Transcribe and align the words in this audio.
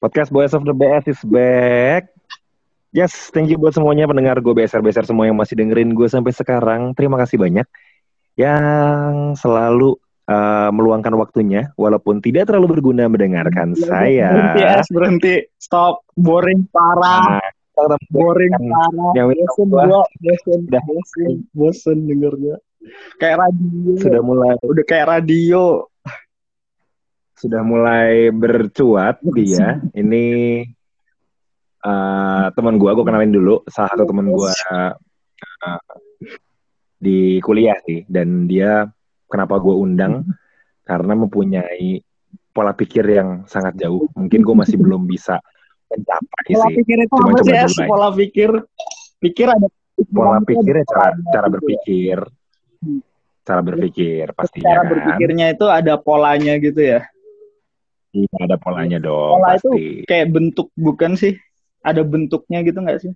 Podcast 0.00 0.32
Boys 0.32 0.56
of 0.56 0.64
the 0.64 0.72
BS 0.72 1.12
is 1.12 1.20
back. 1.28 2.08
Yes, 2.88 3.28
thank 3.36 3.52
you 3.52 3.60
buat 3.60 3.76
semuanya 3.76 4.08
pendengar 4.08 4.40
gue 4.40 4.56
BSR-BSR 4.56 5.04
semua 5.04 5.28
yang 5.28 5.36
masih 5.36 5.60
dengerin 5.60 5.92
gue 5.92 6.08
sampai 6.08 6.32
sekarang. 6.32 6.96
Terima 6.96 7.20
kasih 7.20 7.36
banyak 7.36 7.68
yang 8.40 9.36
selalu 9.36 10.00
uh, 10.24 10.72
meluangkan 10.72 11.12
waktunya 11.20 11.68
walaupun 11.76 12.24
tidak 12.24 12.48
terlalu 12.48 12.80
berguna 12.80 13.12
mendengarkan 13.12 13.76
ya, 13.76 13.84
saya. 13.84 14.28
Berhenti, 14.32 14.60
yes, 14.64 14.86
berhenti. 14.88 15.34
Stop. 15.60 16.08
Boring 16.16 16.64
parah. 16.72 17.36
Nah, 17.76 18.00
boring 18.08 18.56
parah. 18.56 19.12
Yang 19.12 19.28
bosen 19.36 19.66
gue, 19.68 19.84
bosen, 20.24 20.60
bosen, 20.64 21.32
bosen 21.52 21.98
dengernya. 22.08 22.56
Kayak 23.20 23.44
radio. 23.44 23.92
Sudah 24.00 24.22
mulai. 24.24 24.56
Udah 24.64 24.84
kayak 24.88 25.12
radio 25.12 25.84
sudah 27.40 27.62
mulai 27.64 28.28
bercuat 28.28 29.24
dia. 29.32 29.80
Ini 29.96 30.24
uh, 31.80 32.46
teman 32.52 32.76
gue, 32.76 32.90
gue 32.92 33.06
kenalin 33.08 33.32
dulu. 33.32 33.64
Salah 33.64 33.96
satu 33.96 34.04
teman 34.04 34.28
gue 34.28 34.52
uh, 34.52 35.80
di 37.00 37.40
kuliah 37.40 37.80
sih. 37.88 38.04
Dan 38.04 38.44
dia 38.44 38.84
kenapa 39.24 39.56
gue 39.56 39.72
undang? 39.72 40.28
Karena 40.84 41.16
mempunyai 41.16 42.04
pola 42.52 42.76
pikir 42.76 43.08
yang 43.08 43.48
sangat 43.48 43.80
jauh. 43.80 44.04
Mungkin 44.12 44.44
gue 44.44 44.56
masih 44.60 44.76
belum 44.76 45.08
bisa 45.08 45.40
mencapai 45.88 46.44
pola 46.52 46.66
sih. 46.68 46.76
Pikir 46.84 46.96
itu 47.08 47.14
Cuma 47.16 47.40
coba 47.40 47.68
sih, 47.72 47.86
pola 47.88 48.08
pikir 48.12 48.50
pikir 49.20 49.46
ada 49.48 49.68
pola 50.12 50.40
pikir 50.44 50.74
ya 50.76 50.84
cara 50.84 51.16
cara 51.32 51.46
berpikir. 51.48 52.20
Cara 53.40 53.64
berpikir 53.64 54.30
pasti 54.36 54.60
cara 54.62 54.84
kan? 54.84 54.90
berpikirnya 54.94 55.56
itu 55.56 55.66
ada 55.66 55.96
polanya 55.98 56.60
gitu 56.60 56.84
ya 56.84 57.02
Iya, 58.10 58.36
ada 58.42 58.56
polanya 58.58 58.98
dong. 58.98 59.38
Pola 59.38 59.54
pasti. 59.54 59.70
itu 59.70 59.70
kayak 60.10 60.28
bentuk 60.34 60.68
bukan 60.74 61.14
sih? 61.14 61.38
Ada 61.86 62.02
bentuknya 62.02 62.60
gitu 62.66 62.82
nggak 62.82 63.00
sih? 63.06 63.12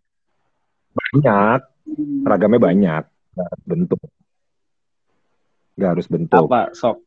Banyak. 0.94 1.60
Hmm. 1.90 2.22
Ragamnya 2.22 2.60
banyak. 2.62 3.04
bentuk. 3.66 3.98
Gak 5.74 5.90
harus 5.98 6.06
bentuk. 6.06 6.46
Apa, 6.46 6.70
sok? 6.70 7.02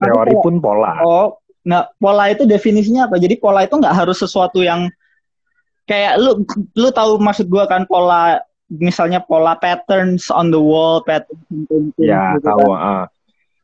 Teori 0.00 0.32
pun 0.40 0.56
pola. 0.56 0.96
Oh, 1.04 1.36
nah 1.68 1.84
pola 2.00 2.32
itu 2.32 2.48
definisinya 2.48 3.12
apa? 3.12 3.20
Jadi 3.20 3.36
pola 3.36 3.68
itu 3.68 3.76
nggak 3.76 3.92
harus 3.92 4.16
sesuatu 4.24 4.64
yang 4.64 4.88
kayak 5.84 6.16
lu 6.16 6.48
lu 6.72 6.88
tahu 6.88 7.20
maksud 7.20 7.52
gua 7.52 7.68
kan 7.68 7.84
pola 7.84 8.40
misalnya 8.72 9.20
pola 9.20 9.52
patterns 9.60 10.32
on 10.32 10.48
the 10.48 10.56
wall 10.56 11.04
pattern 11.04 11.36
ya 12.00 12.40
gitu 12.40 12.48
tahu 12.48 12.72
kan? 12.72 12.80
uh, 12.80 13.04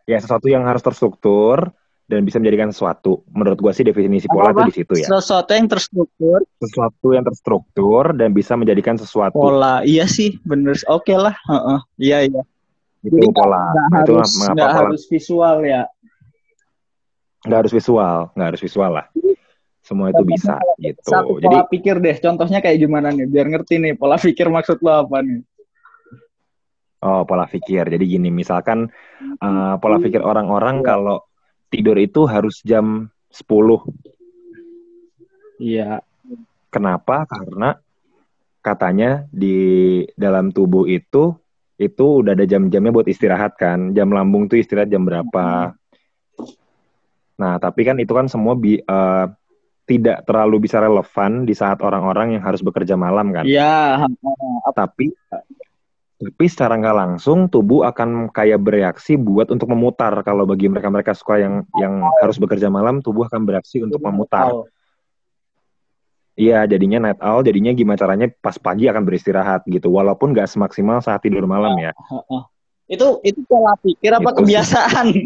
ya 0.05 0.19
sesuatu 0.21 0.47
yang 0.53 0.69
harus 0.69 0.85
terstruktur 0.85 1.73
dan 2.09 2.25
bisa 2.25 2.41
menjadikan 2.41 2.73
sesuatu. 2.73 3.21
Menurut 3.29 3.61
gua 3.61 3.73
sih 3.77 3.85
definisi 3.85 4.25
pola 4.27 4.51
itu 4.57 4.63
di 4.65 4.75
situ 4.81 4.93
ya. 5.05 5.07
Sesuatu 5.13 5.53
yang 5.53 5.69
terstruktur. 5.69 6.41
Sesuatu 6.57 7.07
yang 7.13 7.25
terstruktur 7.29 8.05
dan 8.17 8.33
bisa 8.33 8.57
menjadikan 8.57 8.97
sesuatu. 8.97 9.37
Pola, 9.37 9.85
iya 9.85 10.09
sih, 10.09 10.41
bener. 10.43 10.81
Oke 10.89 11.13
okay 11.13 11.17
lah, 11.21 11.37
uh 11.47 11.55
-uh. 11.55 11.81
iya 12.01 12.25
iya. 12.25 12.43
Itu 13.05 13.21
Jadi 13.21 13.29
pola. 13.31 13.61
Nggak 13.61 13.87
nah, 13.93 13.99
harus, 14.03 14.31
nggak 14.41 14.73
harus 14.73 15.03
visual 15.07 15.57
ya. 15.63 15.83
Nggak 17.45 17.59
harus 17.61 17.73
visual, 17.77 18.17
nggak 18.35 18.49
harus 18.49 18.63
visual 18.65 18.91
lah. 18.91 19.07
Semua 19.85 20.13
itu 20.13 20.25
bisa 20.25 20.57
gitu. 20.81 21.01
Satu 21.05 21.39
Jadi 21.39 21.57
pola 21.61 21.69
pikir 21.69 21.97
deh, 22.01 22.17
contohnya 22.19 22.59
kayak 22.65 22.77
gimana 22.81 23.13
nih? 23.13 23.29
Biar 23.29 23.47
ngerti 23.53 23.85
nih 23.85 23.93
pola 24.01 24.17
pikir 24.27 24.49
maksud 24.49 24.81
lo 24.81 25.05
apa 25.05 25.21
nih? 25.21 25.45
Oh, 26.99 27.23
pola 27.23 27.47
pikir. 27.47 27.87
Jadi 27.87 28.05
gini, 28.11 28.33
misalkan 28.33 28.91
uh, 29.39 29.79
pola 29.79 30.03
pikir 30.03 30.19
orang-orang 30.19 30.83
ya. 30.83 30.85
kalau 30.97 31.28
tidur 31.69 31.97
itu 32.01 32.25
harus 32.25 32.61
jam 32.65 33.09
10. 33.33 33.49
Iya. 35.61 36.01
Kenapa? 36.69 37.25
Karena 37.29 37.77
katanya 38.61 39.25
di 39.33 40.05
dalam 40.19 40.53
tubuh 40.53 40.85
itu 40.85 41.33
itu 41.79 42.07
udah 42.21 42.35
ada 42.35 42.45
jam-jamnya 42.45 42.91
buat 42.91 43.09
istirahat 43.09 43.55
kan. 43.55 43.95
Jam 43.95 44.11
lambung 44.11 44.51
tuh 44.51 44.59
istirahat 44.59 44.91
jam 44.91 45.07
berapa. 45.07 45.73
Nah, 47.39 47.55
tapi 47.63 47.87
kan 47.87 47.97
itu 48.03 48.11
kan 48.11 48.27
semua 48.27 48.59
bi 48.59 48.83
uh, 48.83 49.31
tidak 49.89 50.27
terlalu 50.29 50.69
bisa 50.69 50.83
relevan 50.83 51.49
di 51.49 51.55
saat 51.57 51.81
orang-orang 51.81 52.37
yang 52.37 52.43
harus 52.45 52.61
bekerja 52.61 52.99
malam 52.99 53.31
kan. 53.31 53.47
Iya. 53.47 54.05
Tapi 54.75 55.15
tapi 56.19 56.51
secara 56.51 56.75
nggak 56.75 56.97
langsung 56.99 57.47
tubuh 57.47 57.87
akan 57.87 58.35
kayak 58.35 58.59
bereaksi 58.59 59.15
buat 59.15 59.55
untuk 59.55 59.71
memutar. 59.71 60.11
Kalau 60.27 60.43
bagi 60.51 60.67
mereka 60.67 60.91
mereka 60.91 61.15
suka 61.15 61.39
yang 61.39 61.63
yang 61.79 62.03
harus 62.19 62.43
bekerja 62.43 62.67
malam 62.67 62.99
tubuh 62.99 63.31
akan 63.31 63.47
bereaksi 63.47 63.79
untuk 63.87 64.03
memutar. 64.03 64.51
iya 66.39 66.63
jadinya 66.71 67.03
night 67.11 67.19
owl 67.19 67.43
jadinya 67.43 67.75
gimana 67.75 67.99
caranya 67.99 68.31
pas 68.43 68.59
pagi 68.59 68.91
akan 68.91 69.07
beristirahat 69.07 69.63
gitu. 69.71 69.95
Walaupun 69.95 70.35
nggak 70.35 70.51
semaksimal 70.51 70.99
saat 70.99 71.23
tidur 71.23 71.47
malam 71.47 71.79
ya. 71.79 71.95
Itu 72.91 73.23
itu 73.23 73.39
pola 73.47 73.79
pikir 73.79 74.11
apa 74.11 74.35
itu 74.35 74.39
kebiasaan? 74.43 75.07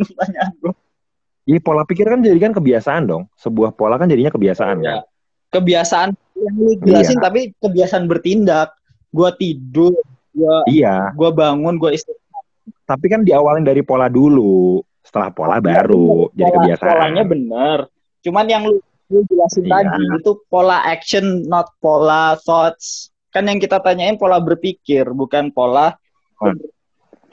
Iya 1.43 1.59
pola 1.59 1.83
pikir 1.83 2.07
kan 2.07 2.23
jadikan 2.23 2.55
kebiasaan 2.55 3.03
dong. 3.11 3.27
Sebuah 3.35 3.75
pola 3.75 3.99
kan 3.99 4.07
jadinya 4.07 4.31
kebiasaan 4.31 4.79
ya. 4.79 5.03
kan. 5.03 5.11
Kebiasaan 5.59 6.15
yang 6.39 6.55
lu 6.55 6.79
jelasin 6.79 7.19
iya. 7.19 7.25
tapi 7.27 7.41
kebiasaan 7.59 8.07
bertindak. 8.07 8.71
Gua 9.11 9.35
tidur 9.35 9.91
gua 10.33 10.57
iya. 10.69 11.13
gua 11.15 11.31
bangun 11.33 11.77
gua 11.77 11.93
istirahat. 11.93 12.45
Tapi 12.89 13.07
kan 13.09 13.23
diawalin 13.23 13.65
dari 13.65 13.81
pola 13.85 14.11
dulu. 14.11 14.81
Setelah 15.03 15.31
pola 15.35 15.57
ya, 15.59 15.83
baru 15.83 16.31
pola, 16.31 16.37
jadi 16.39 16.51
kebiasaan. 16.57 16.89
polanya 16.89 17.25
benar 17.27 17.79
cuman 18.23 18.47
yang 18.47 18.63
lu, 18.63 18.79
lu 19.11 19.27
jelasin 19.27 19.67
iya. 19.67 19.83
tadi 19.83 20.03
itu 20.23 20.33
pola 20.47 20.79
action 20.87 21.43
not 21.51 21.69
pola 21.83 22.39
thoughts. 22.47 23.11
Kan 23.35 23.49
yang 23.51 23.59
kita 23.59 23.83
tanyain 23.83 24.21
pola 24.21 24.39
berpikir 24.39 25.09
bukan 25.11 25.51
pola 25.51 25.97
oh. 26.39 26.55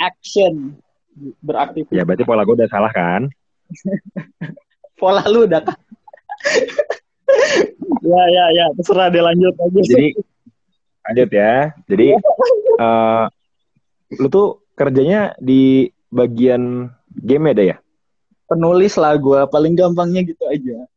action 0.01 0.79
beraktivitas. 1.43 1.93
Ya 1.93 2.03
berarti 2.07 2.23
pola 2.25 2.41
gue 2.47 2.55
udah 2.55 2.69
salah 2.71 2.91
kan? 2.91 3.29
Pola 4.99 5.23
lu 5.31 5.47
udah. 5.47 5.63
Kan 5.63 5.79
ya 8.03 8.23
ya 8.31 8.45
ya 8.55 8.65
terserah 8.79 9.07
deh 9.11 9.23
lanjut 9.23 9.53
aja 9.55 9.79
jadi 9.85 10.07
lanjut 11.09 11.29
ya 11.33 11.73
jadi 11.89 12.07
uh, 12.77 13.25
lu 14.21 14.27
tuh 14.29 14.47
kerjanya 14.73 15.35
di 15.37 15.91
bagian 16.09 16.89
game 17.13 17.53
ada 17.53 17.63
ya? 17.75 17.77
Penulis 18.49 18.97
lah 18.97 19.13
gue, 19.13 19.45
paling 19.51 19.77
gampangnya 19.77 20.25
gitu 20.25 20.41
aja. 20.49 20.89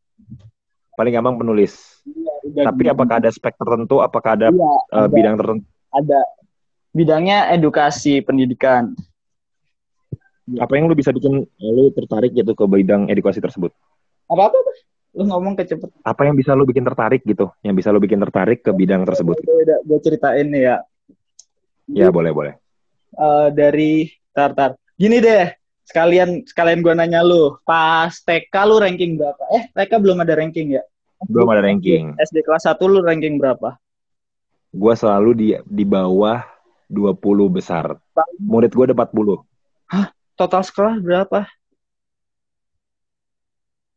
Paling 0.97 1.13
gampang 1.13 1.37
penulis. 1.37 2.01
Ya, 2.49 2.69
Tapi 2.69 2.89
apakah 2.89 3.21
ada 3.21 3.29
spek 3.29 3.53
tertentu? 3.59 4.01
Apakah 4.01 4.33
ada, 4.39 4.49
ya, 4.49 4.73
ada 4.89 5.05
uh, 5.05 5.07
bidang 5.09 5.35
tertentu? 5.37 5.65
Ada. 5.93 6.21
Bidangnya 6.93 7.53
edukasi 7.53 8.25
pendidikan. 8.25 8.97
Apa 10.57 10.75
yang 10.75 10.89
lu 10.89 10.97
bisa 10.97 11.13
bikin 11.13 11.45
lu 11.45 11.85
tertarik 11.93 12.33
gitu 12.33 12.57
ke 12.57 12.65
bidang 12.65 13.09
edukasi 13.09 13.37
tersebut? 13.37 13.69
Apa 14.29 14.49
apa? 14.49 14.57
Lu 15.13 15.29
ngomong 15.29 15.53
kecepet. 15.53 15.93
Apa 16.01 16.25
yang 16.25 16.33
bisa 16.33 16.57
lu 16.57 16.65
bikin 16.65 16.81
tertarik 16.81 17.21
gitu? 17.21 17.53
Yang 17.61 17.85
bisa 17.85 17.89
lu 17.93 18.01
bikin 18.01 18.17
tertarik 18.17 18.65
ke 18.65 18.73
bidang 18.73 19.05
tersebut? 19.05 19.37
Gue 19.85 19.99
ceritain 20.01 20.49
ya 20.49 20.81
Ya 21.91 22.07
boleh 22.09 22.31
boleh. 22.31 22.53
Uh, 23.13 23.51
dari 23.51 24.09
tar 24.31 24.55
tar. 24.55 24.79
Gini 24.95 25.19
deh, 25.19 25.51
sekalian 25.83 26.47
sekalian 26.47 26.79
gue 26.79 26.93
nanya 26.95 27.21
lu, 27.21 27.59
pas 27.67 28.09
TK 28.09 28.53
lu 28.65 28.79
ranking 28.79 29.19
berapa? 29.19 29.43
Eh 29.51 29.63
TK 29.75 29.91
belum 29.99 30.23
ada 30.23 30.33
ranking 30.39 30.79
ya? 30.79 30.83
Belum 31.27 31.47
ada 31.51 31.63
ranking. 31.63 32.15
SD 32.19 32.43
kelas 32.43 32.67
1 32.67 32.79
lu 32.87 32.99
ranking 33.03 33.39
berapa? 33.39 33.75
Gue 34.73 34.93
selalu 34.95 35.31
di 35.35 35.47
di 35.67 35.83
bawah 35.85 36.41
20 36.89 37.19
besar. 37.51 37.99
Murid 38.39 38.71
gue 38.73 38.85
ada 38.91 38.95
40. 38.95 39.43
Hah? 39.91 40.07
Total 40.33 40.63
sekolah 40.65 40.97
berapa? 40.97 41.45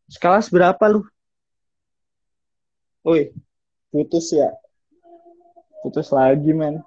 Sekelas 0.07 0.47
berapa 0.55 0.85
lu? 0.87 1.03
Woi, 3.03 3.35
putus 3.91 4.31
ya? 4.31 4.55
Putus 5.83 6.11
lagi, 6.15 6.51
men. 6.55 6.83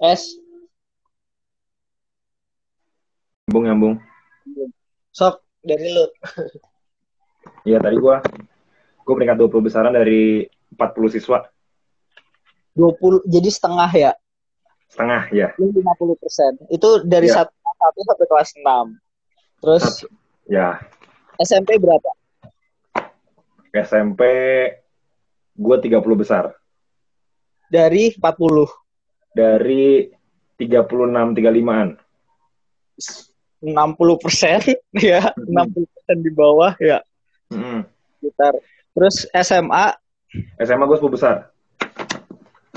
S. 0.00 0.36
Nyambung, 3.48 3.64
nyambung. 3.68 3.94
Sok, 5.12 5.40
dari 5.60 5.88
lu. 5.92 6.06
Iya, 7.62 7.78
tadi 7.78 7.94
gua 7.98 8.18
gua 9.06 9.14
peringkat 9.18 9.38
20 9.38 9.66
besaran 9.66 9.94
dari 9.94 10.46
40 10.74 11.14
siswa. 11.14 11.46
20, 12.74 13.22
jadi 13.30 13.48
setengah 13.50 13.90
ya? 13.94 14.12
Setengah, 14.90 15.30
ya. 15.30 15.48
50 15.58 16.18
persen. 16.18 16.58
Itu 16.70 17.06
dari 17.06 17.30
ya. 17.30 17.46
1, 17.46 17.54
1 17.54 18.08
sampai 18.10 18.26
kelas 18.26 18.50
6. 18.58 19.62
Terus? 19.62 19.82
Satu. 19.82 20.06
Ya. 20.50 20.82
SMP 21.40 21.80
berapa? 21.80 22.10
SMP 23.72 24.22
gue 25.56 25.76
30 25.80 26.02
besar. 26.16 26.52
Dari 27.72 28.12
40? 28.20 28.82
dari 29.32 30.12
36 30.60 31.32
35-an. 31.32 31.88
60 33.62 34.22
persen 34.22 34.60
ya, 35.00 35.32
60 35.34 35.92
persen 35.96 36.16
di 36.20 36.30
bawah 36.30 36.76
ya. 36.78 37.00
Hmm. 37.52 37.84
sekitar. 38.20 38.54
Terus 38.92 39.16
SMA 39.32 39.96
SMA 40.60 40.84
gue 40.84 40.98
10 41.00 41.16
besar. 41.16 41.36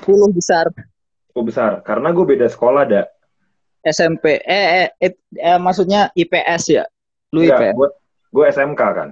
10 0.04 0.32
besar. 0.32 0.66
10 1.36 1.48
besar. 1.48 1.72
Karena 1.84 2.10
gue 2.16 2.26
beda 2.26 2.48
sekolah 2.48 2.88
ada. 2.88 3.04
SMP 3.86 4.42
eh, 4.42 4.90
eh, 4.90 4.90
eh, 4.98 5.14
eh 5.38 5.60
maksudnya 5.62 6.10
IPS 6.18 6.64
ya. 6.74 6.84
Lu 7.36 7.46
Enggak, 7.46 7.60
IPS. 7.62 7.76
gue 7.78 7.90
gue 8.36 8.46
SMK 8.52 8.82
kan. 8.92 9.10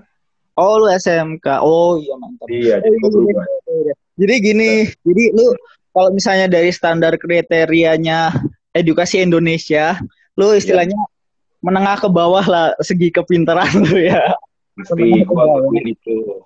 Oh, 0.60 0.84
lu 0.84 0.92
SMK. 0.92 1.64
Oh, 1.64 1.96
iya 1.98 2.14
mantap. 2.20 2.46
Iya, 2.52 2.76
Oh, 2.78 2.84
jadi 2.84 2.96
gue 3.00 3.08
iya, 3.08 3.10
berubah. 3.10 3.46
iya, 3.48 3.58
iya. 3.74 3.94
Jadi 4.14 4.34
gini, 4.38 4.70
jadi 5.02 5.24
lu 5.34 5.48
kalau 5.90 6.10
misalnya 6.14 6.48
dari 6.52 6.70
standar 6.70 7.18
kriterianya 7.18 8.30
edukasi 8.76 9.24
Indonesia, 9.24 9.98
lu 10.38 10.54
istilahnya 10.54 10.98
menengah 11.64 11.98
ke 12.04 12.10
bawah 12.12 12.44
lah 12.46 12.66
segi 12.84 13.10
kepintaran 13.10 13.72
lu 13.82 13.98
ya. 13.98 14.36
Akuin 14.94 15.86
itu. 15.86 16.44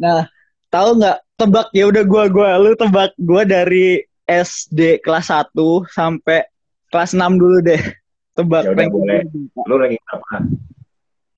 Nah, 0.00 0.26
tahu 0.68 1.00
nggak 1.00 1.18
tebak 1.38 1.66
ya 1.76 1.84
udah 1.88 2.02
gua 2.04 2.24
gua 2.28 2.50
lu 2.56 2.72
tebak 2.74 3.12
gua 3.20 3.44
dari 3.44 4.00
SD 4.24 5.04
kelas 5.04 5.28
1 5.28 5.52
sampai 5.92 6.44
kelas 6.88 7.12
6 7.16 7.40
dulu 7.40 7.60
deh. 7.64 7.80
Tebak 8.34 8.66
Ya 8.66 8.70
udah, 8.72 8.80
ranking 8.84 8.96
boleh. 8.98 9.20
Lu 9.68 9.74
ranking 9.78 10.02
berapa? 10.08 10.26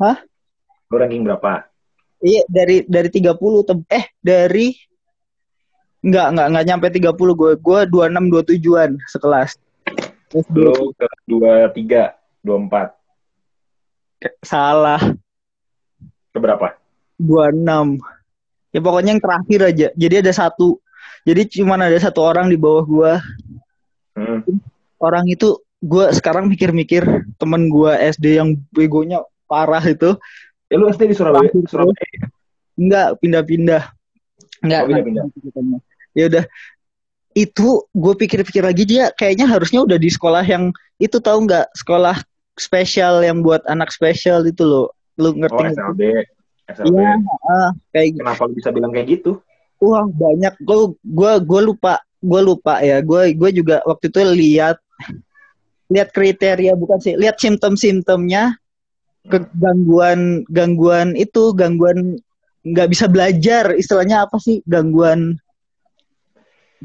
Hah? 0.00 0.16
Lu 0.90 0.96
ranking 0.96 1.26
berapa? 1.26 1.66
Iya, 2.22 2.42
dari 2.48 2.86
dari 2.86 3.08
30 3.12 3.66
teb- 3.66 3.88
eh 3.92 4.06
dari 4.22 4.72
Enggak, 6.06 6.26
enggak, 6.30 6.46
enggak 6.54 6.66
nyampe 6.70 6.86
30 6.94 7.34
gue. 7.34 7.50
Gue 7.58 7.80
26 7.90 8.30
27-an 8.30 8.90
sekelas. 9.10 9.50
SD. 10.30 10.54
Lu 10.54 10.94
ke 10.94 11.06
23, 11.26 12.14
24. 12.46 12.94
Salah. 14.46 15.02
Ke 16.30 16.38
berapa? 16.38 16.78
26. 17.18 17.98
Ya 18.70 18.80
pokoknya 18.84 19.10
yang 19.18 19.22
terakhir 19.24 19.60
aja. 19.66 19.88
Jadi 19.98 20.14
ada 20.22 20.30
satu. 20.30 20.78
Jadi 21.26 21.58
cuman 21.58 21.90
ada 21.90 21.98
satu 21.98 22.22
orang 22.22 22.54
di 22.54 22.58
bawah 22.60 22.86
gue. 22.86 23.12
Hmm. 24.14 24.40
Orang 25.02 25.26
itu 25.26 25.58
gue 25.82 26.06
sekarang 26.14 26.46
mikir-mikir 26.46 27.02
temen 27.34 27.66
gue 27.66 27.90
SD 28.14 28.38
yang 28.38 28.54
begonya 28.70 29.26
parah 29.50 29.82
itu. 29.82 30.14
Ya 30.66 30.76
lu 30.76 30.90
SD 30.90 31.10
di 31.10 31.16
Surabaya? 31.16 31.46
Terakhir, 31.46 31.70
Surabaya. 31.70 32.06
Enggak, 32.76 33.08
pindah-pindah. 33.22 33.82
Enggak, 34.62 34.80
Oh, 34.82 34.86
pindah-pindah. 34.90 35.24
pindah. 35.30 35.80
Ya 36.16 36.24
udah. 36.26 36.44
Itu 37.36 37.84
gue 37.92 38.14
pikir-pikir 38.16 38.64
lagi 38.64 38.88
dia 38.88 39.12
kayaknya 39.12 39.44
harusnya 39.44 39.84
udah 39.84 40.00
di 40.00 40.08
sekolah 40.08 40.40
yang 40.40 40.72
itu 40.96 41.20
tahu 41.20 41.44
nggak 41.44 41.68
sekolah 41.76 42.16
spesial 42.56 43.20
yang 43.20 43.44
buat 43.44 43.60
anak 43.68 43.92
spesial 43.92 44.40
itu 44.48 44.64
loh. 44.64 44.88
Lu 45.20 45.36
ngerti 45.36 45.60
Oh? 45.60 45.68
SLB. 45.68 46.00
SLB. 46.72 46.96
Iya, 46.96 47.12
ah, 47.46 47.70
kayak 47.92 48.06
gitu. 48.16 48.20
Kenapa 48.24 48.42
lu 48.48 48.52
bisa 48.56 48.68
bilang 48.72 48.90
kayak 48.90 49.08
gitu? 49.20 49.38
Wah 49.78 50.08
banyak. 50.08 50.56
Gue 50.64 50.96
gua 51.04 51.36
gua 51.36 51.60
lupa, 51.60 51.94
gue 52.24 52.40
lupa 52.40 52.80
ya. 52.80 53.04
Gue 53.04 53.36
gue 53.36 53.50
juga 53.52 53.84
waktu 53.84 54.08
itu 54.08 54.18
lihat 54.24 54.80
lihat 55.86 56.10
kriteria 56.10 56.72
bukan 56.74 56.98
sih, 56.98 57.14
lihat 57.14 57.38
simptom-simptomnya 57.38 58.56
gangguan 59.58 60.46
gangguan 60.50 61.14
itu 61.18 61.52
gangguan 61.54 62.18
nggak 62.66 62.88
bisa 62.90 63.06
belajar 63.06 63.74
istilahnya 63.74 64.26
apa 64.26 64.38
sih 64.42 64.62
gangguan 64.66 65.38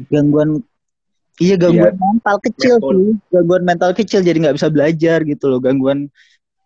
gangguan 0.10 0.62
iya 1.42 1.58
gangguan 1.58 1.98
mental 1.98 2.38
kecil 2.42 2.78
mental. 2.78 2.90
sih 2.94 3.12
gangguan 3.34 3.64
mental 3.66 3.92
kecil 3.98 4.20
jadi 4.22 4.38
nggak 4.38 4.58
bisa 4.62 4.70
belajar 4.70 5.18
gitu 5.26 5.46
loh 5.50 5.60
gangguan 5.62 6.10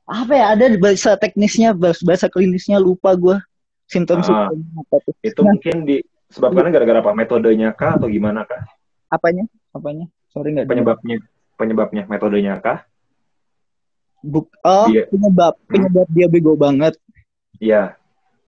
apa 0.06 0.34
ya 0.38 0.46
ada 0.54 0.70
bahasa 0.78 1.18
teknisnya 1.18 1.74
bahasa, 1.74 2.30
klinisnya 2.30 2.78
lupa 2.78 3.18
gue 3.18 3.38
apa 3.86 4.96
tuh 5.02 5.14
Itu 5.22 5.42
Nah. 5.42 5.54
mungkin 5.54 5.86
disebabkan 5.86 6.74
gara-gara 6.74 7.02
apa? 7.02 7.14
Metodenya 7.14 7.74
kah 7.74 7.98
atau 7.98 8.10
gimana 8.10 8.46
kah? 8.46 8.66
apanya 9.10 9.46
apanya 9.72 10.06
sorry 10.34 10.52
nggak. 10.58 10.68
Penyebabnya 10.68 11.18
penyebabnya 11.56 12.04
metodenya 12.10 12.54
kah? 12.60 12.84
Buk 14.26 14.50
oh 14.66 14.90
Dia- 14.90 15.06
penyebab 15.14 15.54
penyebab 15.70 16.08
dia 16.10 16.26
bego 16.26 16.58
banget. 16.58 16.98
Iya, 17.62 17.94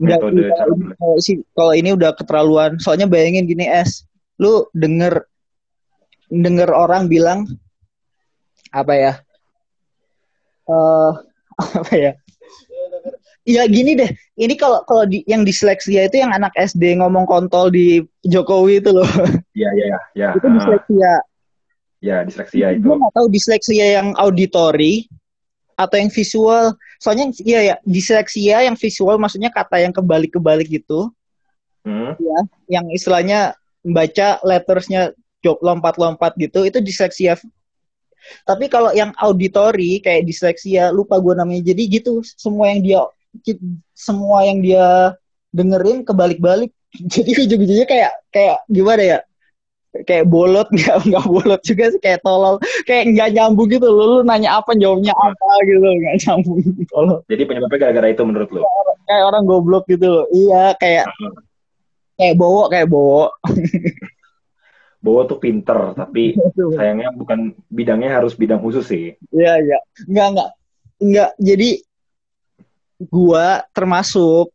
metode 0.02 0.50
kalau 0.98 1.18
si 1.22 1.46
kalau 1.54 1.74
ini 1.78 1.94
udah 1.94 2.18
keterlaluan. 2.18 2.82
Soalnya 2.82 3.06
bayangin 3.06 3.46
gini 3.46 3.70
es. 3.70 4.10
Lu 4.42 4.66
denger 4.74 5.22
denger 6.34 6.70
orang 6.74 7.06
bilang 7.06 7.46
apa 8.74 8.94
ya? 8.98 9.14
Eh 10.68 11.12
apa 11.82 11.94
ya? 11.94 12.12
Ya 13.48 13.64
gini 13.64 13.96
deh, 13.96 14.12
ini 14.36 14.60
kalau 14.60 14.84
kalau 14.84 15.08
di, 15.08 15.24
yang 15.24 15.48
disleksia 15.48 16.12
itu 16.12 16.20
yang 16.20 16.36
anak 16.36 16.52
SD 16.60 17.00
ngomong 17.00 17.24
kontol 17.24 17.72
di 17.72 18.04
Jokowi 18.28 18.84
itu 18.84 18.92
loh. 18.92 19.08
Iya, 19.56 19.70
iya, 19.72 19.86
iya. 19.88 20.00
Ya, 20.12 20.30
itu 20.36 20.48
disleksia. 20.52 21.14
ya 22.04 22.18
disleksia 22.28 22.68
itu. 22.76 22.92
Gue 22.92 23.00
nggak 23.00 23.16
tahu 23.16 23.28
disleksia 23.32 24.04
yang 24.04 24.12
auditory 24.20 25.08
atau 25.78 25.96
yang 25.96 26.10
visual. 26.10 26.74
Soalnya 26.98 27.30
iya 27.46 27.60
ya, 27.62 27.76
disleksia 27.86 28.66
yang 28.66 28.76
visual 28.76 29.22
maksudnya 29.22 29.54
kata 29.54 29.86
yang 29.86 29.94
kebalik-kebalik 29.94 30.68
gitu, 30.68 31.14
Hmm. 31.88 32.20
yang 32.68 32.84
istilahnya 32.92 33.56
membaca 33.80 34.44
lettersnya 34.44 35.16
jok 35.40 35.64
lompat-lompat 35.64 36.36
gitu, 36.36 36.68
itu 36.68 36.84
disleksia. 36.84 37.40
Tapi 38.44 38.68
kalau 38.68 38.92
yang 38.92 39.16
auditory 39.16 40.04
kayak 40.04 40.28
disleksia, 40.28 40.92
lupa 40.92 41.16
gue 41.16 41.32
namanya. 41.32 41.72
Jadi 41.72 41.88
gitu, 41.88 42.20
semua 42.36 42.76
yang 42.76 42.84
dia 42.84 43.00
semua 43.96 44.44
yang 44.44 44.60
dia 44.60 45.16
dengerin 45.56 46.04
kebalik-balik. 46.04 46.76
Jadi 47.14 47.48
ujung-ujungnya 47.48 47.88
kayak 47.88 48.12
kayak 48.36 48.58
gimana 48.68 49.02
ya? 49.06 49.20
Kayak 50.06 50.26
bolot 50.30 50.68
nggak 50.76 50.98
nggak 51.08 51.26
bolot 51.26 51.62
juga 51.66 51.90
sih 51.90 52.02
kayak 52.04 52.22
tolol. 52.22 52.62
Kayak 52.86 53.16
nggak 53.16 53.30
nyambung 53.34 53.68
gitu 53.72 53.88
lu, 53.88 54.04
lu 54.04 54.18
nanya 54.22 54.62
apa 54.62 54.76
jawabnya 54.78 55.16
apa 55.16 55.50
gitu 55.66 55.88
nggak 55.88 56.16
nyambung 56.26 56.60
tolol 56.92 57.18
Jadi 57.26 57.42
penyebabnya 57.48 57.80
gara-gara 57.80 58.08
itu 58.12 58.24
menurut 58.28 58.50
lu? 58.52 58.62
kayak 59.08 59.24
orang 59.24 59.44
goblok 59.48 59.88
gitu 59.88 60.06
loh. 60.06 60.26
Iya 60.30 60.76
kayak 60.76 61.08
kayak 62.20 62.36
bowo 62.36 62.68
kayak 62.68 62.88
bowo. 62.92 63.32
Bowo 64.98 65.24
tuh 65.30 65.38
pinter, 65.38 65.94
tapi 65.94 66.34
sayangnya 66.76 67.14
bukan 67.14 67.54
bidangnya 67.70 68.18
harus 68.18 68.34
bidang 68.34 68.60
khusus 68.60 68.84
sih. 68.90 69.14
iya 69.30 69.54
iya. 69.62 69.80
Nggak 70.10 70.28
nggak. 70.36 70.50
Nggak 70.98 71.32
jadi 71.38 71.70
gua 73.06 73.62
termasuk 73.78 74.50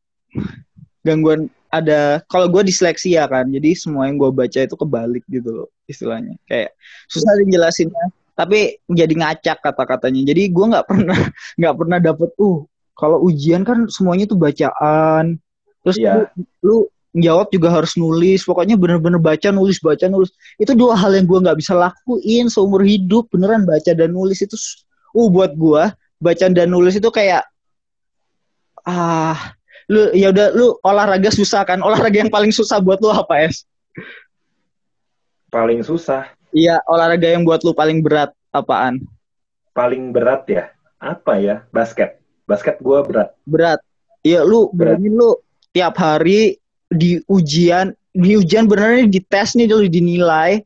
gangguan 1.06 1.46
ada 1.72 2.20
kalau 2.28 2.52
gua 2.52 2.60
disleksia 2.60 3.24
kan 3.24 3.48
jadi 3.48 3.72
semua 3.72 4.04
yang 4.04 4.20
gua 4.20 4.28
baca 4.28 4.60
itu 4.60 4.76
kebalik 4.76 5.24
gitu 5.24 5.64
loh 5.64 5.68
istilahnya. 5.88 6.36
Kayak 6.44 6.76
susah 7.08 7.32
dijelasinnya 7.40 8.12
tapi 8.36 8.76
jadi 8.92 9.12
ngacak 9.16 9.64
kata-katanya. 9.64 10.20
Jadi 10.28 10.52
gua 10.52 10.76
nggak 10.76 10.86
pernah 10.86 11.16
nggak 11.58 11.74
pernah 11.80 11.98
dapet 11.98 12.30
uh 12.36 12.58
kalau 12.92 13.24
ujian 13.24 13.64
kan 13.64 13.88
semuanya 13.88 14.28
tuh 14.28 14.36
bacaan. 14.36 15.40
Terus 15.82 15.96
Iya. 15.96 16.28
lu, 16.36 16.44
lu 16.60 16.76
jawab 17.12 17.48
juga 17.52 17.68
harus 17.72 17.96
nulis 17.96 18.40
pokoknya 18.44 18.76
bener-bener 18.76 19.16
baca 19.16 19.48
nulis 19.48 19.80
baca 19.80 20.04
nulis. 20.12 20.28
Itu 20.60 20.76
dua 20.76 20.92
hal 20.92 21.16
yang 21.16 21.24
gua 21.24 21.40
nggak 21.40 21.56
bisa 21.56 21.72
lakuin 21.72 22.52
seumur 22.52 22.84
hidup 22.84 23.32
beneran 23.32 23.64
baca 23.64 23.96
dan 23.96 24.12
nulis 24.12 24.44
itu 24.44 24.60
uh 25.16 25.28
buat 25.32 25.56
gua 25.56 25.96
baca 26.20 26.46
dan 26.52 26.68
nulis 26.68 27.00
itu 27.00 27.08
kayak 27.08 27.48
ah 28.84 29.54
lu 29.92 30.08
ya 30.16 30.32
udah 30.32 30.48
lu 30.56 30.66
olahraga 30.80 31.28
susah 31.28 31.62
kan 31.62 31.78
olahraga 31.78 32.24
yang 32.24 32.32
paling 32.32 32.48
susah 32.50 32.80
buat 32.80 32.96
lu 32.98 33.12
apa 33.12 33.44
es 33.44 33.68
Paling 35.46 35.84
susah, 35.84 36.24
iya 36.50 36.80
olahraga 36.88 37.28
yang 37.28 37.44
buat 37.44 37.60
lu 37.60 37.76
paling 37.76 38.00
berat 38.00 38.32
apaan 38.48 39.04
paling 39.70 40.08
berat 40.08 40.48
ya? 40.48 40.64
Apa 40.96 41.36
ya? 41.36 41.64
Basket. 41.68 42.16
Basket 42.42 42.80
gua 42.80 43.04
berat. 43.04 43.36
berat 43.44 43.80
iya 44.22 44.40
lu 44.40 44.72
Berat. 44.72 44.96
bayangin 44.96 45.12
lu 45.12 45.30
tiap 45.70 45.94
hari 45.96 46.56
di 46.88 47.20
ujian 47.26 47.92
di 48.12 48.36
ujian 48.36 48.64
beneran 48.64 49.08
di 49.08 49.20
tes 49.20 49.52
nih 49.52 49.68
dulu 49.68 49.88
dinilai 49.88 50.60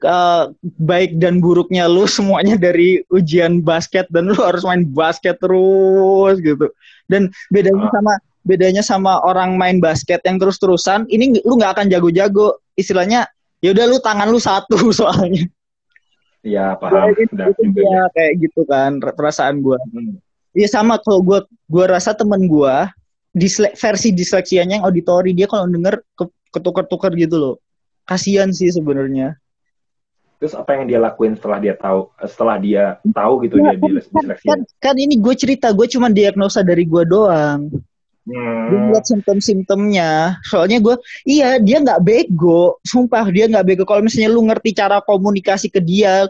eh, 0.00 0.44
baik 0.78 1.16
dan 1.16 1.40
buruknya 1.40 1.84
lu 1.84 2.04
semuanya 2.16 2.56
dari 2.56 3.04
ujian 3.08 3.60
basket 3.60 4.08
dan 4.08 4.28
lu 4.28 4.36
harus 4.36 4.64
main 4.64 4.84
basket 4.84 5.36
terus 5.38 6.40
gitu 6.40 6.68
dan 7.08 7.28
bedanya 7.48 7.88
Ah. 7.88 7.92
sama 7.92 8.12
bedanya 8.44 8.84
sama 8.84 9.18
orang 9.24 9.56
main 9.56 9.80
basket 9.80 10.20
yang 10.22 10.36
terus-terusan 10.36 11.08
ini 11.08 11.40
lu 11.42 11.56
nggak 11.56 11.80
akan 11.80 11.86
jago-jago 11.88 12.60
istilahnya 12.76 13.24
ya 13.58 13.72
udah 13.72 13.84
lu 13.88 13.98
tangan 13.98 14.28
lu 14.28 14.38
satu 14.38 14.78
soalnya 15.00 15.48
Ya, 16.44 16.76
paham. 16.76 17.16
itu, 17.16 17.32
Udah 17.32 17.48
ya. 17.48 18.04
kayak 18.12 18.32
gitu 18.36 18.68
kan 18.68 19.00
perasaan 19.00 19.64
gua 19.64 19.80
Hmm. 19.88 20.20
Iya 20.52 20.68
sama 20.70 21.00
kalau 21.00 21.24
gue 21.24 21.40
gua 21.66 21.88
rasa 21.88 22.12
temen 22.14 22.46
gue 22.46 22.76
disle 23.32 23.72
versi 23.74 24.12
disleksianya 24.14 24.78
yang 24.78 24.84
auditori 24.86 25.34
dia 25.34 25.48
kalau 25.50 25.66
denger 25.66 25.98
ke, 26.14 26.24
ketuker-tuker 26.54 27.10
gitu 27.18 27.36
loh. 27.40 27.54
Kasian 28.06 28.52
sih 28.54 28.70
sebenarnya. 28.70 29.34
Terus 30.38 30.52
apa 30.52 30.76
yang 30.78 30.84
dia 30.86 31.00
lakuin 31.00 31.34
setelah 31.34 31.58
dia 31.58 31.74
tahu, 31.74 32.12
setelah 32.22 32.56
dia 32.60 33.00
tahu 33.10 33.32
gitu 33.48 33.56
dia 33.58 33.74
di 33.74 33.80
kan, 33.80 33.90
disleksi? 34.14 34.46
kan, 34.46 34.58
kan 34.78 34.94
ini 34.94 35.16
gue 35.18 35.34
cerita 35.34 35.72
gue 35.72 35.88
cuma 35.88 36.12
diagnosa 36.12 36.60
dari 36.60 36.84
gue 36.84 37.02
doang. 37.08 37.72
Hmm. 38.24 38.72
Gue 38.72 38.78
ngeliat 38.88 39.04
simptom-simptomnya. 39.04 40.40
Soalnya 40.48 40.80
gue, 40.80 40.96
iya 41.28 41.60
dia 41.60 41.80
nggak 41.80 42.00
bego. 42.00 42.80
Sumpah 42.80 43.28
dia 43.28 43.44
nggak 43.44 43.66
bego. 43.68 43.84
Kalau 43.84 44.00
misalnya 44.00 44.32
lu 44.32 44.48
ngerti 44.48 44.72
cara 44.72 45.04
komunikasi 45.04 45.68
ke 45.68 45.80
dia, 45.84 46.24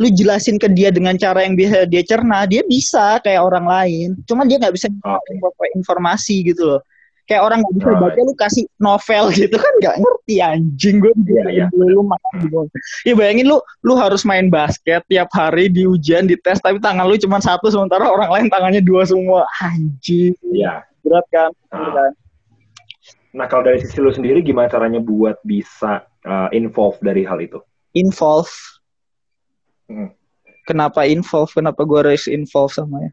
lu 0.00 0.08
jelasin 0.08 0.56
ke 0.56 0.68
dia 0.72 0.88
dengan 0.88 1.16
cara 1.20 1.44
yang 1.44 1.56
bisa 1.56 1.84
dia 1.84 2.02
cerna, 2.04 2.48
dia 2.48 2.64
bisa 2.64 3.20
kayak 3.20 3.44
orang 3.44 3.68
lain. 3.68 4.08
Cuma 4.24 4.48
dia 4.48 4.56
nggak 4.56 4.74
bisa 4.76 4.88
okay. 4.88 5.68
informasi 5.76 6.40
gitu 6.52 6.64
loh. 6.64 6.80
Kayak 7.26 7.42
orang 7.42 7.58
nggak 7.58 7.74
bisa 7.74 7.90
baca, 7.98 8.20
lu 8.22 8.34
kasih 8.38 8.64
novel 8.80 9.24
gitu 9.44 9.56
kan 9.60 9.72
nggak 9.82 9.96
ngerti 10.00 10.34
anjing 10.40 10.96
gue. 11.04 11.12
Iya, 11.20 11.44
iya. 11.52 11.66
Lu 11.76 12.00
makan 12.00 12.32
gitu. 12.48 12.64
Ya 13.04 13.12
bayangin 13.12 13.52
lu, 13.52 13.60
lu 13.84 13.92
harus 13.92 14.24
main 14.24 14.48
basket 14.48 15.04
tiap 15.04 15.28
hari 15.36 15.68
di 15.68 15.84
ujian, 15.84 16.24
di 16.24 16.40
tes, 16.40 16.64
tapi 16.64 16.80
tangan 16.80 17.04
lu 17.04 17.20
cuma 17.20 17.44
satu, 17.44 17.68
sementara 17.68 18.08
orang 18.08 18.32
lain 18.32 18.46
tangannya 18.48 18.80
dua 18.80 19.04
semua. 19.04 19.44
Anjing. 19.60 20.32
Iya 20.48 20.86
berat 21.06 21.26
kan, 21.30 21.50
nah. 21.70 22.10
Nah 23.36 23.44
kalau 23.52 23.68
dari 23.68 23.84
sisi 23.84 24.00
lu 24.00 24.08
sendiri 24.08 24.40
gimana 24.40 24.72
caranya 24.72 24.96
buat 24.96 25.36
bisa 25.44 26.08
uh, 26.24 26.48
involve 26.56 26.96
dari 27.04 27.20
hal 27.28 27.36
itu? 27.44 27.60
Involve. 27.92 28.50
Hmm. 29.92 30.10
Kenapa 30.64 31.04
involve? 31.04 31.52
Kenapa 31.52 31.84
gue 31.84 31.98
harus 32.00 32.24
involve 32.26 32.72
sama 32.72 33.04
ya? 33.04 33.12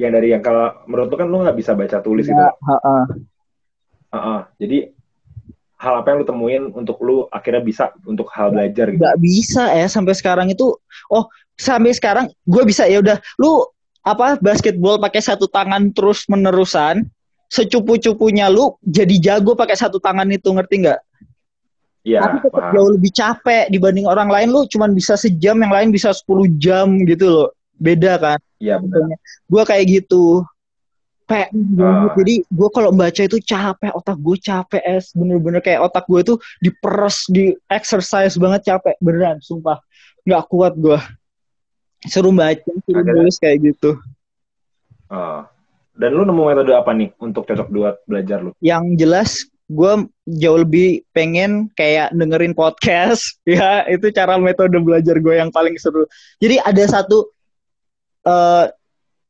Yang 0.00 0.12
dari 0.18 0.28
yang 0.32 0.42
kalau 0.42 0.72
menurut 0.88 1.12
lu 1.12 1.16
kan 1.20 1.28
lu 1.28 1.36
nggak 1.44 1.58
bisa 1.60 1.76
baca 1.76 2.00
tulis 2.00 2.26
ya, 2.26 2.32
itu. 2.32 2.42
Ha 2.42 2.76
-ha. 2.80 2.98
Ha 4.10 4.18
-ha. 4.18 4.36
Jadi 4.56 4.88
hal 5.78 5.94
apa 6.00 6.06
yang 6.10 6.18
lu 6.24 6.26
temuin 6.26 6.64
untuk 6.72 6.96
lu 7.04 7.28
akhirnya 7.28 7.60
bisa 7.60 7.92
untuk 8.08 8.26
hal 8.32 8.56
belajar 8.56 8.88
gitu? 8.88 9.04
Gak 9.04 9.20
bisa 9.20 9.68
ya 9.68 9.86
sampai 9.86 10.16
sekarang 10.16 10.48
itu. 10.48 10.72
Oh 11.12 11.28
sampai 11.60 11.92
sekarang 11.92 12.32
gue 12.48 12.62
bisa 12.64 12.88
ya 12.88 13.04
udah. 13.04 13.20
Lu 13.36 13.68
apa 14.04 14.36
basketball 14.36 15.00
pakai 15.00 15.24
satu 15.24 15.48
tangan 15.48 15.88
terus 15.96 16.28
menerusan 16.28 17.08
secupu-cupunya 17.48 18.52
lu 18.52 18.76
jadi 18.84 19.16
jago 19.16 19.56
pakai 19.56 19.80
satu 19.80 19.96
tangan 19.96 20.28
itu 20.28 20.52
ngerti 20.52 20.84
nggak? 20.84 21.00
Iya. 22.04 22.20
Tapi 22.20 22.36
tetap 22.44 22.64
jauh 22.76 22.90
lebih 22.92 23.12
capek 23.16 23.64
dibanding 23.72 24.04
orang 24.04 24.28
lain 24.28 24.52
lu 24.52 24.68
cuman 24.68 24.92
bisa 24.92 25.16
sejam 25.16 25.56
yang 25.56 25.72
lain 25.72 25.88
bisa 25.88 26.12
10 26.12 26.60
jam 26.60 27.00
gitu 27.08 27.26
loh. 27.32 27.48
Beda 27.80 28.20
kan? 28.20 28.38
Iya 28.60 28.76
benar. 28.76 29.16
Gua 29.48 29.64
kayak 29.64 29.88
gitu. 29.88 30.44
Kayak 31.24 31.56
uh. 31.56 32.12
jadi 32.20 32.44
gue 32.44 32.68
kalau 32.68 32.92
baca 32.92 33.22
itu 33.24 33.40
capek 33.40 33.96
otak 33.96 34.20
gue 34.20 34.36
capek 34.36 34.82
es 34.84 35.08
bener-bener 35.16 35.64
kayak 35.64 35.80
otak 35.88 36.04
gue 36.04 36.20
tuh 36.20 36.36
diperes 36.60 37.24
di 37.32 37.56
exercise 37.72 38.36
banget 38.36 38.68
capek 38.68 38.92
beneran 39.00 39.40
sumpah 39.40 39.80
nggak 40.28 40.44
kuat 40.52 40.76
gue 40.76 41.00
suruh 42.08 42.32
baca 42.32 42.70
suruh 42.84 43.02
Ada. 43.02 43.12
nulis 43.12 43.36
kayak 43.40 43.58
gitu. 43.64 43.96
Uh, 45.08 45.44
dan 45.94 46.10
lu 46.10 46.26
nemu 46.26 46.42
metode 46.42 46.72
apa 46.74 46.90
nih 46.90 47.14
untuk 47.22 47.46
cocok 47.46 47.68
buat 47.70 47.96
belajar 48.08 48.42
lu? 48.42 48.50
Yang 48.58 48.84
jelas 48.98 49.30
gue 49.72 49.92
jauh 50.44 50.58
lebih 50.60 51.00
pengen 51.16 51.72
kayak 51.78 52.12
dengerin 52.12 52.52
podcast. 52.52 53.22
Ya 53.48 53.86
itu 53.88 54.10
cara 54.10 54.36
metode 54.36 54.76
belajar 54.82 55.16
gue 55.20 55.34
yang 55.36 55.54
paling 55.54 55.78
seru. 55.78 56.04
Jadi 56.42 56.60
ada 56.60 56.84
satu 56.88 57.28
uh, 58.26 58.68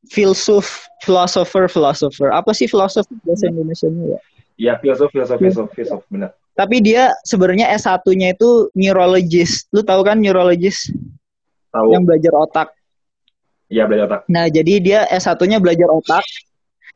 filsuf 0.09 0.89
philosopher 1.05 1.69
philosopher. 1.69 2.33
Apa 2.33 2.57
sih 2.57 2.67
philosopher 2.67 3.15
bahasa 3.23 3.49
Indonesia 3.49 3.89
ya? 3.89 4.21
Ya 4.55 4.73
filsuf 4.79 5.11
filsuf 5.11 5.39
filsuf 5.39 5.69
filsuf 5.75 6.03
benar. 6.09 6.33
Tapi 6.55 6.79
dia 6.79 7.11
sebenarnya 7.27 7.67
S1-nya 7.75 8.39
itu 8.39 8.71
neurologist. 8.79 9.67
Lu 9.75 9.83
tahu 9.83 10.07
kan 10.07 10.23
neurologist? 10.23 10.95
Tahu. 11.75 11.91
Yang 11.91 12.05
belajar 12.07 12.33
otak. 12.39 12.69
Iya, 13.67 13.83
belajar 13.91 14.05
otak. 14.07 14.23
Nah, 14.31 14.47
jadi 14.47 14.75
dia 14.79 15.01
S1-nya 15.11 15.59
belajar 15.59 15.91
otak. 15.91 16.23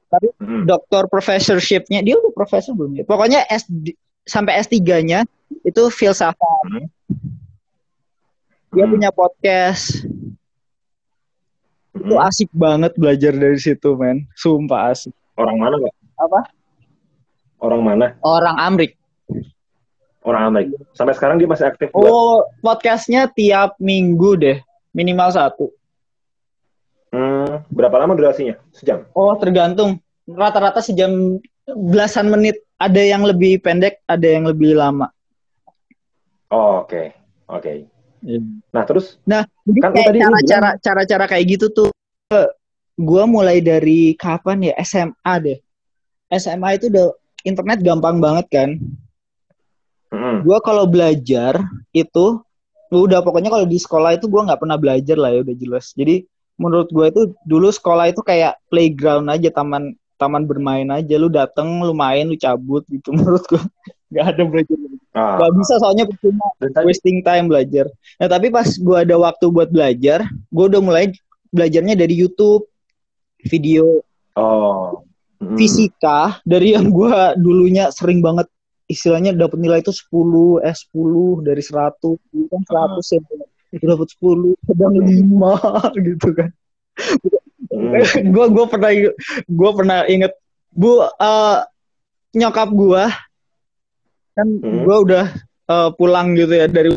Tapi 0.09 0.31
hmm. 0.41 0.65
doktor 0.65 1.11
professorship-nya 1.11 2.01
dia 2.01 2.17
udah 2.17 2.33
profesor 2.33 2.73
belum 2.73 3.03
ya? 3.03 3.05
Pokoknya 3.05 3.45
S 3.51 3.69
sampai 4.25 4.57
S3-nya 4.63 5.27
itu 5.67 5.83
filsafat. 5.91 6.39
Hmm. 6.71 6.87
Dia 8.73 8.87
hmm. 8.87 8.93
punya 8.95 9.11
podcast. 9.11 10.07
Hmm. 11.93 12.07
Itu 12.07 12.15
asik 12.23 12.49
banget 12.55 12.95
belajar 12.95 13.35
dari 13.35 13.59
situ, 13.59 13.99
men. 13.99 14.31
Sumpah 14.39 14.95
asik. 14.95 15.13
Orang 15.35 15.59
mana, 15.59 15.75
Pak? 15.83 15.93
Apa? 16.23 16.41
Orang 17.59 17.83
mana? 17.83 18.15
Orang 18.23 18.55
Amrik 18.55 18.95
orang 20.29 20.43
Amerika. 20.53 20.77
Sampai 20.93 21.17
sekarang 21.17 21.41
dia 21.41 21.49
masih 21.49 21.67
aktif. 21.67 21.89
Buat... 21.91 22.05
Oh, 22.05 22.45
podcastnya 22.61 23.33
tiap 23.33 23.81
minggu 23.81 24.37
deh, 24.37 24.59
minimal 24.93 25.31
satu. 25.33 25.67
Hmm, 27.09 27.65
berapa 27.73 27.97
lama 28.05 28.13
durasinya? 28.13 28.61
Sejam? 28.73 29.09
Oh, 29.17 29.33
tergantung. 29.41 29.97
Rata-rata 30.29 30.85
sejam 30.85 31.41
belasan 31.65 32.29
menit. 32.29 32.61
Ada 32.79 33.03
yang 33.03 33.27
lebih 33.27 33.59
pendek, 33.59 34.05
ada 34.07 34.23
yang 34.29 34.47
lebih 34.47 34.79
lama. 34.79 35.11
Oh, 36.53 36.85
oke, 36.85 36.95
okay. 36.95 37.07
oke. 37.51 37.61
Okay. 37.65 37.77
Yeah. 38.23 38.45
Nah, 38.71 38.83
terus? 38.87 39.19
Nah, 39.27 39.43
jadi 39.67 39.79
kan 39.83 39.91
kayak 39.95 40.15
cara-cara 40.15 40.71
cara-cara 40.79 41.25
kayak 41.27 41.45
gitu 41.59 41.67
tuh, 41.75 41.91
gue 42.95 43.25
mulai 43.27 43.59
dari 43.59 44.15
kapan 44.15 44.71
ya? 44.71 44.75
SMA 44.85 45.35
deh. 45.43 45.59
SMA 46.31 46.79
itu 46.79 46.87
udah 46.93 47.09
internet 47.43 47.81
gampang 47.81 48.21
banget 48.21 48.47
kan 48.53 48.71
Mm. 50.09 50.45
Gue 50.45 50.59
kalau 50.65 50.89
belajar 50.89 51.61
itu 51.93 52.41
udah 52.97 53.21
pokoknya 53.21 53.53
kalau 53.53 53.67
di 53.69 53.77
sekolah 53.77 54.17
itu 54.17 54.27
gue 54.31 54.43
nggak 54.49 54.61
pernah 54.61 54.79
belajar 54.81 55.17
lah 55.21 55.31
ya 55.35 55.41
udah 55.45 55.57
jelas. 55.59 55.93
Jadi 55.93 56.25
menurut 56.57 56.89
gue 56.91 57.07
itu 57.11 57.23
dulu 57.45 57.69
sekolah 57.69 58.11
itu 58.11 58.25
kayak 58.25 58.57
playground 58.73 59.29
aja 59.29 59.53
taman 59.53 59.93
taman 60.17 60.49
bermain 60.49 60.89
aja. 60.89 61.15
Lu 61.21 61.29
dateng 61.29 61.85
lu 61.85 61.93
main 61.93 62.25
lu 62.25 62.37
cabut 62.41 62.83
gitu 62.89 63.13
menurut 63.17 63.45
gue 63.47 63.63
nggak 64.15 64.27
ada 64.35 64.43
belajar. 64.49 64.77
Ah. 65.19 65.35
gak 65.41 65.53
bisa 65.59 65.75
soalnya 65.83 66.05
percuma. 66.07 66.47
Wasting 66.87 67.21
time 67.27 67.51
belajar. 67.51 67.91
Nah 68.23 68.29
tapi 68.31 68.49
pas 68.49 68.69
gue 68.69 68.97
ada 68.97 69.17
waktu 69.19 69.45
buat 69.51 69.69
belajar 69.69 70.25
gue 70.29 70.65
udah 70.65 70.81
mulai 70.81 71.11
belajarnya 71.53 71.99
dari 71.99 72.15
YouTube 72.17 72.69
video. 73.45 74.01
Oh. 74.39 75.05
Hmm. 75.39 75.55
fisika 75.55 76.43
dari 76.43 76.75
yang 76.75 76.91
gue 76.91 77.15
dulunya 77.39 77.95
sering 77.95 78.19
banget 78.19 78.51
istilahnya 78.89 79.37
dapat 79.37 79.61
nilai 79.61 79.85
itu 79.85 79.93
10 79.93 80.65
eh 80.65 80.73
10 80.73 81.45
dari 81.45 81.61
100 81.61 82.01
itu 82.33 82.49
kan 82.49 82.63
100 82.65 82.97
uh. 82.97 83.47
ya 83.77 83.85
dapat 83.85 84.09
10 84.17 84.57
sedang 84.65 84.95
5 84.97 85.05
gitu 86.09 86.29
kan. 86.33 86.51
Gue 88.35 88.47
gue 88.51 88.67
pernah 88.67 88.91
gue 89.47 89.71
pernah 89.77 89.99
inget 90.09 90.33
bu 90.73 91.05
uh, 91.05 91.63
nyokap 92.35 92.69
gue 92.75 93.05
kan 94.35 94.49
hmm. 94.49 94.83
gue 94.83 94.97
udah 95.07 95.25
uh, 95.71 95.89
pulang 95.95 96.35
gitu 96.35 96.59
ya 96.59 96.67
dari 96.67 96.97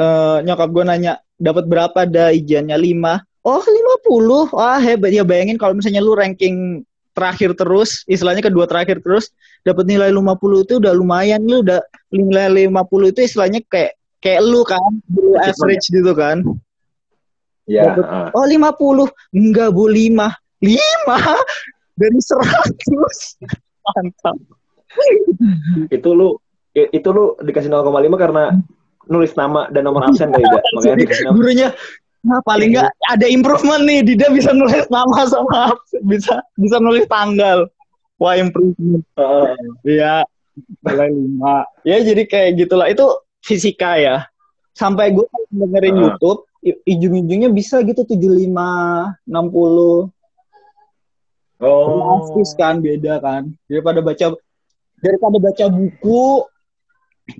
uh, 0.00 0.38
nyokap 0.40 0.70
gue 0.70 0.84
nanya 0.86 1.20
dapat 1.36 1.68
berapa? 1.68 2.08
Ada 2.08 2.32
ijannya 2.32 2.78
5 2.78 3.44
oh 3.46 3.62
50 3.62 4.54
wah 4.54 4.78
hebat. 4.80 5.12
Ya 5.12 5.26
bayangin 5.26 5.58
kalau 5.58 5.76
misalnya 5.76 6.00
lu 6.00 6.16
ranking 6.16 6.86
terakhir 7.16 7.56
terus, 7.56 8.04
istilahnya 8.04 8.44
kedua 8.44 8.68
terakhir 8.68 9.00
terus, 9.00 9.32
dapat 9.64 9.88
nilai 9.88 10.12
50 10.12 10.68
itu 10.68 10.74
udah 10.76 10.92
lumayan. 10.92 11.40
Lu 11.40 11.64
udah 11.64 11.80
nilai 12.12 12.68
50 12.68 13.12
itu 13.16 13.20
istilahnya 13.24 13.64
kayak 13.72 13.96
kayak 14.20 14.40
lu 14.44 14.60
kan, 14.68 15.00
dulu 15.08 15.40
average 15.40 15.88
gitu 15.88 16.12
kan. 16.12 16.44
Iya. 17.64 17.96
Uh. 17.98 18.28
Oh 18.36 18.44
50, 18.44 19.08
enggak 19.32 19.68
bu 19.72 19.88
5. 19.88 20.28
5 20.60 20.76
dari 22.00 22.20
100. 22.20 23.40
Mantap. 23.86 24.36
itu 25.92 26.08
lu 26.16 26.40
itu 26.72 27.08
lu 27.12 27.36
dikasih 27.44 27.68
0,5 27.68 27.92
karena 28.16 28.56
nulis 29.06 29.32
nama 29.38 29.70
dan 29.70 29.86
nomor 29.86 30.08
absen 30.08 30.34
kali 30.34 30.42
ya? 30.42 30.60
Makanya 30.76 30.96
dikasih. 31.00 31.24
Gurunya 31.32 31.68
Nah, 32.26 32.42
paling 32.42 32.74
nggak 32.74 32.90
ada 33.14 33.26
improvement 33.30 33.86
nih. 33.86 34.02
Dida 34.02 34.26
bisa 34.34 34.50
nulis 34.50 34.82
nama 34.90 35.22
sama 35.30 35.70
bisa 36.10 36.42
bisa 36.58 36.82
nulis 36.82 37.06
tanggal. 37.06 37.70
Wah, 38.18 38.34
improvement. 38.34 39.06
Iya. 39.86 40.26
Uh, 40.26 40.90
nilai 40.90 41.10
lima. 41.14 41.62
Ya, 41.86 42.02
jadi 42.02 42.26
kayak 42.26 42.66
gitulah. 42.66 42.90
Itu 42.90 43.22
fisika 43.46 43.94
ya. 43.94 44.26
Sampai 44.74 45.14
gue 45.14 45.24
dengerin 45.54 45.96
uh. 45.96 46.02
YouTube, 46.10 46.50
ujung-ujungnya 46.66 47.48
bisa 47.54 47.80
gitu 47.86 48.02
75, 48.02 48.50
60. 48.50 50.10
Oh. 51.62 52.20
kan 52.58 52.82
beda 52.82 53.22
kan. 53.22 53.54
Daripada 53.70 54.02
baca 54.02 54.26
daripada 55.00 55.36
baca 55.38 55.64
buku 55.70 56.44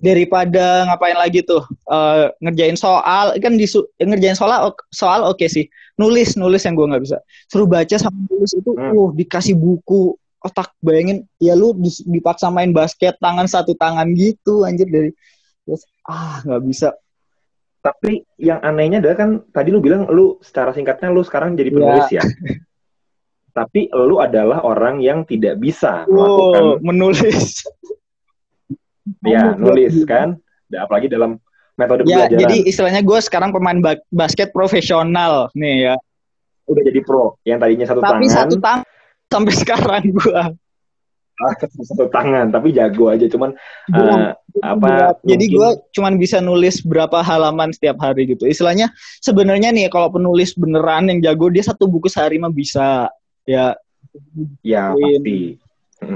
daripada 0.03 0.83
ngapain 0.91 1.15
lagi 1.15 1.47
tuh 1.47 1.63
uh, 1.87 2.35
ngerjain 2.43 2.75
soal 2.75 3.39
kan 3.39 3.55
di 3.55 3.67
ngerjain 4.03 4.35
soal 4.35 4.75
soal 4.91 5.23
oke 5.23 5.39
okay 5.39 5.47
sih 5.47 5.65
nulis 5.95 6.35
nulis 6.35 6.67
yang 6.67 6.75
gue 6.75 6.91
nggak 6.91 7.05
bisa 7.07 7.23
suruh 7.47 7.71
baca 7.71 7.95
sama 7.95 8.19
nulis 8.27 8.51
itu 8.51 8.75
hmm. 8.75 8.91
uh 8.93 9.11
dikasih 9.15 9.55
buku 9.55 10.19
otak 10.43 10.75
bayangin 10.83 11.23
ya 11.39 11.55
lu 11.55 11.75
dipaksa 12.07 12.51
main 12.51 12.75
basket 12.75 13.15
tangan 13.23 13.47
satu 13.47 13.79
tangan 13.79 14.11
gitu 14.19 14.67
anjir 14.67 14.91
dari 14.91 15.11
terus 15.63 15.87
ah 16.07 16.43
nggak 16.43 16.63
bisa 16.67 16.91
tapi 17.79 18.27
yang 18.43 18.59
anehnya 18.67 18.99
adalah 18.99 19.17
kan 19.23 19.31
tadi 19.55 19.71
lu 19.71 19.79
bilang 19.79 20.11
lu 20.11 20.43
secara 20.43 20.75
singkatnya 20.75 21.15
lu 21.15 21.23
sekarang 21.23 21.55
jadi 21.55 21.71
penulis 21.71 22.11
ya, 22.11 22.19
ya. 22.19 22.59
tapi 23.55 23.87
lu 23.95 24.19
adalah 24.19 24.67
orang 24.67 24.99
yang 24.99 25.23
tidak 25.23 25.63
bisa 25.63 26.03
Oh, 26.11 26.11
melakukan 26.11 26.65
menulis. 26.83 27.63
Ya 29.27 29.55
nulis 29.55 30.03
kan 30.05 30.39
Dan 30.67 30.83
apalagi 30.83 31.07
dalam 31.07 31.39
metode 31.79 32.03
ya, 32.09 32.27
pembelajaran 32.27 32.41
jadi 32.43 32.57
istilahnya 32.67 33.03
gue 33.07 33.19
sekarang 33.23 33.51
pemain 33.55 33.79
ba- 33.79 34.03
basket 34.11 34.51
profesional 34.51 35.53
nih 35.55 35.93
ya. 35.93 35.97
udah 36.67 36.83
jadi 36.83 37.01
pro 37.07 37.39
yang 37.47 37.63
tadinya 37.63 37.87
satu 37.87 38.03
Tapi 38.03 38.27
tangan 38.27 38.35
satu 38.35 38.57
tangan 38.59 38.87
sampai 39.33 39.55
sekarang 39.55 40.05
gue. 40.11 40.43
ah, 41.37 41.53
satu 41.93 42.07
tangan 42.11 42.51
tapi 42.51 42.75
jago 42.75 43.13
aja 43.13 43.29
cuman 43.31 43.55
eh, 43.95 44.35
apa 44.65 45.15
Jadi 45.23 45.45
gue 45.53 45.69
cuman 45.95 46.17
bisa 46.17 46.41
nulis 46.43 46.81
berapa 46.83 47.21
halaman 47.21 47.71
setiap 47.71 48.01
hari 48.01 48.25
gitu. 48.27 48.49
Istilahnya 48.49 48.89
sebenarnya 49.21 49.71
nih 49.71 49.93
kalau 49.93 50.09
penulis 50.11 50.57
beneran 50.57 51.13
yang 51.13 51.21
jago 51.21 51.53
dia 51.53 51.63
satu 51.63 51.87
buku 51.87 52.09
sehari 52.09 52.41
mah 52.41 52.51
bisa. 52.51 53.13
Ya 53.47 53.77
ya 54.65 54.91
pasti 54.97 55.61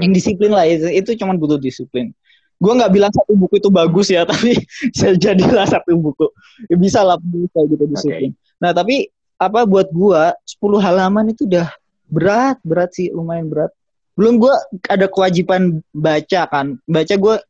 yang 0.01 0.11
disiplin 0.13 0.51
lah 0.53 0.65
itu, 0.65 0.87
itu 0.89 1.17
cuman 1.21 1.37
butuh 1.37 1.57
disiplin. 1.57 2.13
Gue 2.61 2.73
nggak 2.77 2.93
bilang 2.93 3.09
satu 3.09 3.33
buku 3.33 3.57
itu 3.57 3.73
bagus 3.73 4.13
ya, 4.13 4.21
tapi 4.29 4.53
saya 4.93 5.17
jadilah 5.17 5.65
satu 5.65 5.97
buku. 5.97 6.29
Ya, 6.69 6.77
bisa 6.77 7.01
lah 7.01 7.17
bisa 7.17 7.59
gitu 7.65 7.83
disiplin. 7.89 8.37
Nah 8.61 8.69
tapi 8.69 9.09
apa 9.41 9.65
buat 9.65 9.89
gua 9.89 10.37
10 10.45 10.77
halaman 10.77 11.33
itu 11.33 11.49
udah 11.49 11.65
berat 12.05 12.61
berat 12.61 12.93
sih 12.93 13.09
lumayan 13.09 13.49
berat. 13.49 13.73
Belum 14.13 14.37
gua 14.37 14.53
ada 14.85 15.09
kewajiban 15.09 15.81
baca 15.89 16.45
kan. 16.45 16.77
Baca 16.85 17.15
gua 17.17 17.41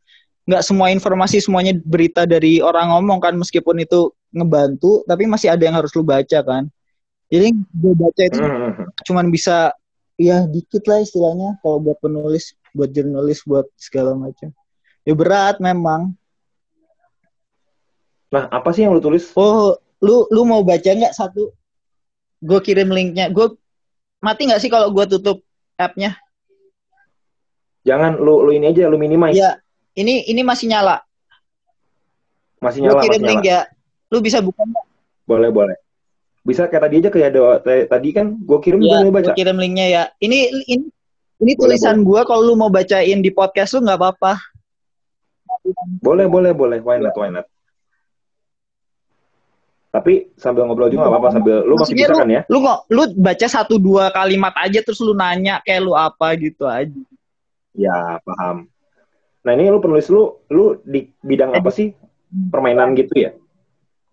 nggak 0.48 0.64
semua 0.64 0.88
informasi 0.90 1.44
semuanya 1.44 1.76
berita 1.84 2.24
dari 2.24 2.64
orang 2.64 2.96
ngomong 2.96 3.20
kan 3.20 3.36
meskipun 3.36 3.84
itu 3.84 4.10
ngebantu 4.32 5.04
tapi 5.04 5.28
masih 5.28 5.52
ada 5.52 5.64
yang 5.68 5.76
harus 5.76 5.92
lu 5.92 6.08
baca 6.08 6.40
kan. 6.42 6.72
Jadi 7.32 7.56
gue 7.56 7.94
baca 7.96 8.22
itu 8.28 8.40
Mm. 8.40 8.92
cuman 9.08 9.26
bisa 9.32 9.72
ya 10.20 10.44
dikit 10.52 10.84
lah 10.84 11.00
istilahnya 11.00 11.56
kalau 11.64 11.80
buat 11.80 11.96
penulis, 12.04 12.52
buat 12.76 12.92
jurnalis, 12.92 13.40
buat 13.48 13.68
segala 13.80 14.16
macam. 14.20 14.52
Ya 15.02 15.14
berat 15.18 15.58
memang. 15.58 16.14
nah 18.32 18.48
apa 18.48 18.72
sih 18.72 18.88
yang 18.88 18.96
lu 18.96 19.04
tulis 19.04 19.36
Oh, 19.36 19.76
lu 20.00 20.24
lu 20.32 20.42
mau 20.48 20.64
baca 20.64 20.88
nggak 20.88 21.12
satu? 21.12 21.52
Gue 22.40 22.60
kirim 22.64 22.88
linknya. 22.88 23.28
Gue 23.28 23.60
mati 24.24 24.48
nggak 24.48 24.62
sih 24.64 24.72
kalau 24.72 24.88
gue 24.94 25.06
tutup 25.08 25.44
app-nya? 25.76 26.16
jangan 27.82 28.14
lu 28.22 28.46
lu 28.46 28.54
ini 28.54 28.70
aja 28.70 28.86
lu 28.86 28.98
minimize 29.02 29.34
Iya. 29.34 29.58
Ini 29.98 30.30
ini 30.30 30.42
masih 30.46 30.70
nyala. 30.70 31.02
masih 32.62 32.86
Gue 32.86 32.94
nyala 32.94 33.02
kirim 33.04 33.20
masih 33.20 33.30
link 33.34 33.44
nyala 33.44 33.52
ya. 33.52 33.62
Lu 34.14 34.18
bisa 34.22 34.38
buka 34.40 34.62
nggak? 34.64 34.86
boleh 35.26 35.50
boleh 35.50 35.78
bisa 36.42 36.66
kayak 36.66 36.84
tadi 36.90 36.96
aja 37.06 37.10
kayak 37.14 37.28
ada 37.38 37.42
tadi 37.86 38.10
kan 38.12 38.34
gue 38.34 38.58
kirim 38.66 38.82
Ya, 38.82 39.06
gue 39.06 39.14
baca 39.14 39.32
kirim 39.38 39.58
linknya 39.62 39.88
ya. 39.90 40.04
Ini 40.18 40.40
ini 40.70 40.86
ini 41.42 41.52
Boleh, 41.54 41.78
tulisan 41.78 42.02
gue 42.02 42.22
kalau 42.26 42.42
lu 42.42 42.54
mau 42.58 42.70
bacain 42.70 43.22
di 43.22 43.30
podcast 43.34 43.78
lu 43.78 43.86
nggak 43.86 43.98
apa-apa. 43.98 44.38
Boleh 46.02 46.26
boleh 46.28 46.52
boleh. 46.54 46.80
Why 46.82 46.98
not 46.98 47.16
why 47.16 47.30
not? 47.30 47.46
Tapi 49.92 50.32
sambil 50.40 50.64
ngobrol 50.64 50.88
juga 50.88 51.04
nggak 51.04 51.20
apa-apa 51.20 51.30
sambil 51.36 51.56
lu 51.68 51.76
masih 51.76 51.96
bisa 52.00 52.16
kan 52.16 52.32
ya? 52.32 52.42
Lu 52.48 52.64
kok 52.64 52.88
lu 52.88 53.12
baca 53.20 53.48
satu 53.52 53.76
dua 53.76 54.08
kalimat 54.16 54.56
aja 54.56 54.80
terus 54.80 55.04
lu 55.04 55.12
nanya 55.12 55.60
kayak 55.68 55.84
lu 55.84 55.92
apa 55.92 56.32
gitu 56.40 56.64
aja. 56.64 56.96
ya 57.76 58.20
paham. 58.24 58.68
Nah 59.44 59.52
ini 59.52 59.68
lu 59.68 59.84
penulis 59.84 60.08
lu 60.08 60.40
lu 60.48 60.80
di 60.88 61.12
bidang 61.20 61.52
apa 61.52 61.68
sih? 61.74 61.92
Permainan 62.32 62.96
gitu 62.96 63.12
ya? 63.20 63.32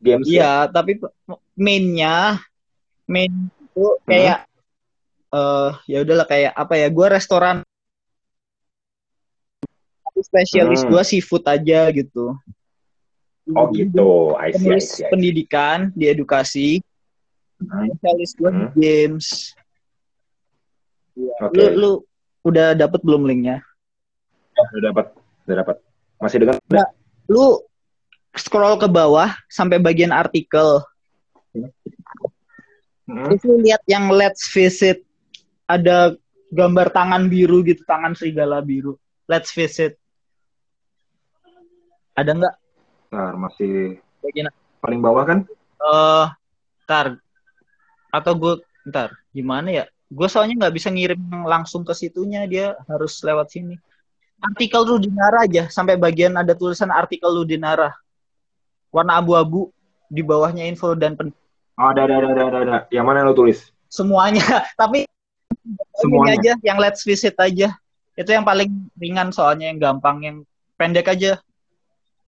Games 0.02 0.26
ya? 0.26 0.34
Iya, 0.34 0.52
tapi 0.74 0.98
mainnya 1.54 2.42
main 3.06 3.30
itu 3.54 3.86
kayak 4.02 4.50
eh 5.28 5.72
ya 5.86 5.98
udahlah 6.02 6.26
kayak 6.26 6.52
apa 6.58 6.74
ya? 6.74 6.90
Gua 6.90 7.06
restoran 7.14 7.67
spesialis 10.20 10.82
Hmm. 10.82 10.90
gua 10.90 11.02
seafood 11.02 11.44
aja 11.44 11.88
gitu. 11.90 12.34
oh 13.48 13.66
gitu 13.72 14.36
I 14.36 14.52
see, 14.52 14.68
I 14.68 14.76
see, 14.76 14.76
I 14.76 14.80
see. 14.80 15.08
pendidikan 15.08 15.88
di 15.92 16.04
edukasi, 16.06 16.68
Hmm. 17.58 17.88
spesialis 17.90 18.30
di 18.32 18.44
Hmm. 18.44 18.68
games. 18.76 19.26
oke 21.40 21.56
Lu 21.56 21.64
lu 21.74 21.90
udah 22.44 22.72
dapet 22.72 23.00
belum 23.02 23.24
linknya? 23.24 23.64
udah 24.54 24.90
dapat 24.90 25.06
udah 25.46 25.56
dapat 25.58 25.76
masih 26.18 26.38
dengar 26.42 26.54
Nggak. 26.66 26.88
Lu 27.28 27.62
scroll 28.34 28.78
ke 28.78 28.86
bawah 28.86 29.30
sampai 29.46 29.78
bagian 29.78 30.10
artikel. 30.10 30.82
Hmm. 33.08 33.32
Lu 33.32 33.58
lihat 33.58 33.82
yang 33.88 34.12
let's 34.12 34.46
visit 34.52 35.02
ada 35.64 36.14
gambar 36.48 36.88
tangan 36.88 37.28
biru 37.28 37.60
gitu, 37.60 37.84
tangan 37.84 38.14
serigala 38.14 38.62
biru. 38.62 38.96
Let's 39.28 39.52
visit. 39.52 39.97
Ada 42.18 42.34
nggak 42.34 42.54
Nah, 43.08 43.32
masih 43.40 43.96
bagian 44.20 44.52
paling 44.84 45.00
bawah 45.00 45.24
kan 45.24 45.38
eh 45.78 46.26
ntar 46.84 47.16
atau 48.12 48.32
gue 48.36 48.54
ntar 48.90 49.16
gimana 49.32 49.70
ya? 49.72 49.84
Gue 50.12 50.28
soalnya 50.28 50.66
nggak 50.66 50.74
bisa 50.76 50.88
ngirim 50.92 51.20
langsung 51.48 51.84
ke 51.84 51.96
situnya, 51.96 52.44
dia 52.44 52.76
harus 52.84 53.16
lewat 53.24 53.48
sini. 53.52 53.80
Artikel 54.44 54.84
Ludinara 54.84 55.48
aja 55.48 55.72
sampai 55.72 55.96
bagian 55.96 56.36
ada 56.36 56.52
tulisan 56.52 56.92
artikel 56.92 57.32
Ludinara. 57.32 57.96
Warna 58.92 59.20
abu-abu 59.20 59.72
di 60.08 60.20
bawahnya 60.20 60.68
info 60.68 60.92
dan 60.96 61.16
pen- 61.16 61.36
oh, 61.76 61.88
ada, 61.92 62.04
ada 62.08 62.14
ada 62.20 62.28
ada 62.28 62.44
ada 62.44 62.58
ada 62.60 62.76
yang 62.92 63.04
mana 63.08 63.24
yang 63.24 63.32
lu 63.32 63.36
tulis 63.36 63.72
semuanya. 63.88 64.44
Tapi 64.80 65.04
ini 65.04 65.76
Semuanya. 65.98 66.36
aja 66.38 66.52
yang 66.62 66.78
let's 66.78 67.02
visit 67.02 67.34
aja. 67.40 67.74
Itu 68.14 68.30
yang 68.30 68.44
paling 68.46 68.70
ringan 68.96 69.32
soalnya 69.32 69.68
yang 69.72 69.80
gampang 69.80 70.16
yang 70.22 70.36
pendek 70.78 71.08
aja. 71.10 71.40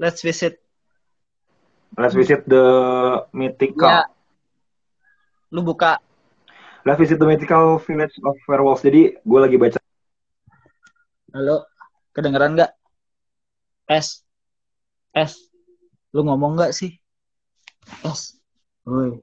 Let's 0.01 0.25
visit. 0.25 0.57
let's 1.93 2.15
visit 2.15 2.47
the 2.47 2.65
mythical 3.35 3.85
Ya. 3.85 4.07
Lu 5.51 5.61
buka 5.61 5.99
let's 6.87 6.97
visit 6.97 7.19
the 7.19 7.27
mythical 7.27 7.77
village 7.79 8.15
of 8.23 8.39
werewolves 8.47 8.81
jadi 8.81 9.19
gue 9.21 9.39
lagi 9.39 9.59
baca 9.59 9.77
Halo, 11.31 11.67
kedengeran 12.11 12.55
nggak? 12.55 12.73
S, 13.87 14.23
S, 15.13 15.51
lu 16.11 16.23
ngomong 16.23 16.57
nggak 16.57 16.73
sih? 16.73 16.95
S, 18.03 18.39
Woi. 18.83 19.19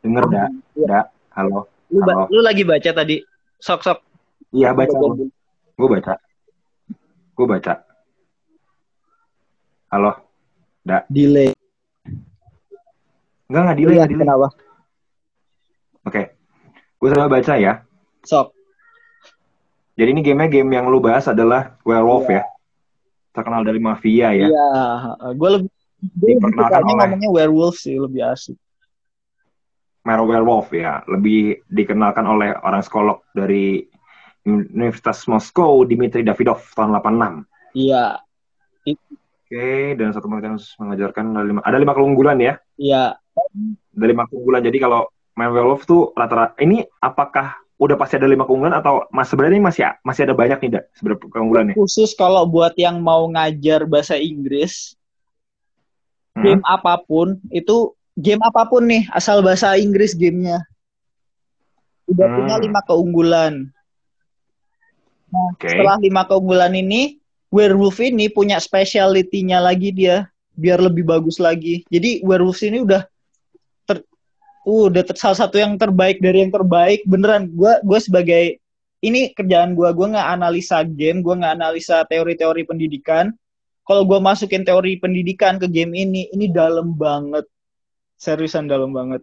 denger 0.00 0.24
dah 0.26 0.48
Iya. 0.74 0.86
dah 0.88 1.04
halo 1.32 1.68
Lu, 1.88 2.00
Halo. 2.02 2.24
lu 2.28 2.40
lagi 2.40 2.64
baca 2.64 2.90
tadi? 2.90 3.20
Sok 3.58 3.80
sok. 3.80 3.98
iya 4.50 4.72
baca 4.72 4.90
gue 5.76 5.88
baca 5.88 6.14
gue 7.36 7.46
baca 7.46 7.72
halo 9.88 10.12
Delay. 11.08 11.52
enggak 13.48 13.62
nggak 13.64 13.76
delay 13.76 13.92
Iya, 13.92 13.98
nggak 13.98 14.10
delay 14.10 14.24
kenapa? 14.24 14.48
oke 16.04 16.22
gue 16.98 17.08
sambil 17.08 17.30
baca 17.30 17.54
ya 17.56 17.72
Sok. 18.24 18.48
jadi 19.94 20.08
ini 20.10 20.20
gamenya 20.20 20.48
game 20.50 20.70
yang 20.72 20.86
lu 20.88 20.98
bahas 20.98 21.28
adalah 21.28 21.76
werewolf 21.82 22.28
Iya. 22.28 22.40
ya 22.40 22.42
terkenal 23.32 23.62
dari 23.62 23.78
mafia 23.78 24.28
ya 24.32 24.48
Iya, 24.48 24.68
gue 25.32 25.48
lebih 25.56 25.70
gue 26.14 26.30
lebih 26.36 26.52
sukanya 26.54 26.92
ngomongnya 26.94 27.30
werewolf 27.30 27.76
sih 27.76 27.98
lebih 27.98 28.22
asik. 28.22 28.54
Mero 30.06 30.24
Werewolf 30.24 30.72
ya, 30.72 31.04
lebih 31.04 31.60
dikenalkan 31.68 32.24
oleh 32.24 32.56
orang 32.64 32.80
psikolog 32.80 33.20
dari 33.36 33.84
Universitas 34.48 35.28
Moskow, 35.28 35.84
Dimitri 35.84 36.24
Davidov 36.24 36.64
tahun 36.72 36.96
86. 36.96 37.44
Iya, 37.76 38.16
Oke, 39.48 39.96
dan 39.96 40.12
satu 40.12 40.28
penelitian 40.28 40.60
khusus 40.60 40.76
mengajarkan 40.76 41.32
ada 41.32 41.40
lima, 41.40 41.60
ada 41.64 41.80
lima 41.80 41.96
keunggulan 41.96 42.36
ya, 42.36 42.60
iya. 42.76 43.16
ada 43.96 44.04
lima 44.04 44.28
keunggulan. 44.28 44.60
Jadi 44.60 44.76
kalau 44.76 45.08
main 45.32 45.48
werewolf 45.48 45.88
tuh 45.88 46.12
rata-rata 46.12 46.52
ini 46.60 46.84
apakah 47.00 47.56
udah 47.80 47.96
pasti 47.96 48.20
ada 48.20 48.28
lima 48.28 48.44
keunggulan 48.44 48.76
atau 48.76 49.08
mas 49.08 49.32
sebenarnya 49.32 49.56
ini 49.56 49.64
masih 49.64 49.82
masih 50.04 50.28
ada 50.28 50.36
banyak 50.36 50.58
nih, 50.60 50.70
dak 50.76 50.84
sebenarnya 51.00 51.32
keunggulannya? 51.32 51.74
Khusus 51.80 52.12
kalau 52.12 52.44
buat 52.44 52.76
yang 52.76 53.00
mau 53.00 53.24
ngajar 53.24 53.88
bahasa 53.88 54.20
Inggris, 54.20 54.92
Hmm? 56.36 56.44
game 56.44 56.62
apa 56.68 57.00
pun 57.02 57.40
itu 57.50 57.96
game 58.14 58.44
apa 58.44 58.68
pun 58.68 58.84
nih 58.84 59.08
asal 59.10 59.42
bahasa 59.42 59.74
Inggris 59.74 60.12
gamenya 60.14 60.60
udah 62.04 62.26
Hmm. 62.30 62.36
punya 62.36 62.54
lima 62.60 62.80
keunggulan. 62.84 63.52
Nah, 65.28 65.50
Oke. 65.56 65.66
setelah 65.66 65.98
lima 65.98 66.22
keunggulan 66.24 66.72
ini, 66.78 67.17
werewolf 67.48 67.98
ini 68.00 68.28
punya 68.28 68.60
speciality-nya 68.60 69.58
lagi 69.60 69.90
dia 69.92 70.28
biar 70.58 70.82
lebih 70.82 71.06
bagus 71.06 71.38
lagi. 71.38 71.86
Jadi 71.88 72.20
werewolf 72.26 72.60
ini 72.66 72.82
udah 72.82 73.06
ter, 73.86 74.02
uh, 74.66 74.84
udah 74.90 75.02
ter- 75.06 75.18
salah 75.18 75.38
satu 75.38 75.56
yang 75.56 75.78
terbaik 75.78 76.18
dari 76.18 76.44
yang 76.44 76.52
terbaik 76.52 77.06
beneran. 77.06 77.48
Gua 77.54 77.78
gua 77.80 77.98
sebagai 78.02 78.58
ini 78.98 79.30
kerjaan 79.32 79.78
gua, 79.78 79.94
gua 79.94 80.18
nggak 80.18 80.28
analisa 80.34 80.82
game, 80.82 81.22
gua 81.22 81.38
nggak 81.38 81.54
analisa 81.54 82.02
teori-teori 82.04 82.62
pendidikan. 82.66 83.30
Kalau 83.86 84.04
gua 84.04 84.20
masukin 84.20 84.66
teori 84.66 85.00
pendidikan 85.00 85.56
ke 85.56 85.64
game 85.70 85.96
ini, 85.96 86.28
ini 86.34 86.50
dalam 86.52 86.92
banget. 86.92 87.48
Seriusan 88.18 88.66
dalam 88.66 88.90
banget. 88.92 89.22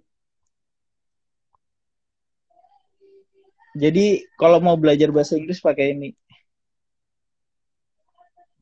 Jadi 3.75 4.23
kalau 4.39 4.63
mau 4.63 4.79
belajar 4.79 5.11
bahasa 5.11 5.35
Inggris 5.35 5.59
pakai 5.59 5.91
ini. 5.91 6.15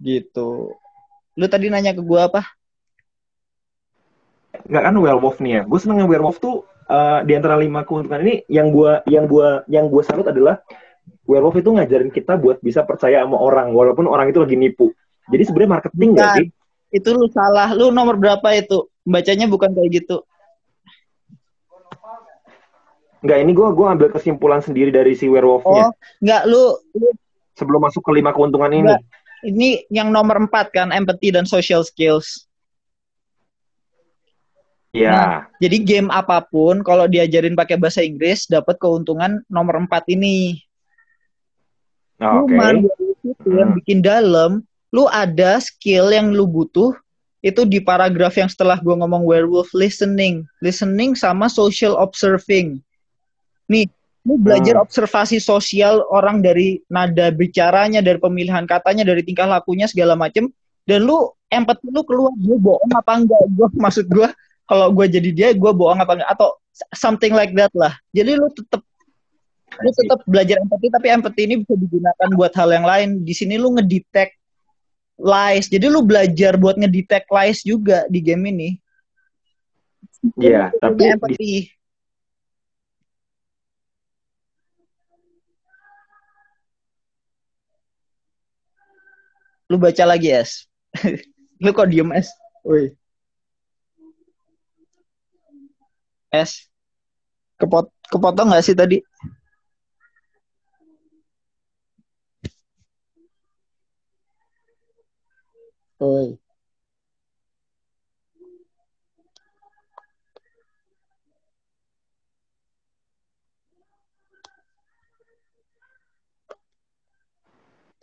Gitu. 0.03 0.75
Lu 1.39 1.45
tadi 1.47 1.71
nanya 1.71 1.95
ke 1.95 2.03
gua 2.03 2.27
apa? 2.27 2.43
Nggak 4.67 4.83
kan 4.83 4.95
werewolf 4.99 5.39
nih 5.39 5.51
ya. 5.57 5.61
Gue 5.63 5.79
seneng 5.79 6.03
werewolf 6.05 6.43
tuh 6.43 6.67
uh, 6.91 7.23
di 7.23 7.33
antara 7.33 7.55
lima 7.55 7.87
keuntungan 7.87 8.21
ini 8.21 8.43
yang 8.51 8.69
gua 8.69 8.99
yang 9.07 9.25
gua 9.25 9.63
yang 9.71 9.87
gua 9.87 10.03
salut 10.03 10.27
adalah 10.27 10.59
werewolf 11.23 11.55
itu 11.55 11.71
ngajarin 11.71 12.11
kita 12.11 12.35
buat 12.35 12.59
bisa 12.59 12.83
percaya 12.83 13.23
sama 13.23 13.39
orang 13.39 13.71
walaupun 13.71 14.05
orang 14.11 14.29
itu 14.29 14.43
lagi 14.43 14.59
nipu. 14.59 14.91
Jadi 15.31 15.43
sebenarnya 15.47 15.71
marketing 15.79 16.09
nggak 16.13 16.29
sih? 16.35 16.47
Itu 16.93 17.09
lu 17.15 17.31
salah. 17.31 17.71
Lu 17.71 17.89
nomor 17.89 18.19
berapa 18.19 18.43
itu? 18.53 18.91
Bacanya 19.07 19.47
bukan 19.47 19.71
kayak 19.71 20.03
gitu. 20.03 20.21
Enggak, 23.23 23.39
ini 23.39 23.51
gue 23.55 23.67
gua 23.71 23.95
ambil 23.95 24.11
kesimpulan 24.11 24.59
sendiri 24.59 24.91
dari 24.91 25.15
si 25.15 25.31
werewolfnya. 25.31 25.87
Oh, 25.87 25.91
enggak 26.19 26.43
lu, 26.43 26.75
lu 26.91 27.07
sebelum 27.55 27.87
masuk 27.87 28.03
ke 28.03 28.11
lima 28.19 28.35
keuntungan. 28.35 28.67
Enggak. 28.67 28.99
Ini 28.99 29.22
yang 29.91 30.09
nomor 30.09 30.39
empat 30.39 30.71
kan, 30.71 30.89
empathy 30.95 31.29
dan 31.35 31.43
social 31.43 31.83
skills. 31.83 32.47
Iya. 34.93 35.09
Nah, 35.09 35.37
jadi 35.57 35.77
game 35.81 36.09
apa 36.13 36.45
pun 36.45 36.85
kalau 36.85 37.09
diajarin 37.09 37.57
pakai 37.57 37.81
bahasa 37.81 38.05
Inggris 38.05 38.45
dapat 38.45 38.77
keuntungan 38.77 39.41
nomor 39.49 39.81
empat 39.81 40.05
ini. 40.07 40.61
Oh, 42.21 42.45
Cuman 42.45 42.85
itu 43.25 43.49
hmm. 43.49 43.57
yang 43.57 43.71
bikin 43.73 43.99
dalam, 44.05 44.61
lu 44.93 45.09
ada 45.09 45.57
skill 45.57 46.13
yang 46.13 46.29
lu 46.31 46.45
butuh 46.45 46.93
itu 47.43 47.67
di 47.67 47.83
paragraf 47.83 48.39
yang 48.39 48.47
setelah 48.47 48.79
gue 48.79 48.95
ngomong 48.95 49.27
werewolf 49.27 49.73
listening, 49.75 50.47
listening 50.63 51.17
sama 51.17 51.51
social 51.51 51.97
observing. 51.99 52.79
Nih, 53.67 53.89
lu 54.23 54.39
belajar 54.39 54.79
hmm. 54.79 54.83
observasi 54.87 55.37
sosial 55.43 56.07
orang 56.07 56.39
dari 56.39 56.79
nada 56.87 57.27
bicaranya, 57.29 57.99
dari 57.99 58.19
pemilihan 58.19 58.63
katanya, 58.63 59.03
dari 59.03 59.19
tingkah 59.23 59.47
lakunya 59.47 59.87
segala 59.87 60.15
macem. 60.15 60.47
Dan 60.87 61.07
lu 61.07 61.31
empati 61.51 61.87
lu 61.91 62.03
keluar, 62.07 62.31
gue 62.39 62.57
bohong 62.59 62.91
apa 62.95 63.11
enggak? 63.19 63.39
Gue 63.55 63.67
maksud 63.75 64.07
gue 64.07 64.27
kalau 64.63 64.87
gue 64.95 65.05
jadi 65.11 65.29
dia, 65.35 65.49
gue 65.51 65.71
bohong 65.75 65.99
apa 65.99 66.19
enggak? 66.19 66.29
Atau 66.31 66.55
something 66.95 67.35
like 67.35 67.51
that 67.55 67.71
lah. 67.75 67.91
Jadi 68.15 68.39
lu 68.39 68.47
tetap 68.51 68.81
lu 69.73 69.89
tetap 69.91 70.19
belajar 70.29 70.61
empati, 70.61 70.87
tapi 70.87 71.07
empati 71.09 71.41
ini 71.49 71.55
bisa 71.65 71.73
digunakan 71.75 72.29
buat 72.35 72.53
hal 72.55 72.69
yang 72.71 72.85
lain. 72.87 73.09
Di 73.27 73.33
sini 73.35 73.59
lu 73.59 73.75
ngedetect 73.75 74.39
lies. 75.19 75.67
Jadi 75.67 75.85
lu 75.91 75.99
belajar 76.03 76.55
buat 76.55 76.79
ngedetect 76.79 77.27
lies 77.27 77.59
juga 77.63 78.07
di 78.07 78.19
game 78.23 78.43
ini. 78.55 78.69
Iya, 80.39 80.71
yeah, 80.71 80.79
tapi 80.79 81.11
empati. 81.11 81.51
Lu 89.69 89.77
baca 89.79 90.03
lagi, 90.07 90.29
Es. 90.31 90.67
lu 91.63 91.69
kok 91.75 91.89
diem, 91.91 92.11
Es? 92.11 92.29
Woi. 92.67 92.95
Es. 96.31 96.67
Kepot 97.59 97.87
kepotong 98.11 98.51
gak 98.53 98.65
sih 98.65 98.75
tadi? 98.75 98.97
Woi. 105.99 106.37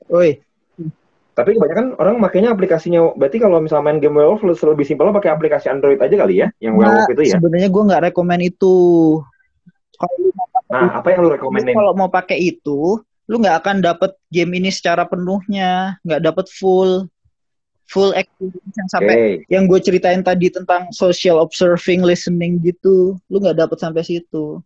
Oi. 0.08 0.42
Tapi 1.40 1.56
kebanyakan 1.56 1.96
orang 1.96 2.20
makanya 2.20 2.52
aplikasinya, 2.52 3.16
berarti 3.16 3.40
kalau 3.40 3.64
misalnya 3.64 3.88
main 3.88 3.96
game 3.96 4.20
Werewolf 4.20 4.44
lebih 4.44 4.84
simpel 4.84 5.08
pakai 5.08 5.32
aplikasi 5.32 5.72
Android 5.72 5.96
aja 5.96 6.12
kali 6.12 6.44
ya, 6.44 6.52
yang 6.60 6.76
nah, 6.76 7.00
Werewolf 7.00 7.16
itu 7.16 7.22
ya? 7.32 7.40
Sebenarnya 7.40 7.68
gue 7.72 7.82
nggak 7.88 8.02
rekomend 8.12 8.42
itu. 8.44 8.76
Kalau 9.96 10.16
nah, 10.68 11.00
apa 11.00 11.08
yang 11.16 11.24
lu 11.24 11.32
rekomenin? 11.32 11.72
Kalau 11.72 11.96
mau 11.96 12.12
pakai 12.12 12.36
itu, 12.36 13.00
lu 13.24 13.36
nggak 13.40 13.56
akan 13.64 13.76
dapet 13.80 14.12
game 14.28 14.52
ini 14.60 14.68
secara 14.68 15.08
penuhnya, 15.08 15.96
nggak 16.04 16.20
dapet 16.28 16.52
full 16.52 17.08
full 17.88 18.12
experience 18.14 18.76
yang 18.76 18.90
sampai 18.92 19.14
okay. 19.16 19.32
yang 19.50 19.64
gue 19.66 19.80
ceritain 19.82 20.22
tadi 20.22 20.52
tentang 20.52 20.92
social 20.92 21.40
observing, 21.40 22.04
listening 22.04 22.60
gitu, 22.60 23.16
lu 23.32 23.36
nggak 23.40 23.64
dapet 23.64 23.80
sampai 23.80 24.04
situ. 24.04 24.60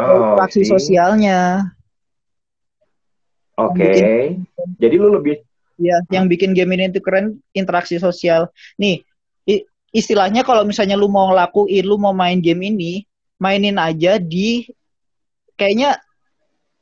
Oh, 0.00 0.34
interaksi 0.34 0.64
sosialnya. 0.64 1.70
Oke. 3.60 3.84
Okay. 3.84 4.20
Jadi 4.80 4.96
lu 4.96 5.12
lebih 5.12 5.40
Ya, 5.82 5.98
yang 6.14 6.30
bikin 6.30 6.54
game 6.54 6.78
ini 6.78 6.94
itu 6.94 7.02
keren 7.02 7.42
interaksi 7.56 7.98
sosial. 7.98 8.46
Nih, 8.78 9.02
istilahnya 9.90 10.46
kalau 10.46 10.62
misalnya 10.62 10.94
lu 10.94 11.10
mau 11.10 11.30
ngelakuin, 11.30 11.84
lu 11.84 11.98
mau 12.00 12.14
main 12.14 12.38
game 12.38 12.70
ini, 12.70 12.92
mainin 13.42 13.76
aja 13.76 14.16
di 14.22 14.66
kayaknya 15.58 16.00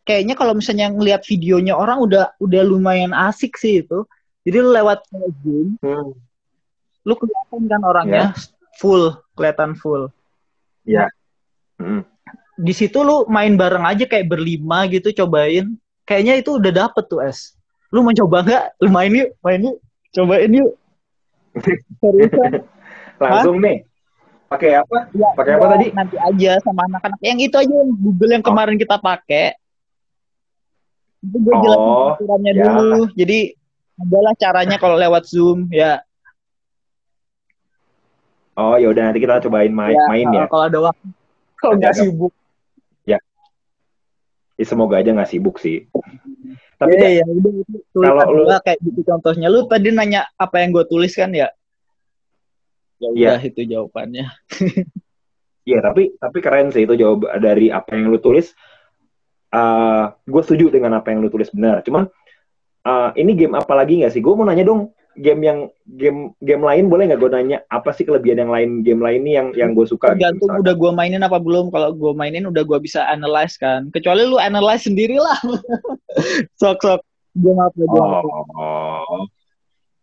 kayaknya 0.05 0.35
kalau 0.37 0.53
misalnya 0.53 0.93
ngelihat 0.93 1.25
videonya 1.25 1.75
orang 1.75 2.05
udah 2.05 2.35
udah 2.39 2.63
lumayan 2.63 3.17
asik 3.17 3.59
sih 3.59 3.81
itu. 3.81 4.07
Jadi 4.45 4.57
lu 4.57 4.71
lewat 4.73 5.05
Zoom, 5.45 5.77
hmm. 5.85 6.11
lu 7.05 7.15
kelihatan 7.17 7.61
kan 7.69 7.83
orangnya 7.85 8.25
yeah. 8.33 8.77
full, 8.81 9.17
kelihatan 9.37 9.77
full. 9.77 10.09
Iya. 10.85 11.09
Yeah. 11.09 11.11
Hmm. 11.81 12.03
Di 12.61 12.73
situ 12.77 13.01
lu 13.01 13.25
main 13.29 13.57
bareng 13.57 13.85
aja 13.85 14.05
kayak 14.05 14.29
berlima 14.29 14.85
gitu 14.89 15.13
cobain 15.25 15.77
kayaknya 16.11 16.43
itu 16.43 16.59
udah 16.59 16.73
dapet 16.75 17.07
tuh 17.07 17.23
es. 17.23 17.55
Lu 17.95 18.03
mau 18.03 18.11
coba 18.11 18.43
nggak? 18.43 18.65
Lu 18.83 18.91
main 18.91 19.15
yuk 19.15 19.31
main 19.47 19.63
yuk. 19.63 19.79
Cobain 20.11 20.51
yuk. 20.51 20.75
Langsung 23.23 23.63
Hah? 23.63 23.65
nih. 23.71 23.79
Pakai 24.51 24.83
apa? 24.83 25.07
Ya, 25.15 25.31
pakai 25.39 25.53
apa 25.55 25.63
ya, 25.63 25.71
tadi? 25.71 25.87
nanti 25.95 26.17
aja 26.19 26.53
sama 26.67 26.83
anak-anak. 26.91 27.23
Yang 27.23 27.39
itu 27.47 27.57
aja 27.63 27.71
yang 27.71 27.91
Google 27.95 28.33
yang 28.35 28.43
oh. 28.43 28.49
kemarin 28.51 28.77
kita 28.83 28.97
pakai. 28.99 29.55
Itu 31.23 31.37
gue 31.39 31.55
oh, 31.55 31.63
jelasin 31.63 31.95
aturannya 32.19 32.53
ya. 32.59 32.65
dulu. 32.67 33.03
Jadi 33.15 33.39
adalah 34.03 34.35
caranya 34.35 34.77
kalau 34.83 34.97
lewat 34.99 35.23
zoom 35.31 35.71
ya. 35.71 36.03
Oh 38.59 38.75
ya 38.75 38.91
udah 38.91 39.03
nanti 39.07 39.23
kita 39.23 39.39
cobain 39.47 39.71
main 39.71 39.95
ya, 39.95 40.05
main 40.11 40.27
ya. 40.35 40.45
kalau 40.51 40.65
ada 40.67 40.79
waktu. 40.91 41.07
Kalau 41.63 41.75
nggak 41.79 41.95
sibuk 41.95 42.35
ya 44.61 44.67
semoga 44.69 45.01
aja 45.01 45.17
nggak 45.17 45.31
sibuk 45.33 45.57
sih. 45.57 45.89
Tapi 46.77 46.97
ya, 46.97 47.21
ya, 47.21 47.25
kalau 47.97 48.45
lu 48.45 48.45
kayak 48.61 48.79
gitu 48.85 49.01
contohnya. 49.09 49.49
Lu 49.49 49.65
tadi 49.65 49.89
nanya 49.93 50.29
apa 50.37 50.61
yang 50.61 50.77
gue 50.77 50.85
tulis 50.85 51.13
kan 51.17 51.33
ya? 51.33 51.49
Ya 53.01 53.09
udah 53.09 53.41
ya. 53.41 53.49
itu 53.49 53.61
jawabannya. 53.65 54.29
Iya 55.61 55.85
tapi 55.85 56.17
tapi 56.17 56.39
keren 56.41 56.73
sih 56.73 56.89
itu 56.89 56.97
jawab 56.97 57.37
dari 57.37 57.69
apa 57.69 57.93
yang 57.93 58.09
lu 58.09 58.17
tulis. 58.17 58.57
Uh, 59.53 59.61
eh, 59.61 60.05
gue 60.25 60.43
setuju 60.43 60.73
dengan 60.73 60.99
apa 60.99 61.13
yang 61.13 61.21
lu 61.21 61.29
tulis 61.29 61.53
benar. 61.53 61.85
Cuman 61.85 62.09
uh, 62.89 63.11
ini 63.13 63.37
game 63.37 63.55
apa 63.55 63.77
lagi 63.77 64.01
nggak 64.01 64.11
sih? 64.11 64.25
Gue 64.25 64.35
mau 64.35 64.49
nanya 64.49 64.65
dong 64.65 64.97
game 65.21 65.41
yang 65.45 65.59
game 66.01 66.33
game 66.41 66.65
lain 66.65 66.89
boleh 66.89 67.13
nggak 67.13 67.21
gue 67.21 67.31
nanya 67.31 67.59
apa 67.69 67.93
sih 67.93 68.09
kelebihan 68.09 68.49
yang 68.49 68.53
lain 68.53 68.71
game 68.81 69.05
lain 69.05 69.21
ini 69.21 69.33
yang 69.37 69.49
yang 69.53 69.71
gue 69.77 69.85
suka 69.85 70.17
gitu, 70.17 70.25
tergantung 70.25 70.51
gitu, 70.57 70.63
udah 70.65 70.75
gue 70.75 70.91
mainin 70.97 71.23
apa 71.23 71.37
belum 71.37 71.69
kalau 71.69 71.93
gue 71.93 72.13
mainin 72.17 72.49
udah 72.49 72.65
gue 72.65 72.79
bisa 72.81 73.05
analyze 73.13 73.61
kan. 73.61 73.93
Kecuali 73.93 74.25
lu 74.25 74.41
analyze 74.41 74.89
sendiri 74.89 75.21
lah. 75.21 75.37
Sok 76.61 76.81
sok. 76.81 77.01
Gue 77.37 77.53
ngapa 77.55 77.79
gue 77.79 78.01
oh, 78.01 78.45
oh. 78.59 79.23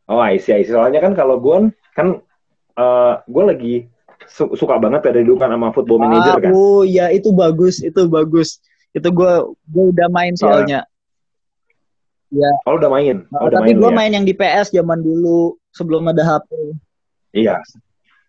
Oh 0.07 0.21
I 0.23 0.39
see, 0.39 0.55
I 0.55 0.63
see. 0.63 0.71
soalnya 0.71 1.03
kan 1.03 1.11
kalau 1.17 1.41
gue 1.43 1.73
kan 1.91 2.23
uh, 2.79 3.19
gue 3.27 3.43
lagi 3.43 3.75
su 4.27 4.47
suka 4.55 4.79
banget 4.79 5.07
ya 5.07 5.11
dari 5.19 5.25
dulu 5.27 5.39
kan 5.39 5.51
sama 5.51 5.75
football 5.75 6.03
manager 6.03 6.35
ah, 6.35 6.41
kan 6.41 6.51
oh 6.51 6.83
iya 6.83 7.11
itu 7.11 7.33
bagus 7.35 7.83
itu 7.83 8.07
bagus. 8.07 8.63
Itu 8.95 9.11
gue 9.11 9.33
gue 9.67 9.85
udah 9.91 10.07
main 10.07 10.37
soalnya 10.39 10.87
Iya. 12.27 12.51
Oh 12.67 12.75
udah 12.75 12.89
main. 12.91 13.23
Oh, 13.31 13.47
udah 13.47 13.63
tapi 13.63 13.71
gue 13.71 13.91
ya? 13.91 13.95
main 13.95 14.11
yang 14.11 14.25
di 14.27 14.35
PS 14.35 14.75
zaman 14.75 14.99
dulu 14.99 15.55
sebelum 15.71 16.11
ada 16.11 16.23
HP. 16.23 16.49
Iya. 17.31 17.55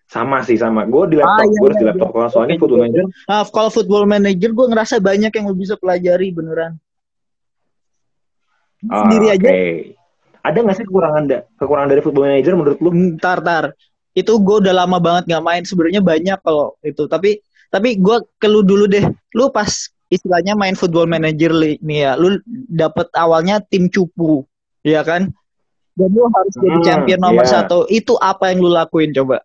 Sama 0.08 0.40
sih 0.46 0.56
sama. 0.56 0.86
Gue 0.88 1.10
di 1.10 1.16
laptop. 1.20 1.44
Ah, 1.44 1.46
iya, 1.46 1.58
gue 1.58 1.68
iya, 1.68 1.78
di 1.78 1.84
laptop. 1.84 2.10
Kalau 2.14 2.28
soalnya 2.32 2.56
okay, 2.56 2.62
football 2.62 2.82
manager. 2.86 3.04
Nah, 3.28 3.44
kalau 3.50 3.70
football 3.70 4.04
manager 4.08 4.50
gue 4.54 4.66
ngerasa 4.70 4.94
banyak 5.02 5.32
yang 5.34 5.44
lo 5.50 5.56
bisa 5.58 5.74
pelajari 5.76 6.28
beneran. 6.32 6.72
Oh, 8.86 9.02
Sendiri 9.04 9.26
okay. 9.34 9.36
aja. 9.36 9.50
Ada 10.38 10.58
gak 10.64 10.76
sih 10.78 10.86
kekurangan 10.86 11.22
da 11.28 11.38
kekurangan 11.58 11.88
dari 11.90 12.00
football 12.00 12.26
manager 12.30 12.54
menurut 12.54 12.78
lu? 12.78 12.90
Ntar, 13.18 13.38
tar. 13.42 13.64
Itu 14.14 14.38
gue 14.38 14.56
udah 14.64 14.74
lama 14.74 14.96
banget 15.02 15.28
gak 15.28 15.44
main. 15.44 15.62
Sebenarnya 15.66 16.00
banyak 16.00 16.38
kalau 16.40 16.78
itu. 16.86 17.04
Tapi 17.10 17.42
tapi 17.68 17.98
gue 17.98 18.16
ke 18.38 18.46
lu 18.48 18.62
dulu 18.64 18.86
deh. 18.88 19.04
Lu 19.34 19.50
pas 19.52 19.68
istilahnya 20.08 20.56
main 20.56 20.76
football 20.76 21.08
manager 21.08 21.52
nih 21.54 21.78
ya, 22.08 22.12
lu 22.16 22.40
dapet 22.68 23.08
awalnya 23.16 23.60
tim 23.64 23.88
cupu, 23.92 24.44
ya 24.84 25.04
kan? 25.04 25.32
Dan 25.96 26.08
lu 26.14 26.28
harus 26.30 26.54
jadi 26.56 26.78
hmm, 26.78 26.86
champion 26.86 27.20
nomor 27.20 27.44
yeah. 27.44 27.52
satu. 27.60 27.84
Itu 27.90 28.16
apa 28.18 28.52
yang 28.52 28.64
lu 28.64 28.70
lakuin 28.72 29.12
coba? 29.12 29.44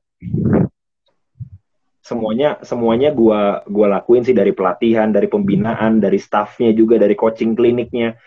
semuanya 2.03 2.59
semuanya 2.67 3.15
gua 3.15 3.63
gua 3.63 3.87
lakuin 3.97 4.27
sih 4.27 4.35
dari 4.35 4.51
pelatihan, 4.51 5.09
dari 5.15 5.31
pembinaan, 5.31 6.03
dari 6.03 6.19
staffnya 6.19 6.75
juga, 6.75 6.99
dari 6.99 7.15
coaching 7.15 7.55
kliniknya, 7.55 8.19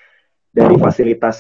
dari 0.48 0.80
fasilitas 0.80 1.38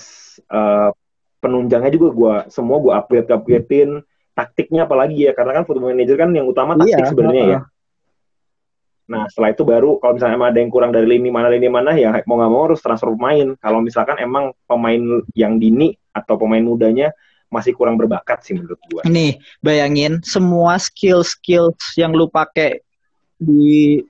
uh, 0.52 0.92
penunjangnya 1.40 1.90
juga 1.96 2.08
gua 2.12 2.34
semua 2.52 2.76
gua 2.76 3.00
upgrade 3.00 3.32
upgradein 3.32 4.04
taktiknya 4.36 4.84
apalagi 4.84 5.24
ya 5.24 5.32
karena 5.32 5.56
kan 5.56 5.64
football 5.64 5.96
manager 5.96 6.20
kan 6.20 6.30
yang 6.36 6.44
utama 6.44 6.76
taktik 6.76 7.00
iya, 7.00 7.08
sebenarnya 7.08 7.42
uh, 7.42 7.48
ya. 7.48 7.60
Nah 9.06 9.30
setelah 9.30 9.54
itu 9.54 9.62
baru 9.62 10.02
kalau 10.02 10.18
misalnya 10.18 10.34
emang 10.34 10.50
ada 10.50 10.58
yang 10.58 10.70
kurang 10.70 10.90
dari 10.90 11.06
lini 11.06 11.30
mana 11.30 11.46
lini 11.46 11.70
mana 11.70 11.94
ya 11.94 12.10
mau 12.26 12.38
nggak 12.38 12.50
mau 12.50 12.62
harus 12.66 12.82
transfer 12.82 13.14
pemain. 13.14 13.54
Kalau 13.62 13.78
misalkan 13.78 14.16
emang 14.18 14.50
pemain 14.66 15.22
yang 15.38 15.62
dini 15.62 15.94
atau 16.10 16.34
pemain 16.34 16.62
mudanya 16.62 17.14
masih 17.50 17.72
kurang 17.78 17.94
berbakat 17.94 18.42
sih 18.42 18.58
menurut 18.58 18.78
gua. 18.90 19.02
Nih, 19.06 19.38
bayangin 19.62 20.18
semua 20.26 20.78
skill-skill 20.82 21.72
yang 21.94 22.10
lu 22.10 22.26
pakai 22.26 22.82
di 23.38 24.02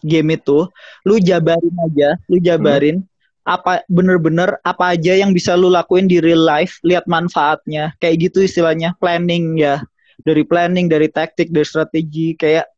game 0.00 0.40
itu, 0.40 0.64
lu 1.04 1.20
jabarin 1.20 1.76
aja, 1.90 2.16
lu 2.26 2.40
jabarin 2.40 3.04
hmm. 3.04 3.08
apa 3.44 3.84
bener-bener 3.88 4.56
apa 4.64 4.96
aja 4.96 5.12
yang 5.12 5.36
bisa 5.36 5.52
lu 5.56 5.68
lakuin 5.68 6.08
di 6.08 6.24
real 6.24 6.40
life, 6.40 6.80
lihat 6.80 7.04
manfaatnya. 7.04 7.92
Kayak 8.00 8.30
gitu 8.30 8.48
istilahnya, 8.48 8.96
planning 8.96 9.60
ya. 9.60 9.84
Dari 10.20 10.44
planning, 10.44 10.88
dari 10.88 11.08
taktik, 11.08 11.48
dari 11.48 11.64
strategi 11.64 12.36
kayak 12.36 12.68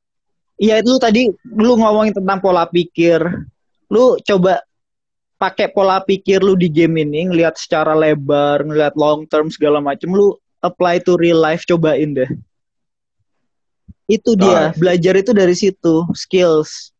Iya 0.62 0.78
itu 0.78 0.94
tadi 1.02 1.26
lu 1.58 1.74
ngomongin 1.74 2.14
tentang 2.14 2.38
pola 2.38 2.70
pikir. 2.70 3.18
Lu 3.90 4.14
coba 4.22 4.62
pakai 5.42 5.74
pola 5.74 5.98
pikir 5.98 6.38
lu 6.38 6.54
di 6.54 6.70
game 6.70 7.02
ini 7.02 7.26
ngelihat 7.26 7.58
secara 7.58 7.98
lebar, 7.98 8.62
ngelihat 8.62 8.94
long 8.94 9.26
term 9.26 9.50
segala 9.50 9.82
macam, 9.82 10.14
lu 10.14 10.38
apply 10.62 11.02
to 11.02 11.18
real 11.18 11.42
life 11.42 11.66
cobain 11.66 12.14
deh. 12.14 12.30
Itu 14.06 14.38
dia, 14.38 14.70
oh. 14.70 14.78
belajar 14.78 15.18
itu 15.18 15.34
dari 15.34 15.58
situ, 15.58 16.06
skills. 16.14 16.94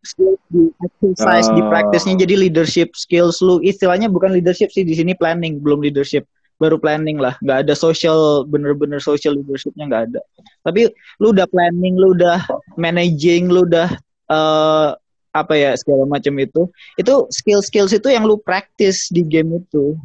Skills 0.00 0.40
di 0.48 0.72
exercise, 0.80 1.52
oh. 1.52 1.56
di 1.60 1.62
practice-nya 1.68 2.24
jadi 2.24 2.48
leadership 2.48 2.96
skills 2.96 3.44
lu. 3.44 3.60
Istilahnya 3.60 4.08
bukan 4.08 4.32
leadership 4.32 4.72
sih 4.72 4.88
di 4.88 4.96
sini 4.96 5.12
planning, 5.12 5.60
belum 5.60 5.84
leadership. 5.84 6.24
Baru 6.56 6.78
planning 6.78 7.18
lah, 7.18 7.34
nggak 7.42 7.66
ada 7.66 7.74
social 7.74 8.46
bener-bener 8.46 9.02
social 9.02 9.34
leadershipnya 9.34 9.90
nggak 9.90 10.04
ada. 10.12 10.20
Tapi 10.62 10.86
lu 11.18 11.34
udah 11.34 11.50
planning, 11.50 11.98
lu 11.98 12.14
udah 12.14 12.38
managing, 12.78 13.50
lu 13.50 13.66
udah 13.66 13.90
uh, 14.30 14.94
apa 15.34 15.54
ya 15.58 15.74
segala 15.74 16.06
macam 16.06 16.30
itu 16.38 16.70
itu 16.94 17.14
skill 17.34 17.58
skills 17.58 17.90
itu 17.90 18.06
yang 18.06 18.22
lu 18.22 18.38
praktis 18.38 19.10
di 19.10 19.26
game 19.26 19.58
itu. 19.58 19.98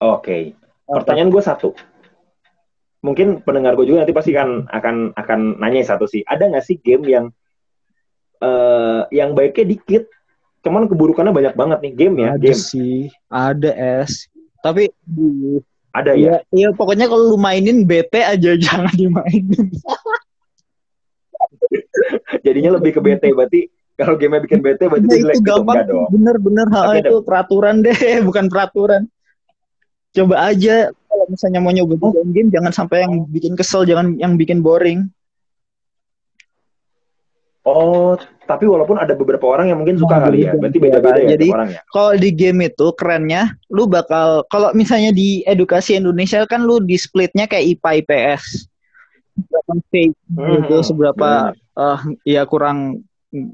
Oke. 0.00 0.24
Okay. 0.24 0.42
pertanyaan 0.88 1.28
gue 1.28 1.42
satu. 1.44 1.76
Mungkin 3.04 3.44
pendengar 3.44 3.76
gue 3.76 3.84
juga 3.84 4.02
nanti 4.02 4.16
pasti 4.16 4.32
kan 4.32 4.64
akan 4.72 5.12
akan 5.12 5.60
nanya 5.60 5.84
satu 5.84 6.08
sih. 6.08 6.24
Ada 6.24 6.48
nggak 6.48 6.64
sih 6.64 6.80
game 6.80 7.04
yang 7.04 7.26
uh, 8.40 9.04
yang 9.12 9.36
baiknya 9.36 9.76
dikit 9.76 10.08
cuman 10.64 10.90
keburukannya 10.90 11.30
banyak 11.30 11.54
banget 11.54 11.78
nih 11.84 11.94
game 11.94 12.16
ya 12.24 12.28
ada 12.34 12.40
game? 12.40 12.56
sih. 12.56 13.12
Ada 13.28 13.70
es 14.02 14.26
tapi 14.62 14.90
ada 15.94 16.12
ya 16.14 16.42
iya 16.52 16.68
pokoknya 16.74 17.08
kalau 17.08 17.34
lu 17.34 17.38
mainin 17.40 17.86
bete 17.88 18.20
aja 18.22 18.54
jangan 18.64 18.92
dimainin 18.94 19.68
jadinya 22.44 22.76
lebih 22.78 22.96
ke 22.96 23.00
bete 23.00 23.28
berarti 23.32 23.60
kalau 23.98 24.14
game 24.14 24.38
bikin 24.38 24.62
bete 24.62 24.86
berarti 24.86 25.06
nah, 25.06 25.16
jelek 25.18 25.34
itu 25.34 25.40
gitu. 25.42 25.48
gampang 25.50 25.76
gitu. 25.82 25.98
bener 26.14 26.36
bener 26.38 26.66
hal 26.70 26.90
itu 26.98 27.16
ada. 27.18 27.26
peraturan 27.26 27.76
deh 27.82 27.98
bukan 28.28 28.46
peraturan 28.46 29.02
coba 30.14 30.36
aja 30.50 30.88
kalau 31.08 31.26
misalnya 31.28 31.60
mau 31.60 31.72
nyoba 31.74 31.94
oh. 32.00 32.12
game 32.30 32.48
jangan 32.48 32.72
sampai 32.72 33.04
yang 33.04 33.26
bikin 33.28 33.54
kesel 33.58 33.82
jangan 33.84 34.16
yang 34.16 34.38
bikin 34.38 34.62
boring 34.64 35.10
Oh, 37.68 38.16
tapi 38.48 38.64
walaupun 38.64 38.96
ada 38.96 39.12
beberapa 39.12 39.44
orang 39.44 39.68
yang 39.68 39.84
mungkin 39.84 40.00
suka 40.00 40.16
nah, 40.16 40.32
kali 40.32 40.48
ya, 40.48 40.56
berarti 40.56 40.78
beda-beda 40.80 41.20
ya 41.20 41.28
Jadi, 41.36 41.48
orang 41.52 41.68
ya. 41.76 41.80
Kalau 41.92 42.12
di 42.16 42.30
game 42.32 42.60
itu 42.64 42.86
kerennya, 42.96 43.42
lu 43.68 43.84
bakal 43.84 44.48
kalau 44.48 44.72
misalnya 44.72 45.12
di 45.12 45.44
edukasi 45.44 46.00
Indonesia 46.00 46.40
kan 46.48 46.64
lu 46.64 46.80
di 46.80 46.96
splitnya 46.96 47.44
kayak 47.44 47.76
IPA 47.76 47.90
IPS. 48.00 48.44
Seberapa 49.36 49.72
fake 49.92 50.16
hmm, 50.32 50.50
gitu, 50.56 50.76
seberapa 50.82 51.30
uh, 51.76 52.00
ya 52.24 52.42
kurang 52.48 53.04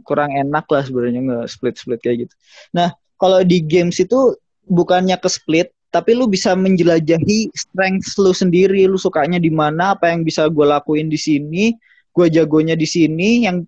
kurang 0.06 0.30
enak 0.30 0.64
lah 0.70 0.82
sebenarnya 0.86 1.20
nggak 1.20 1.46
split 1.50 1.74
split 1.74 2.00
kayak 2.00 2.16
gitu. 2.24 2.34
Nah 2.78 2.94
kalau 3.18 3.42
di 3.42 3.58
games 3.66 3.98
itu 3.98 4.38
bukannya 4.70 5.18
ke 5.18 5.28
split 5.28 5.68
tapi 5.90 6.14
lu 6.14 6.26
bisa 6.26 6.54
menjelajahi 6.58 7.54
strength 7.54 8.18
lu 8.18 8.34
sendiri 8.34 8.86
lu 8.86 8.98
sukanya 8.98 9.38
di 9.38 9.50
mana 9.50 9.94
apa 9.94 10.10
yang 10.10 10.26
bisa 10.26 10.50
gue 10.50 10.66
lakuin 10.66 11.06
di 11.06 11.14
sini 11.14 11.74
gue 12.14 12.26
jagonya 12.30 12.78
di 12.78 12.86
sini 12.86 13.46
yang 13.46 13.66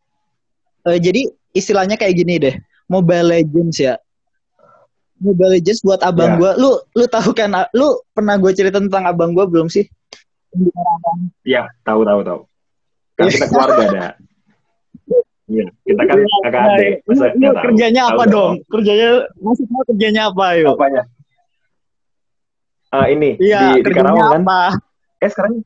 uh, 0.87 0.99
jadi 0.99 1.29
istilahnya 1.53 1.99
kayak 1.99 2.15
gini 2.17 2.35
deh 2.39 2.55
Mobile 2.87 3.35
Legends 3.35 3.77
ya 3.83 3.99
Mobile 5.19 5.59
Legends 5.59 5.83
buat 5.83 6.01
abang 6.07 6.39
yeah. 6.39 6.41
gue 6.41 6.51
lu 6.63 6.71
lu 6.95 7.05
tahu 7.11 7.35
kan 7.35 7.51
lu 7.75 7.99
pernah 8.15 8.39
gue 8.39 8.53
cerita 8.55 8.79
tentang 8.79 9.05
abang 9.05 9.35
gue 9.35 9.45
belum 9.45 9.67
sih 9.67 9.85
Iya 11.45 11.69
tahu 11.85 12.07
tahu 12.07 12.21
tahu 12.25 12.41
kan 13.19 13.29
kita 13.29 13.47
keluarga 13.51 13.85
ada 13.91 14.07
Iya, 15.47 15.67
kita 15.87 16.03
kan 16.11 16.19
iya, 16.19 16.37
kakak 16.43 16.63
adik. 16.75 16.93
Masa 17.07 17.27
ini, 17.31 17.47
kerjanya 17.55 18.03
apa 18.11 18.23
tahu 18.27 18.35
dong? 18.35 18.53
Tahu. 18.59 18.71
Kerjanya 18.75 19.11
maksudnya 19.39 19.81
kerjanya 19.87 20.23
apa 20.27 20.45
yuk? 20.59 20.75
Apanya? 20.75 21.03
Uh, 22.91 23.07
ini 23.15 23.31
iya, 23.39 23.79
di, 23.79 23.87
di 23.87 23.91
Karawang 23.95 24.43
kan. 24.43 24.75
Eh 25.23 25.31
sekarang 25.31 25.63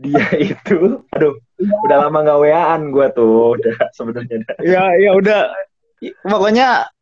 dia 0.00 0.24
itu, 0.40 1.04
aduh, 1.12 1.36
ya. 1.36 1.45
Udah 1.60 1.96
lama 2.06 2.18
nggak 2.20 2.40
waan 2.40 2.80
gue 2.92 3.06
tuh, 3.16 3.56
udah 3.56 3.76
sebenarnya. 3.96 4.44
Iya, 4.60 4.84
iya 5.00 5.10
udah. 5.16 5.42
Pokoknya 6.24 6.92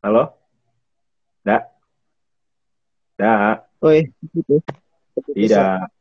Halo? 0.00 0.32
Dak? 1.44 1.76
Dak? 3.20 3.68
Oi, 3.84 4.08
gitu. 4.32 4.56
Tidak. 5.36 5.92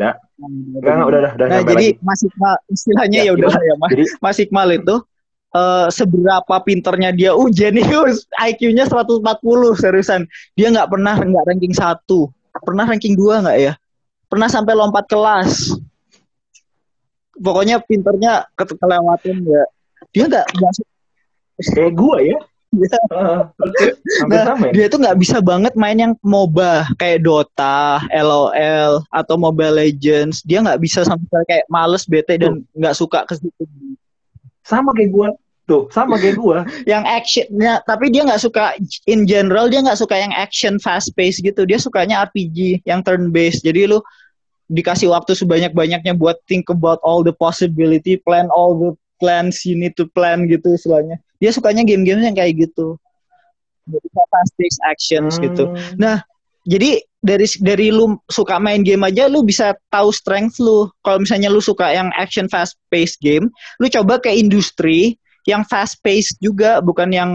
Udah. 0.00 0.16
Enggak, 0.40 0.96
udah, 1.04 1.04
udah, 1.04 1.32
udah. 1.36 1.46
Nah, 1.48 1.60
jadi 1.60 1.92
lagi. 1.92 2.04
Mas 2.04 2.20
istilahnya 2.72 3.20
ya, 3.20 3.28
ya 3.28 3.32
udah 3.36 3.52
ya, 3.52 3.74
Mas. 3.76 3.90
Jadi, 3.92 4.04
Mas 4.24 4.38
itu 4.40 4.96
uh, 5.56 5.86
seberapa 5.88 6.54
pinternya 6.60 7.10
dia 7.16 7.32
jenius 7.48 8.28
IQ-nya 8.36 8.84
140 8.84 9.24
seriusan. 9.80 10.28
Dia 10.54 10.68
nggak 10.68 10.92
pernah 10.92 11.16
nggak 11.16 11.44
ranking 11.48 11.72
satu, 11.72 12.28
pernah 12.60 12.84
ranking 12.84 13.16
dua 13.16 13.40
nggak 13.40 13.58
ya? 13.58 13.72
Pernah 14.28 14.48
sampai 14.52 14.76
lompat 14.76 15.08
kelas. 15.08 15.72
Pokoknya 17.36 17.80
pinternya 17.84 18.48
kelewatan 18.56 19.44
ya. 19.44 19.64
Dia 20.12 20.24
nggak 20.28 20.46
kayak 21.72 21.92
gua 21.96 22.20
ya. 22.20 22.38
Uh, 23.08 23.48
nah, 24.28 24.52
sama 24.52 24.68
ya? 24.68 24.72
dia 24.74 24.86
tuh 24.92 25.00
nggak 25.00 25.16
bisa 25.16 25.40
banget 25.40 25.72
main 25.80 25.96
yang 25.96 26.12
MOBA 26.20 26.84
kayak 27.00 27.24
Dota, 27.24 28.04
LOL 28.12 29.00
atau 29.08 29.34
Mobile 29.40 29.80
Legends. 29.80 30.44
Dia 30.44 30.60
nggak 30.60 30.84
bisa 30.84 31.00
sampai 31.00 31.40
kayak 31.48 31.64
males, 31.72 32.04
bete 32.04 32.36
dan 32.36 32.60
nggak 32.76 32.92
suka 32.92 33.24
ke 33.24 33.40
situ. 33.40 33.64
Sama 34.60 34.92
kayak 34.92 35.08
gue 35.08 35.28
tuh, 35.66 35.90
sama 35.90 36.16
kayak 36.16 36.38
gue. 36.38 36.58
yang 36.92 37.02
actionnya, 37.04 37.82
tapi 37.84 38.08
dia 38.14 38.22
nggak 38.22 38.42
suka 38.42 38.78
in 39.10 39.26
general 39.26 39.66
dia 39.66 39.82
nggak 39.82 39.98
suka 39.98 40.16
yang 40.16 40.32
action 40.32 40.78
fast 40.78 41.12
pace 41.18 41.42
gitu. 41.42 41.66
Dia 41.66 41.76
sukanya 41.76 42.24
RPG 42.26 42.86
yang 42.86 43.02
turn 43.02 43.34
based. 43.34 43.66
Jadi 43.66 43.90
lu 43.90 44.00
dikasih 44.66 45.10
waktu 45.10 45.34
sebanyak-banyaknya 45.38 46.18
buat 46.18 46.42
think 46.50 46.66
about 46.70 46.98
all 47.06 47.22
the 47.22 47.34
possibility, 47.34 48.18
plan 48.18 48.50
all 48.50 48.74
the 48.74 48.90
plans 49.18 49.64
you 49.64 49.76
need 49.76 49.96
to 49.96 50.06
plan 50.12 50.44
gitu 50.48 50.76
istilahnya 50.76 51.20
dia 51.40 51.50
sukanya 51.52 51.84
game-game 51.84 52.22
yang 52.22 52.36
kayak 52.36 52.68
gitu 52.68 52.96
jadi 53.86 54.06
fast 54.12 54.52
paced 54.56 54.82
actions 54.84 55.34
gitu. 55.40 55.68
hmm. 55.68 55.76
gitu 55.76 55.96
nah 56.00 56.22
jadi 56.66 57.00
dari 57.22 57.46
dari 57.62 57.88
lu 57.90 58.18
suka 58.30 58.58
main 58.62 58.86
game 58.86 59.02
aja 59.06 59.26
lu 59.26 59.42
bisa 59.42 59.74
tahu 59.90 60.10
strength 60.14 60.62
lu 60.62 60.90
kalau 61.02 61.22
misalnya 61.22 61.50
lu 61.50 61.58
suka 61.58 61.90
yang 61.90 62.12
action 62.14 62.46
fast 62.46 62.78
paced 62.92 63.18
game 63.18 63.50
lu 63.82 63.86
coba 63.90 64.20
ke 64.20 64.30
industri 64.30 65.18
yang 65.46 65.62
fast 65.64 66.02
paced 66.02 66.36
juga 66.42 66.82
bukan 66.82 67.08
yang 67.10 67.30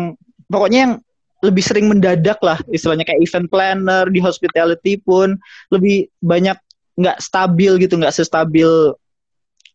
pokoknya 0.52 0.80
yang 0.88 0.94
lebih 1.42 1.64
sering 1.66 1.90
mendadak 1.90 2.38
lah 2.46 2.62
istilahnya 2.70 3.08
kayak 3.08 3.24
event 3.24 3.48
planner 3.50 4.06
di 4.12 4.22
hospitality 4.22 5.02
pun 5.02 5.40
lebih 5.74 6.06
banyak 6.22 6.60
nggak 7.00 7.18
stabil 7.18 7.82
gitu 7.82 7.98
nggak 7.98 8.14
sestabil 8.14 8.94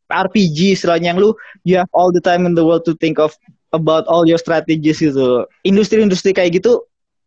RPG 0.06 0.78
istilahnya 0.78 1.10
yang 1.10 1.18
lu 1.18 1.34
you 1.66 1.74
have 1.74 1.90
all 1.90 2.14
the 2.14 2.22
time 2.22 2.46
in 2.46 2.54
the 2.54 2.62
world 2.62 2.86
to 2.86 2.94
think 3.02 3.18
of 3.18 3.34
about 3.74 4.08
all 4.08 4.24
your 4.24 4.40
strategies 4.40 5.02
gitu. 5.04 5.44
Industri-industri 5.66 6.32
kayak 6.32 6.62
gitu 6.62 6.86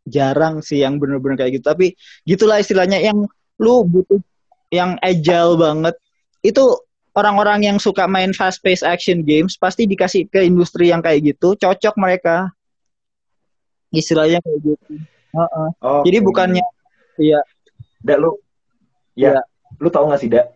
jarang 0.10 0.64
sih 0.64 0.82
yang 0.82 0.98
bener-bener 0.98 1.38
kayak 1.38 1.60
gitu. 1.60 1.66
Tapi 1.70 1.94
gitulah 2.26 2.58
istilahnya 2.58 2.98
yang 2.98 3.30
lu 3.60 3.86
butuh 3.86 4.18
yang 4.74 4.96
agile 5.06 5.60
banget. 5.60 5.96
Itu 6.42 6.89
orang-orang 7.18 7.66
yang 7.66 7.78
suka 7.82 8.06
main 8.06 8.32
fast 8.36 8.62
paced 8.62 8.86
action 8.86 9.26
games 9.26 9.58
pasti 9.58 9.90
dikasih 9.90 10.30
ke 10.30 10.46
industri 10.46 10.94
yang 10.94 11.02
kayak 11.02 11.34
gitu, 11.36 11.58
cocok 11.58 11.96
mereka. 11.98 12.50
Istilahnya 13.90 14.38
kayak 14.46 14.60
gitu. 14.62 14.94
Uh 15.34 15.42
-uh. 15.46 15.70
Okay. 15.78 16.14
Jadi 16.14 16.18
bukannya 16.26 16.64
Iya. 17.20 17.40
Da 18.00 18.16
lu 18.16 18.40
ya, 19.14 19.36
Iya. 19.36 19.42
lu 19.82 19.90
tau 19.92 20.08
gak 20.08 20.22
sih, 20.24 20.32
Da? 20.32 20.48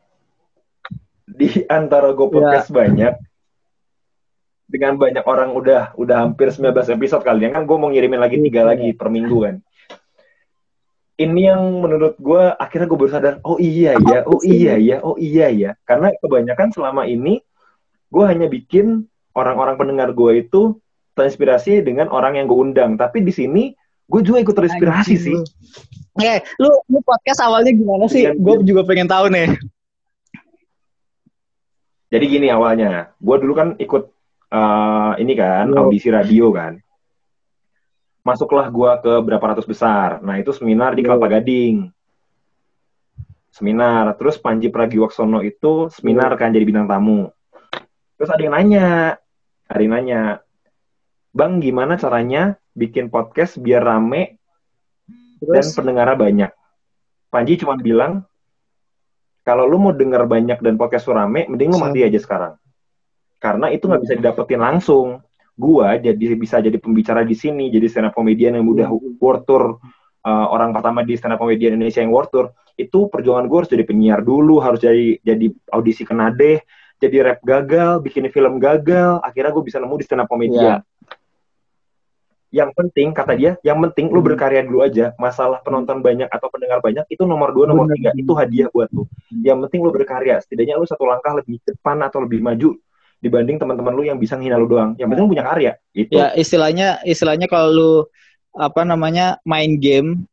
Di 1.28 1.66
antara 1.68 2.14
gue 2.16 2.28
podcast 2.30 2.72
banyak 2.72 3.14
dengan 4.70 4.96
banyak 4.98 5.26
orang 5.28 5.52
udah 5.54 5.94
udah 6.00 6.18
hampir 6.24 6.50
19 6.50 6.90
episode 6.98 7.22
kali 7.22 7.46
ya 7.46 7.54
kan 7.54 7.68
gue 7.68 7.78
mau 7.78 7.92
ngirimin 7.94 8.18
lagi 8.18 8.42
tiga 8.42 8.64
Iya. 8.66 8.70
lagi 8.74 8.90
per 8.96 9.12
minggu 9.12 9.38
kan. 9.44 9.56
Ini 11.14 11.54
yang 11.54 11.62
menurut 11.78 12.18
gue 12.18 12.44
akhirnya 12.58 12.90
gue 12.90 12.98
baru 12.98 13.12
sadar, 13.14 13.34
oh 13.46 13.62
iya 13.62 13.94
ya, 14.02 14.26
oh 14.26 14.42
iya 14.42 14.82
ya, 14.82 14.98
oh 15.06 15.14
iya 15.22 15.48
ya. 15.54 15.72
Karena 15.86 16.10
kebanyakan 16.18 16.74
selama 16.74 17.06
ini 17.06 17.38
gue 18.10 18.24
hanya 18.26 18.50
bikin 18.50 19.06
orang-orang 19.38 19.78
pendengar 19.78 20.10
gue 20.14 20.42
itu 20.42 20.82
terinspirasi 21.14 21.86
dengan 21.86 22.10
orang 22.10 22.42
yang 22.42 22.50
gue 22.50 22.58
undang. 22.58 22.98
Tapi 22.98 23.22
di 23.22 23.30
sini 23.30 23.78
gue 24.10 24.22
juga 24.26 24.42
ikut 24.42 24.58
terinspirasi 24.58 25.16
sih. 25.18 25.38
Eh, 26.22 26.38
lu, 26.62 26.70
lu 26.90 27.02
podcast 27.02 27.42
awalnya 27.42 27.74
gimana 27.74 28.06
sih? 28.06 28.30
Iya, 28.30 28.38
Gue 28.38 28.62
juga 28.62 28.86
pengen 28.86 29.10
tahu 29.10 29.34
nih. 29.34 29.58
Jadi 32.14 32.26
gini 32.30 32.48
awalnya, 32.54 33.10
gue 33.18 33.36
dulu 33.42 33.54
kan 33.58 33.70
ikut 33.82 34.14
eh, 34.54 35.14
ini 35.18 35.34
kan 35.34 35.74
Yo. 35.74 35.90
audisi 35.90 36.14
radio 36.14 36.54
kan. 36.54 36.78
Masuklah 38.24 38.72
gue 38.72 38.92
ke 39.04 39.14
berapa 39.20 39.46
ratus 39.52 39.68
besar. 39.68 40.24
Nah 40.24 40.40
itu 40.40 40.56
seminar 40.56 40.96
di. 40.96 41.04
Kelapa 41.04 41.28
Gading. 41.28 41.92
Seminar. 43.52 44.16
Terus 44.16 44.40
Panji 44.40 44.72
Pragiwaksono 44.72 45.44
itu 45.44 45.92
seminar 45.92 46.34
kan 46.40 46.56
jadi 46.56 46.64
bintang 46.64 46.88
tamu. 46.88 47.30
Terus 48.16 48.30
ada 48.32 48.42
yang 48.42 48.56
nanya, 48.56 49.20
ada 49.68 49.82
yang 49.84 49.94
nanya, 50.00 50.22
Bang 51.34 51.60
gimana 51.60 51.98
caranya 51.98 52.62
bikin 52.78 53.10
podcast 53.10 53.58
biar 53.58 53.82
rame 53.82 54.38
dan 55.42 55.66
Terus, 55.66 55.76
pendengarnya 55.76 56.16
banyak. 56.16 56.52
Panji 57.34 57.58
cuma 57.58 57.76
bilang, 57.76 58.24
kalau 59.44 59.66
lu 59.66 59.82
mau 59.82 59.92
denger 59.92 60.24
banyak 60.30 60.62
dan 60.62 60.78
podcast 60.78 61.10
lu 61.10 61.18
rame, 61.18 61.50
mending 61.50 61.74
lu 61.74 61.82
mati 61.82 62.06
aja 62.06 62.22
sekarang. 62.22 62.54
Karena 63.42 63.68
itu 63.74 63.90
nggak 63.90 64.02
bisa 64.06 64.14
didapetin 64.16 64.62
langsung. 64.62 65.20
Gua 65.54 66.02
jadi 66.02 66.34
bisa 66.34 66.58
jadi 66.58 66.82
pembicara 66.82 67.22
di 67.22 67.38
sini, 67.38 67.70
jadi 67.70 67.86
stand 67.86 68.10
up 68.10 68.18
comedian 68.18 68.58
yang 68.58 68.66
udah 68.66 68.90
world 69.22 69.46
tour, 69.46 69.78
uh, 70.26 70.46
orang 70.50 70.74
pertama 70.74 71.06
di 71.06 71.14
stand 71.14 71.38
up 71.38 71.40
comedian 71.42 71.78
Indonesia 71.78 72.02
yang 72.02 72.10
world 72.10 72.34
tour. 72.34 72.58
Itu 72.74 73.06
perjuangan 73.06 73.46
gue 73.46 73.58
harus 73.62 73.70
jadi 73.70 73.86
penyiar 73.86 74.26
dulu, 74.26 74.58
harus 74.58 74.82
jadi 74.82 75.22
jadi 75.22 75.54
audisi 75.70 76.02
kenade, 76.10 76.66
jadi 76.98 77.22
rap 77.22 77.40
gagal, 77.46 78.02
bikin 78.02 78.26
film 78.34 78.58
gagal, 78.58 79.22
akhirnya 79.22 79.54
gue 79.54 79.62
bisa 79.62 79.78
nemu 79.78 79.94
di 79.94 80.06
stand 80.10 80.26
up 80.26 80.30
comedian. 80.32 80.82
Yang 82.54 82.70
penting 82.74 83.14
kata 83.14 83.34
dia, 83.34 83.52
yang 83.66 83.82
penting 83.82 84.14
lu 84.14 84.22
Hmm. 84.22 84.30
berkarya 84.30 84.62
dulu 84.66 84.86
aja. 84.86 85.14
Masalah 85.18 85.62
penonton 85.66 86.06
banyak 86.06 86.30
atau 86.30 86.50
pendengar 86.54 86.82
banyak 86.86 87.06
itu 87.10 87.26
nomor 87.26 87.50
dua, 87.50 87.66
nomor 87.66 87.90
tiga. 87.94 88.14
Itu 88.14 88.38
hadiah 88.38 88.70
buat 88.70 88.94
lu. 88.94 89.10
Yang 89.42 89.70
penting 89.70 89.80
lu 89.82 89.90
berkarya. 89.90 90.38
Setidaknya 90.42 90.78
lu 90.78 90.86
satu 90.86 91.06
langkah 91.10 91.34
lebih 91.34 91.62
depan 91.66 91.98
atau 92.06 92.22
lebih 92.22 92.46
maju 92.46 92.78
dibanding 93.24 93.56
teman-teman 93.56 93.96
lu 93.96 94.04
yang 94.04 94.20
bisa 94.20 94.36
menghina 94.36 94.60
lu 94.60 94.68
doang. 94.68 95.00
Yang 95.00 95.08
penting 95.16 95.24
lu 95.24 95.32
punya 95.32 95.46
karya. 95.48 95.72
Itu. 95.96 96.12
ya 96.12 96.36
istilahnya 96.36 97.00
istilahnya 97.08 97.48
kalau 97.48 97.70
lu 97.72 97.92
apa 98.52 98.84
namanya 98.84 99.40
main 99.48 99.80
game, 99.80 100.28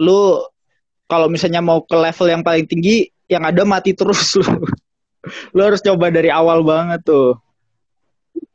lu 0.00 0.40
kalau 1.04 1.28
misalnya 1.28 1.60
mau 1.60 1.84
ke 1.84 1.92
level 1.92 2.26
yang 2.32 2.40
paling 2.40 2.64
tinggi, 2.64 3.12
yang 3.28 3.44
ada 3.44 3.62
mati 3.68 3.92
terus 3.92 4.40
lu. 4.40 4.48
lu 5.52 5.60
harus 5.60 5.84
coba 5.84 6.08
dari 6.08 6.32
awal 6.32 6.64
banget 6.64 7.04
tuh. 7.04 7.36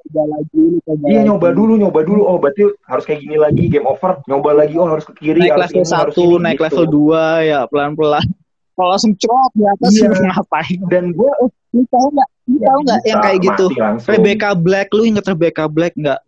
Coba 0.09 0.25
lagi, 0.33 0.65
coba 0.81 1.03
Iya 1.05 1.21
lagi. 1.21 1.27
nyoba 1.29 1.47
dulu, 1.53 1.73
nyoba 1.77 1.99
dulu. 2.01 2.21
Oh 2.25 2.41
berarti 2.41 2.65
harus 2.89 3.05
kayak 3.05 3.21
gini 3.21 3.37
lagi, 3.37 3.69
game 3.69 3.85
over. 3.85 4.17
Nyoba 4.25 4.65
lagi, 4.65 4.73
oh 4.81 4.89
harus 4.89 5.05
ke 5.05 5.13
kiri, 5.13 5.45
naik 5.45 5.53
harus 5.53 5.61
level 5.69 5.77
ini, 5.77 5.93
harus 5.93 6.13
satu, 6.17 6.23
ini, 6.25 6.41
naik 6.41 6.57
gitu. 6.57 6.65
level 6.65 6.85
dua 6.89 7.23
ya 7.45 7.59
pelan-pelan. 7.69 8.25
Kalau 8.73 8.89
langsung 8.95 9.13
crop 9.21 9.51
di 9.53 9.63
atas 9.69 9.91
Iya. 9.93 10.09
ngapain? 10.33 10.79
Dan 10.89 11.05
gue 11.13 11.31
Lu 11.69 11.85
tahu 11.93 12.07
nggak? 12.09 12.29
Lu 12.49 12.57
tahu 12.57 12.79
nggak 12.81 13.01
yang 13.05 13.19
kayak 13.21 13.39
gitu? 13.45 13.65
Langsung. 13.77 14.11
Rebecca 14.17 14.49
Black, 14.57 14.87
lu 14.89 15.03
inget 15.05 15.25
Rebecca 15.29 15.69
Black 15.69 15.93
nggak? 15.93 16.21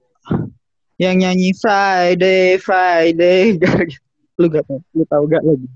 Yang 1.02 1.16
nyanyi 1.18 1.50
Friday, 1.58 2.62
Friday, 2.62 3.40
gitu. 3.58 3.98
lu 4.38 4.46
gak 4.54 4.66
tau, 4.70 4.78
lu 4.94 5.04
tahu 5.10 5.24
gak 5.26 5.42
lagi? 5.42 5.68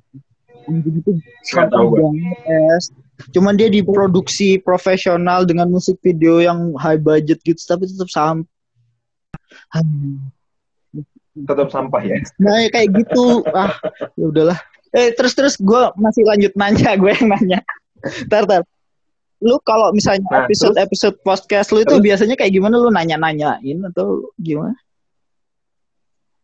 Anjing 0.69 1.01
itu 1.01 1.11
tahu 1.49 1.87
banget, 1.97 2.37
es. 2.45 2.93
Cuman 3.33 3.57
dia 3.57 3.69
diproduksi 3.71 4.61
profesional 4.61 5.45
dengan 5.47 5.69
musik 5.71 5.97
video 6.05 6.41
yang 6.41 6.77
high 6.77 6.99
budget 6.99 7.41
gitu, 7.41 7.57
tapi 7.65 7.89
tetap 7.89 8.09
sampah. 8.09 8.45
Tetap 11.33 11.67
sampah 11.73 12.01
ya. 12.05 12.17
Nah 12.37 12.61
ya 12.61 12.69
kayak 12.69 12.89
gitu, 12.93 13.41
ah 13.53 13.73
ya 14.13 14.25
udahlah. 14.29 14.59
Eh 14.93 15.09
terus 15.13 15.33
terus 15.33 15.55
gue 15.57 15.81
masih 15.97 16.23
lanjut 16.25 16.53
nanya, 16.53 16.93
gue 17.01 17.11
yang 17.11 17.27
nanya. 17.33 17.59
Tar 18.29 18.45
tar. 18.45 18.61
Lu 19.41 19.59
kalau 19.61 19.91
misalnya 19.91 20.23
Nah, 20.27 20.43
episode 20.43 20.75
episode 20.77 21.15
podcast 21.21 21.71
lu 21.71 21.81
itu 21.81 21.91
terus? 21.91 22.03
biasanya 22.03 22.35
kayak 22.35 22.51
gimana? 22.51 22.75
Lu 22.75 22.89
nanya-nanyain 22.89 23.59
atau 23.85 24.31
gimana? 24.37 24.75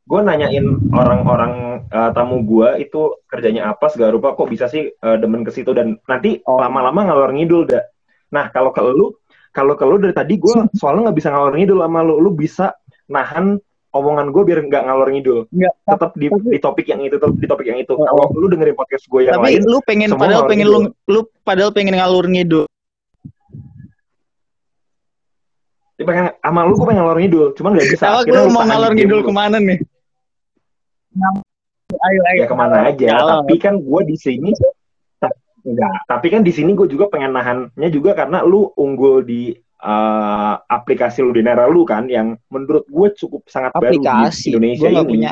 gue 0.02 0.20
nanyain 0.20 0.66
orang-orang 0.92 1.54
uh, 1.88 2.12
tamu 2.12 2.44
gue 2.44 2.84
itu 2.84 3.16
kerjanya 3.26 3.72
apa 3.72 3.88
segala 3.88 4.12
rupa 4.12 4.36
kok 4.36 4.52
bisa 4.52 4.68
sih 4.68 4.92
uh, 4.92 5.16
demen 5.16 5.48
ke 5.48 5.56
situ 5.56 5.72
dan 5.72 5.96
nanti 6.04 6.42
Oh. 6.44 6.60
lama-lama 6.60 7.08
ngalor 7.08 7.32
ngidul 7.32 7.64
dah. 7.64 7.80
Nah 8.28 8.52
kalau 8.52 8.76
ke 8.76 8.84
lu 8.84 9.16
kalau 9.52 9.72
ke 9.72 9.86
lu 9.88 9.96
dari 9.98 10.12
tadi 10.12 10.36
gue 10.36 10.52
soalnya 10.80 11.08
nggak 11.08 11.16
bisa 11.16 11.30
ngalor 11.32 11.56
ngidul 11.56 11.80
sama 11.80 12.00
lu, 12.04 12.20
lu 12.20 12.30
bisa 12.36 12.76
nahan 13.08 13.56
omongan 13.92 14.32
gue 14.32 14.44
biar 14.44 14.60
nggak 14.68 14.84
ngalor 14.84 15.08
ngidul. 15.12 15.40
Enggak. 15.48 15.74
Tetap 15.86 16.12
di, 16.16 16.28
tapi- 16.28 16.50
di 16.50 16.60
topik 16.60 16.86
yang 16.88 17.02
itu, 17.04 17.16
tetap 17.16 17.36
di 17.36 17.48
topik 17.48 17.68
yang 17.68 17.80
itu. 17.80 17.92
Oh, 17.92 18.04
Kalau 18.04 18.26
lu 18.36 18.46
dengerin 18.48 18.76
podcast 18.76 19.04
gue 19.06 19.22
yang 19.24 19.40
Tapi 19.40 19.48
lain, 19.48 19.62
lu 19.64 19.80
pengen 19.84 20.10
padahal 20.12 20.44
ngalor 20.44 20.50
pengen 20.52 20.68
lu 20.68 20.80
lu 21.08 21.20
padahal 21.44 21.72
pengen 21.72 21.96
ngalur 21.96 22.26
ngidul. 22.28 22.66
Dia 26.02 26.08
pengen 26.08 26.26
sama 26.36 26.66
lu 26.66 26.74
gue 26.74 26.88
pengen 26.90 27.00
ngalor 27.00 27.20
ngidul, 27.22 27.48
cuman 27.54 27.72
nggak 27.78 27.88
bisa. 27.88 28.04
Awak 28.04 28.20
Akhirnya 28.26 28.42
lu 28.42 28.50
mau 28.50 28.64
di 28.90 28.94
ngidul 28.98 29.20
lu. 29.22 29.26
ke 29.26 29.32
mana 29.32 29.58
nih? 29.62 29.80
Ayo 31.92 32.22
ayo. 32.26 32.40
ya 32.42 32.48
ke 32.48 32.56
mana 32.56 32.76
aja 32.88 33.08
Jalan. 33.14 33.44
tapi 33.44 33.56
kan 33.60 33.74
gue 33.78 34.02
di 34.08 34.16
sini 34.16 34.50
enggak 35.62 35.98
tapi 36.08 36.28
kan 36.32 36.42
di 36.42 36.50
sini 36.50 36.72
gue 36.72 36.88
juga 36.88 37.06
pengen 37.06 37.36
nahannya 37.36 37.90
juga 37.92 38.16
karena 38.16 38.42
lu 38.42 38.72
unggul 38.74 39.22
di 39.22 39.52
eh, 39.54 40.54
aplikasi 40.58 41.20
Ludinera 41.20 41.68
lu 41.68 41.84
kan 41.84 42.08
yang 42.08 42.40
menurut 42.48 42.88
gue 42.88 43.08
cukup 43.14 43.44
sangat 43.46 43.76
baru 43.76 44.00
Aplikasi. 44.00 44.50
di 44.50 44.50
Indonesia 44.56 44.82
Gue 44.82 44.94
nggak 44.96 45.04
ini 45.04 45.12
punya. 45.12 45.32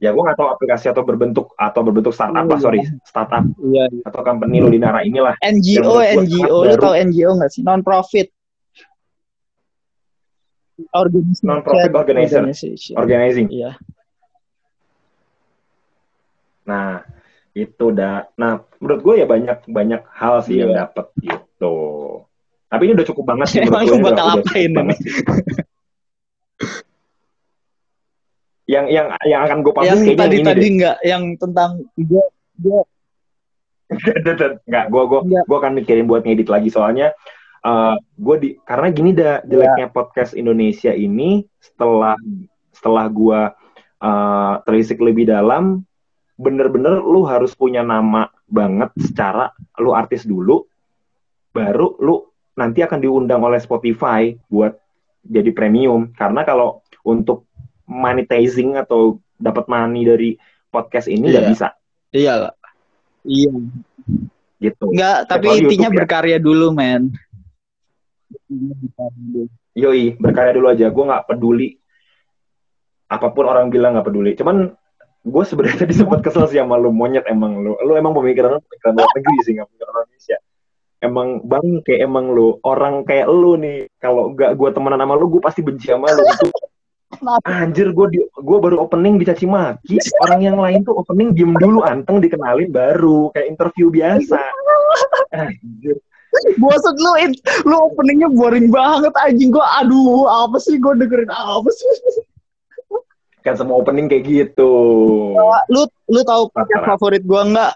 ya 0.00 0.10
gue 0.10 0.22
nggak 0.24 0.34
tahu 0.34 0.48
aplikasi 0.50 0.86
atau 0.88 1.02
berbentuk 1.04 1.46
atau 1.54 1.80
berbentuk 1.84 2.10
startup 2.10 2.42
lah 2.42 2.58
Iya. 2.58 2.64
sorry 2.64 2.80
startup 3.04 3.44
Iya. 3.60 3.84
atau 4.02 4.20
company 4.24 4.56
inilah 5.04 5.34
NGO, 5.38 5.68
Yang 5.78 5.84
menurut 5.84 5.92
gua 5.92 6.02
NGO, 6.02 6.32
sangat 6.32 6.48
lu 6.48 6.64
baru. 6.64 6.82
tau 6.82 6.94
NGO 6.96 7.30
nggak 7.36 7.50
sih? 7.52 7.62
Non 7.62 7.80
profit. 7.84 8.26
Organization. 10.90 11.46
Non-profit 11.46 11.92
organizer. 11.92 12.40
Organization. 12.40 12.94
organizing 12.96 13.48
Iya. 13.48 13.72
nah 16.62 17.02
itu 17.52 17.90
dah 17.90 18.30
nah 18.32 18.62
menurut 18.78 19.00
gue 19.02 19.14
ya 19.18 19.26
banyak 19.26 19.66
banyak 19.66 20.02
hal 20.08 20.40
sih 20.40 20.56
yang 20.56 20.70
Iya. 20.70 20.78
dapet 20.86 21.06
gitu 21.18 21.76
tapi 22.64 22.82
ini 22.82 22.92
udah 22.94 23.04
cukup 23.04 23.24
banget 23.26 23.46
sih 23.48 23.58
Emang 23.66 23.82
gue, 23.82 23.92
ini 23.92 24.00
bakal 24.00 24.14
udah- 24.14 24.26
udah 24.32 24.44
apain 24.46 24.70
sih. 24.70 25.10
yang 28.64 28.86
yang 28.86 29.06
yang 29.22 29.42
akan 29.42 29.58
gue 29.60 29.72
publish 29.72 29.90
Yang 29.90 30.00
kayaknya 30.00 30.22
tadi 30.22 30.32
yang 30.32 30.38
ini 30.38 30.48
tadi 30.48 30.66
nggak, 30.72 30.96
yang 31.02 31.22
tentang 31.36 31.70
dia 31.98 32.24
dia 32.56 32.80
nggak 34.64 34.84
gue 34.86 35.02
gue 35.04 35.20
gue 35.42 35.56
akan 35.58 35.72
mikirin 35.74 36.06
buat 36.06 36.22
ngedit 36.22 36.48
lagi 36.48 36.70
soalnya 36.70 37.12
eh 37.62 37.96
gue 37.96 38.36
di 38.38 38.48
karena 38.62 38.88
gini 38.90 39.10
dah 39.12 39.38
jeleknya 39.42 39.86
podcast 39.88 40.34
Indonesia 40.34 40.90
ini 40.90 41.46
setelah 41.58 42.18
setelah 42.70 43.06
gue 43.06 43.40
eh 44.02 44.54
telisik 44.66 44.98
lebih 44.98 45.30
dalam 45.30 45.86
bener-bener 46.34 46.98
lu 46.98 47.22
harus 47.22 47.54
punya 47.54 47.80
nama 47.80 48.26
banget 48.44 48.90
secara 48.98 49.54
lu 49.78 49.94
artis 49.94 50.26
dulu 50.26 50.66
baru 51.50 51.94
lu 52.02 52.18
nanti 52.52 52.82
akan 52.82 52.98
diundang 52.98 53.40
oleh 53.40 53.62
Spotify 53.62 54.34
buat 54.50 54.74
jadi 55.22 55.54
premium 55.54 56.10
karena 56.12 56.42
kalau 56.42 56.82
untuk 57.06 57.46
monetizing 57.86 58.74
atau 58.74 59.22
dapat 59.38 59.70
money 59.70 60.02
dari 60.02 60.30
podcast 60.66 61.06
ini 61.06 61.30
nggak 61.30 61.44
Iya. 61.44 61.52
bisa 61.52 61.68
iya 62.10 62.32
lah. 62.38 62.54
Iya. 63.22 63.52
gitu 64.58 64.84
Enggak, 64.90 65.18
tapi 65.26 65.46
Kecuali 65.46 65.60
intinya 65.62 65.70
YouTube 65.86 65.94
ya. 65.94 65.98
berkarya 66.02 66.38
dulu, 66.38 66.66
men. 66.70 67.02
Yoi, 69.72 70.16
berkarya 70.20 70.52
dulu 70.56 70.68
aja. 70.72 70.86
Gue 70.92 71.04
nggak 71.08 71.26
peduli 71.28 71.68
apa 73.12 73.28
pun 73.28 73.44
orang 73.44 73.68
bilang 73.68 73.92
nggak 73.92 74.08
peduli. 74.08 74.32
Cuman 74.32 74.72
gue 75.22 75.44
sebenarnya 75.44 75.78
tadi 75.84 75.94
sempat 75.94 76.24
kesel 76.24 76.48
sih 76.48 76.58
sama 76.58 76.80
lu 76.80 76.90
monyet 76.90 77.28
emang 77.28 77.60
lu. 77.60 77.76
Lu 77.84 77.92
emang 77.94 78.16
pemikiran 78.16 78.56
lu 78.56 78.60
pemikiran 78.64 78.92
luar 78.96 79.10
negeri 79.12 79.36
sih 79.44 79.52
nggak 79.56 79.68
pemikiran 79.68 79.92
orang 79.92 80.06
Indonesia. 80.08 80.38
Emang 81.02 81.28
bang 81.42 81.66
kayak 81.82 82.00
emang 82.06 82.26
lu 82.30 82.48
orang 82.62 82.94
kayak 83.04 83.26
lu 83.28 83.58
nih. 83.60 83.90
Kalau 84.00 84.32
nggak 84.32 84.56
gue 84.56 84.68
temenan 84.72 85.02
sama 85.02 85.14
lu, 85.18 85.26
gue 85.28 85.42
pasti 85.42 85.60
benci 85.60 85.90
sama 85.90 86.08
lu. 86.08 86.22
Itu 86.24 86.48
Anjir, 87.44 87.92
gue 87.92 88.06
gue 88.24 88.58
baru 88.58 88.88
opening 88.88 89.20
dicaci 89.20 89.44
maki. 89.44 90.00
Orang 90.24 90.40
yang 90.40 90.56
lain 90.56 90.80
tuh 90.80 90.96
opening 90.96 91.36
diem 91.36 91.52
dulu, 91.52 91.84
anteng 91.84 92.24
dikenalin 92.24 92.72
baru 92.72 93.28
kayak 93.36 93.52
interview 93.52 93.92
biasa. 93.92 94.40
Anjir. 95.36 96.00
Bosan 96.56 96.96
lu, 96.96 97.12
lu 97.68 97.76
openingnya 97.92 98.28
boring 98.32 98.72
banget 98.72 99.12
anjing 99.20 99.52
gue. 99.52 99.66
Aduh, 99.84 100.24
apa 100.26 100.56
sih 100.56 100.80
gue 100.80 100.92
dengerin 100.96 101.28
apa 101.28 101.68
sih? 101.68 101.88
Kan 103.42 103.58
semua 103.58 103.82
opening 103.82 104.06
kayak 104.08 104.24
gitu. 104.24 104.72
Lu 105.68 105.82
lu 106.08 106.20
tahu 106.22 106.48
podcast 106.54 106.84
favorit 106.88 107.22
gue 107.26 107.42
nggak? 107.52 107.72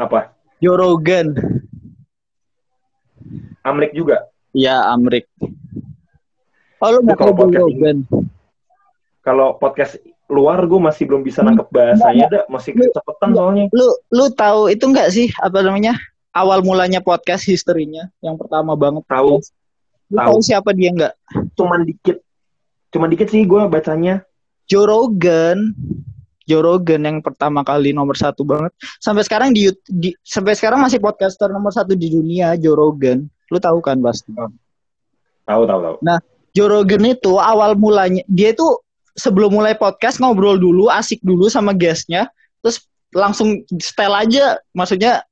Apa? 0.00 0.32
Joe 0.58 0.76
Rogan. 0.76 1.36
Amrik 3.62 3.92
juga. 3.92 4.26
Iya, 4.56 4.88
Amrik. 4.88 5.28
Oh, 6.80 6.88
lu 6.90 6.98
nggak 7.04 7.18
tahu? 7.18 7.36
Kalau 9.20 9.58
podcast 9.58 10.00
luar 10.26 10.58
gue 10.66 10.80
masih 10.80 11.06
belum 11.06 11.22
bisa 11.22 11.42
nangkep 11.42 11.70
bahasanya, 11.70 12.26
dah 12.26 12.42
masih 12.50 12.74
kecepatan 12.74 13.30
soalnya. 13.30 13.64
Lu 13.70 13.94
lu 14.10 14.26
tahu 14.34 14.72
itu 14.72 14.84
enggak 14.90 15.14
sih 15.14 15.30
apa 15.38 15.62
namanya? 15.62 15.94
Awal 16.36 16.60
mulanya 16.60 17.00
podcast 17.00 17.48
historinya 17.48 18.12
yang 18.20 18.36
pertama 18.36 18.76
banget. 18.76 19.00
Tahu. 19.08 19.40
Lu 20.12 20.18
tahu 20.20 20.38
siapa 20.44 20.76
dia 20.76 20.92
enggak? 20.92 21.16
Cuman 21.56 21.88
dikit. 21.88 22.20
Cuman 22.92 23.08
dikit 23.08 23.32
sih 23.32 23.48
gue 23.48 23.64
bacanya. 23.72 24.20
Joe 24.68 24.84
Rogan. 24.84 25.72
Joe 26.44 26.60
Rogan 26.60 27.08
yang 27.08 27.18
pertama 27.24 27.64
kali 27.64 27.96
nomor 27.96 28.20
satu 28.20 28.44
banget. 28.44 28.70
Sampai 29.00 29.24
sekarang 29.24 29.56
di, 29.56 29.72
di 29.88 30.12
sampai 30.20 30.52
sekarang 30.52 30.84
masih 30.84 31.00
podcaster 31.00 31.48
nomor 31.48 31.72
satu 31.72 31.96
di 31.96 32.12
dunia 32.12 32.52
Joe 32.60 32.76
Rogan. 32.76 33.24
Lu 33.48 33.56
tahu 33.56 33.80
kan 33.80 33.96
pasti? 34.04 34.36
Tahu 34.36 35.62
tahu 35.64 35.80
tahu. 35.80 35.96
Nah, 36.04 36.20
Joe 36.52 36.68
Rogan 36.68 37.16
itu 37.16 37.40
awal 37.40 37.74
mulanya 37.80 38.20
dia 38.28 38.52
itu 38.52 38.76
sebelum 39.16 39.56
mulai 39.56 39.72
podcast 39.72 40.20
ngobrol 40.20 40.60
dulu, 40.60 40.92
asik 40.92 41.24
dulu 41.24 41.48
sama 41.48 41.72
guestnya, 41.72 42.28
terus 42.60 42.84
langsung 43.16 43.64
setel 43.80 44.12
aja, 44.12 44.60
maksudnya 44.76 45.24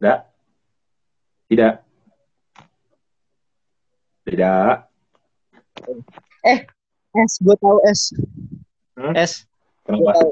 Tidak. 0.00 0.18
Tidak. 1.46 1.74
Tidak. 4.24 4.72
Eh, 6.40 6.60
S, 7.20 7.32
gue 7.38 7.56
tahu 7.60 7.78
S. 7.84 8.16
Hmm? 8.96 9.12
S. 9.12 9.44
Kenapa? 9.84 10.16
Tahu. 10.16 10.30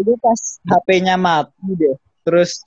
Itu 0.00 0.12
pas 0.16 0.40
HP-nya 0.64 1.20
mati 1.20 1.70
deh. 1.76 1.96
Terus 2.24 2.64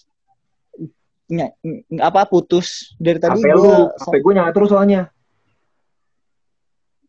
apa 1.97 2.21
putus 2.29 2.93
dari 3.01 3.17
tadi 3.17 3.41
HP 3.41 3.49
lu, 3.57 3.89
HP 3.97 4.13
gue 4.21 4.33
nyala 4.37 4.53
terus 4.53 4.69
soalnya. 4.69 5.09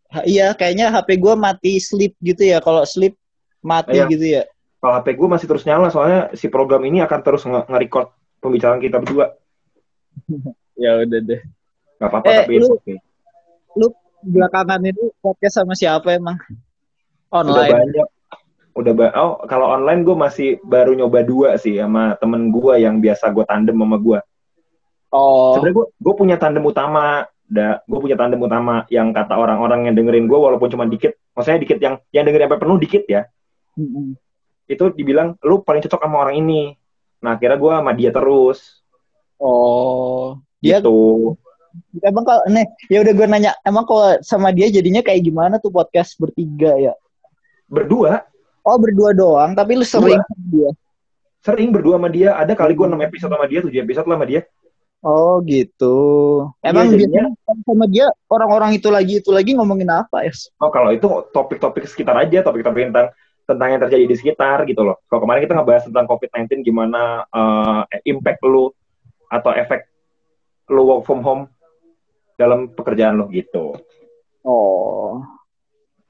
Ha, 0.08 0.24
iya, 0.24 0.56
kayaknya 0.56 0.88
HP 0.88 1.20
gue 1.20 1.34
mati 1.36 1.76
sleep 1.76 2.16
gitu 2.24 2.40
ya. 2.40 2.64
Kalau 2.64 2.88
sleep 2.88 3.12
mati 3.60 4.00
Iya. 4.00 4.08
gitu 4.08 4.24
ya. 4.40 4.42
Kalau 4.80 4.96
HP 4.96 5.12
gue 5.12 5.28
masih 5.28 5.44
terus 5.44 5.68
nyala 5.68 5.92
soalnya 5.92 6.32
si 6.32 6.48
program 6.48 6.80
ini 6.88 7.04
akan 7.04 7.20
terus 7.20 7.44
nge- 7.44 7.68
nge-record 7.68 8.08
pembicaraan 8.40 8.80
kita 8.80 9.00
berdua. 9.02 9.34
Ya 10.76 10.92
udah 11.00 11.20
deh. 11.24 11.40
Gak 11.96 12.08
apa-apa 12.12 12.28
Eh, 12.28 12.36
tapi 12.44 12.60
lu- 12.60 12.76
oke. 12.76 12.94
Lu 13.80 13.88
belakangan 14.20 14.76
itu 14.84 15.08
podcast 15.24 15.56
sama 15.64 15.72
siapa 15.72 16.12
emang? 16.12 16.36
Udah 17.32 17.40
Online. 17.40 17.72
banyak. 17.72 18.08
Udah 18.76 18.92
ba 18.92 19.08
oh 19.16 19.40
kalau 19.48 19.72
online 19.72 20.04
gue 20.04 20.12
masih 20.12 20.60
baru 20.60 20.92
nyoba 20.92 21.24
dua 21.24 21.56
sih 21.56 21.80
sama 21.80 22.12
temen 22.20 22.52
gue 22.52 22.76
yang 22.76 23.00
biasa 23.00 23.32
gue 23.32 23.40
tandem 23.48 23.72
sama 23.72 23.96
gue. 23.96 24.20
Oh. 25.08 25.56
Sebenarnya 25.56 25.76
gue 25.80 25.86
gue 25.96 26.12
punya 26.12 26.36
tandem 26.36 26.60
utama, 26.60 27.24
da, 27.48 27.80
gue 27.88 27.98
punya 28.04 28.20
tandem 28.20 28.36
utama 28.36 28.84
yang 28.92 29.16
kata 29.16 29.32
orang-orang 29.32 29.88
yang 29.88 29.96
dengerin 29.96 30.28
gue 30.28 30.36
walaupun 30.36 30.68
cuma 30.68 30.84
dikit, 30.84 31.16
maksudnya 31.32 31.64
dikit 31.64 31.78
yang 31.80 31.96
yang 32.12 32.28
dengerin 32.28 32.52
sampai 32.52 32.60
penuh 32.60 32.76
dikit 32.76 33.04
ya. 33.08 33.24
Mm-mm. 33.80 34.12
Itu 34.68 34.92
dibilang 34.92 35.40
lu 35.40 35.64
paling 35.64 35.80
cocok 35.80 36.04
sama 36.04 36.28
orang 36.28 36.36
ini. 36.36 36.76
Nah 37.20 37.34
akhirnya 37.34 37.56
gue 37.56 37.72
sama 37.72 37.92
dia 37.92 38.10
terus. 38.10 38.58
Oh. 39.36 40.40
Dia 40.60 40.80
Gitu. 40.80 41.36
emang 42.00 42.24
kalau 42.24 42.40
nih 42.48 42.64
ya 42.88 43.04
udah 43.04 43.12
gue 43.12 43.26
nanya 43.28 43.52
emang 43.60 43.84
kalau 43.84 44.16
sama 44.24 44.48
dia 44.48 44.72
jadinya 44.72 45.04
kayak 45.04 45.20
gimana 45.20 45.60
tuh 45.60 45.68
podcast 45.68 46.16
bertiga 46.16 46.72
ya? 46.74 46.94
Berdua 47.68 48.24
Oh 48.64 48.80
berdua 48.80 49.14
doang, 49.14 49.54
tapi 49.54 49.78
lu 49.78 49.86
sering 49.86 50.18
sama 50.18 50.44
dia. 50.50 50.70
sering 51.38 51.70
berdua 51.70 51.94
sama 52.02 52.10
dia. 52.10 52.34
Ada 52.34 52.58
kali 52.58 52.74
gue 52.74 52.82
6 52.82 52.98
episode 52.98 53.30
sama 53.30 53.46
dia, 53.46 53.60
7 53.62 53.78
episode 53.78 54.06
lah 54.10 54.16
sama 54.18 54.26
dia. 54.26 54.42
Oh 55.06 55.38
gitu. 55.46 55.96
Iya, 56.64 56.74
Emang 56.74 56.86
jadinya- 56.90 57.30
biasanya 57.30 57.62
sama 57.62 57.84
dia 57.86 58.06
orang-orang 58.26 58.70
itu 58.74 58.88
lagi 58.90 59.22
itu 59.22 59.30
lagi 59.30 59.54
ngomongin 59.54 59.86
apa 59.86 60.26
ya? 60.26 60.34
Oh 60.58 60.72
kalau 60.74 60.90
itu 60.90 61.06
topik-topik 61.30 61.86
sekitar 61.86 62.18
aja, 62.18 62.42
topik-topik 62.42 62.90
tentang 62.90 63.14
tentang 63.46 63.68
yang 63.70 63.80
terjadi 63.86 64.04
di 64.10 64.16
sekitar 64.18 64.66
gitu 64.66 64.82
loh. 64.82 64.98
Kalau 65.06 65.22
kemarin 65.22 65.46
kita 65.46 65.54
ngebahas 65.54 65.86
tentang 65.86 66.06
COVID-19 66.10 66.66
gimana 66.66 67.22
eh, 67.30 68.02
impact 68.10 68.42
lu 68.42 68.74
atau 69.30 69.54
efek 69.54 69.86
lu 70.70 70.82
work 70.82 71.06
from 71.06 71.22
home 71.22 71.46
dalam 72.34 72.74
pekerjaan 72.74 73.16
lo 73.16 73.30
gitu. 73.30 73.78
Oh. 74.42 75.22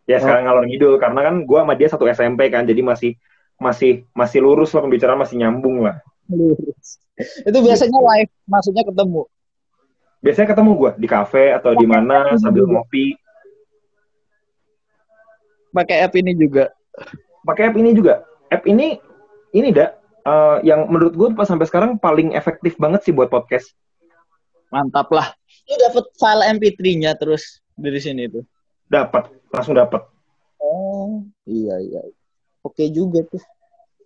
Ya 0.07 0.22
sekarang 0.22 0.47
ngalor 0.47 0.64
ngidul 0.70 0.95
karena 1.03 1.20
kan 1.26 1.34
gua 1.45 1.66
sama 1.66 1.74
dia 1.74 1.89
satu 1.91 2.07
SMP 2.07 2.47
kan, 2.47 2.62
jadi 2.62 2.78
masih 2.78 3.18
masih 3.59 4.07
masih 4.14 4.39
lurus 4.39 4.70
lah 4.70 4.87
pembicaraan 4.87 5.18
masih 5.18 5.37
nyambung 5.43 5.82
lah. 5.82 5.99
Lurus. 6.30 7.03
Itu 7.43 7.59
biasanya 7.59 7.99
live, 7.99 8.32
maksudnya 8.47 8.84
ketemu. 8.87 9.22
Biasanya 10.22 10.49
ketemu 10.55 10.70
gua 10.78 10.93
di 10.95 11.09
kafe 11.11 11.51
atau 11.51 11.74
di 11.74 11.87
mana 11.91 12.39
sambil 12.39 12.70
ngopi. 12.70 13.18
Pakai 15.74 16.07
app 16.07 16.14
ini 16.14 16.32
juga. 16.39 16.70
Pakai 17.47 17.70
app 17.70 17.78
ini 17.78 17.94
juga. 17.94 18.26
App 18.51 18.66
ini 18.66 18.99
ini 19.55 19.70
dah 19.70 19.94
eh, 20.26 20.57
yang 20.66 20.90
menurut 20.90 21.14
gua 21.14 21.28
pas 21.32 21.47
sampai 21.47 21.70
sekarang 21.70 21.97
paling 21.97 22.34
efektif 22.34 22.74
banget 22.76 23.07
sih 23.07 23.14
buat 23.14 23.30
podcast. 23.30 23.70
Mantap 24.74 25.07
lah. 25.14 25.30
Lu 25.70 25.74
dapet 25.78 26.05
file 26.18 26.42
MP3-nya 26.59 27.14
terus 27.14 27.62
dari 27.78 28.03
sini 28.03 28.26
tuh. 28.26 28.42
Dapat, 28.90 29.30
langsung 29.55 29.78
dapat. 29.78 30.03
Oh, 30.59 31.22
iya 31.47 31.78
iya. 31.78 32.03
Oke 32.66 32.90
juga 32.90 33.22
tuh. 33.30 33.42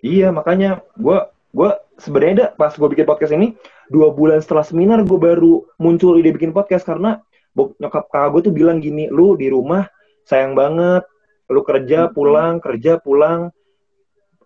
Iya, 0.05 0.28
makanya 0.32 0.84
gua 1.01 1.32
gua 1.51 1.80
sebenarnya 1.97 2.34
dah 2.36 2.51
pas 2.55 2.76
gua 2.76 2.93
bikin 2.93 3.09
podcast 3.09 3.32
ini 3.32 3.57
dua 3.91 4.14
bulan 4.14 4.38
setelah 4.38 4.62
seminar 4.62 5.03
gue 5.03 5.18
baru 5.18 5.66
muncul 5.82 6.14
ide 6.14 6.30
bikin 6.30 6.55
podcast 6.55 6.86
karena 6.86 7.18
bok- 7.51 7.74
nyokap 7.82 8.07
kakak 8.07 8.30
gue 8.30 8.41
tuh 8.47 8.55
bilang 8.55 8.78
gini, 8.78 9.11
lu 9.11 9.34
di 9.34 9.51
rumah 9.51 9.91
sayang 10.22 10.55
banget, 10.55 11.03
lu 11.51 11.61
kerja 11.67 12.07
pulang 12.15 12.63
kerja 12.63 13.03
pulang, 13.03 13.51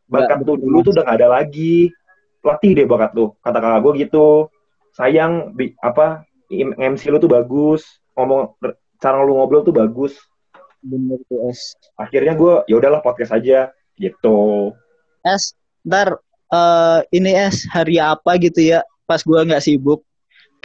bakat 0.09 0.41
tuh 0.43 0.57
dulu 0.57 0.81
tuh 0.81 0.93
udah 0.97 1.05
gak 1.05 1.19
ada 1.21 1.29
lagi, 1.41 1.93
latih 2.41 2.73
deh 2.73 2.87
bakat 2.89 3.13
tuh, 3.13 3.37
kata 3.45 3.59
kakak 3.61 3.81
gue 3.85 3.93
gitu, 4.09 4.29
sayang 4.97 5.53
bi- 5.53 5.77
apa 5.85 6.25
MC 6.53 7.13
lu 7.13 7.21
tuh 7.21 7.29
bagus, 7.29 7.85
ngomong 8.17 8.57
cara 8.99 9.21
lu 9.21 9.37
ngobrol 9.37 9.61
tuh 9.61 9.77
bagus, 9.77 10.17
Bener 10.85 11.17
tuh 11.29 11.49
S. 11.49 11.77
akhirnya 11.97 12.37
gue 12.37 12.65
ya 12.69 12.77
udahlah 12.77 13.01
podcast 13.01 13.33
aja 13.33 13.73
gitu. 13.97 14.73
S, 15.25 15.57
ntar 15.85 16.21
eh, 16.53 17.01
ini 17.17 17.33
S 17.33 17.65
hari 17.73 17.97
apa 17.97 18.37
gitu 18.37 18.61
ya? 18.61 18.85
Pas 19.09 19.21
gua 19.25 19.45
nggak 19.45 19.65
sibuk, 19.65 20.05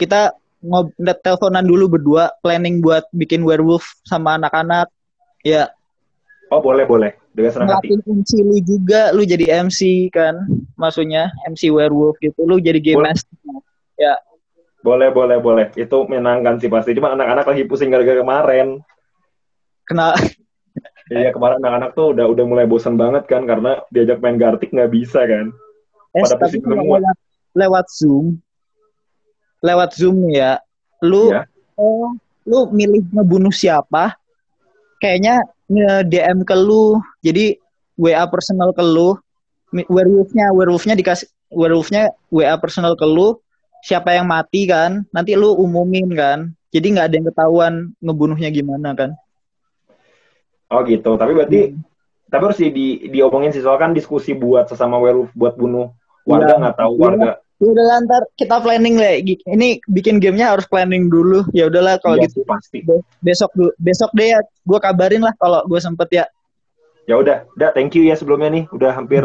kita 0.00 0.32
ngob 0.60 0.92
teleponan 1.24 1.64
dulu 1.64 1.96
berdua, 1.96 2.32
planning 2.44 2.84
buat 2.84 3.08
bikin 3.16 3.44
werewolf 3.44 3.84
sama 4.04 4.36
anak-anak. 4.36 4.88
Ya, 5.40 5.72
Oh 6.50 6.58
boleh 6.58 6.82
boleh, 6.82 7.14
dengan 7.30 7.50
senang 7.54 7.78
hati. 7.78 7.94
MC 7.94 8.42
lu 8.42 8.58
juga, 8.58 9.14
lu 9.14 9.22
jadi 9.22 9.62
MC 9.62 10.10
kan, 10.10 10.34
maksudnya 10.74 11.30
MC 11.46 11.70
werewolf 11.70 12.18
gitu, 12.18 12.42
lu 12.42 12.58
jadi 12.58 12.82
game 12.82 12.98
Boleh. 12.98 13.14
master. 13.14 13.38
Ya, 13.94 14.18
Boleh, 14.80 15.12
boleh, 15.12 15.36
boleh. 15.38 15.66
Itu 15.76 16.08
menyenangkan 16.08 16.56
sih 16.56 16.72
pasti. 16.72 16.96
Cuma 16.96 17.12
anak-anak 17.12 17.44
lagi 17.52 17.68
pusing 17.68 17.92
gara-gara 17.92 18.20
kemarin. 18.24 18.80
kena 19.84 20.16
Iya, 21.10 21.34
kemarin 21.34 21.58
anak-anak 21.58 21.90
tuh 21.98 22.14
udah 22.14 22.30
udah 22.30 22.44
mulai 22.46 22.66
bosan 22.70 22.94
banget 22.94 23.26
kan 23.26 23.42
karena 23.42 23.82
diajak 23.90 24.22
main 24.22 24.38
Gartic 24.38 24.70
nggak 24.70 24.94
bisa 24.94 25.26
kan. 25.26 25.50
S 26.14 26.30
Pada 26.30 26.46
tapi 26.46 26.62
lewat, 26.62 27.02
lewat 27.58 27.86
Zoom, 27.90 28.38
lewat 29.58 29.90
Zoom 29.98 30.30
ya, 30.30 30.62
lu 31.02 31.34
Iya. 31.34 31.50
oh, 31.74 32.14
lu 32.46 32.70
milih 32.70 33.10
ngebunuh 33.10 33.50
siapa? 33.50 34.14
Kayaknya 35.02 35.42
nge 35.70 36.10
DM 36.10 36.42
ke 36.42 36.56
lu, 36.58 36.98
jadi 37.22 37.54
WA 37.94 38.26
personal 38.26 38.74
ke 38.74 38.82
lu, 38.82 39.14
werewolfnya, 39.70 40.50
werewolfnya 40.50 40.98
dikasih, 40.98 41.30
werewolfnya 41.54 42.10
WA 42.34 42.58
personal 42.58 42.98
ke 42.98 43.06
lu, 43.06 43.38
siapa 43.86 44.12
yang 44.18 44.26
mati 44.26 44.66
kan, 44.66 45.06
nanti 45.14 45.38
lu 45.38 45.54
umumin 45.54 46.10
kan, 46.12 46.38
jadi 46.74 46.86
nggak 46.90 47.06
ada 47.06 47.14
yang 47.14 47.26
ketahuan 47.30 47.74
ngebunuhnya 48.02 48.50
gimana 48.50 48.94
kan? 48.98 49.14
Oh 50.70 50.82
gitu. 50.86 51.18
Tapi 51.18 51.32
berarti 51.34 51.60
tapi 52.30 52.42
harus 52.46 52.58
di, 52.62 52.70
di 52.70 52.84
diomongin 53.10 53.50
sih. 53.50 53.58
Soalnya 53.58 53.90
kan 53.90 53.92
diskusi 53.94 54.38
buat 54.38 54.70
sesama 54.70 55.02
werewolf 55.02 55.34
buat 55.34 55.58
bunuh 55.58 55.90
warga 56.22 56.62
nggak 56.62 56.76
tahu 56.78 56.92
Iya. 56.94 57.02
warga 57.02 57.30
Ya 57.60 57.66
udah 57.68 57.84
lah, 57.84 57.98
ntar 58.08 58.22
kita 58.40 58.56
planning 58.64 58.96
lah. 58.96 59.20
Ini 59.20 59.84
bikin 59.84 60.16
gamenya 60.16 60.56
harus 60.56 60.64
planning 60.64 61.12
dulu. 61.12 61.44
Ya 61.52 61.68
udahlah 61.68 62.00
kalau 62.00 62.16
Iya, 62.16 62.32
gitu 62.32 62.40
pasti 62.48 62.80
be- 62.80 63.04
besok 63.20 63.52
dulu 63.52 63.70
besok 63.76 64.10
deh 64.16 64.32
ya. 64.32 64.40
Gue 64.64 64.80
kabarin 64.80 65.20
lah 65.20 65.36
kalau 65.36 65.60
gue 65.68 65.80
sempet 65.80 66.08
ya. 66.12 66.24
ya 67.08 67.18
udah 67.18 67.42
udah 67.58 67.74
thank 67.74 67.90
you 67.98 68.06
ya 68.06 68.14
sebelumnya 68.14 68.54
nih 68.54 68.64
udah 68.70 68.94
hampir 68.94 69.24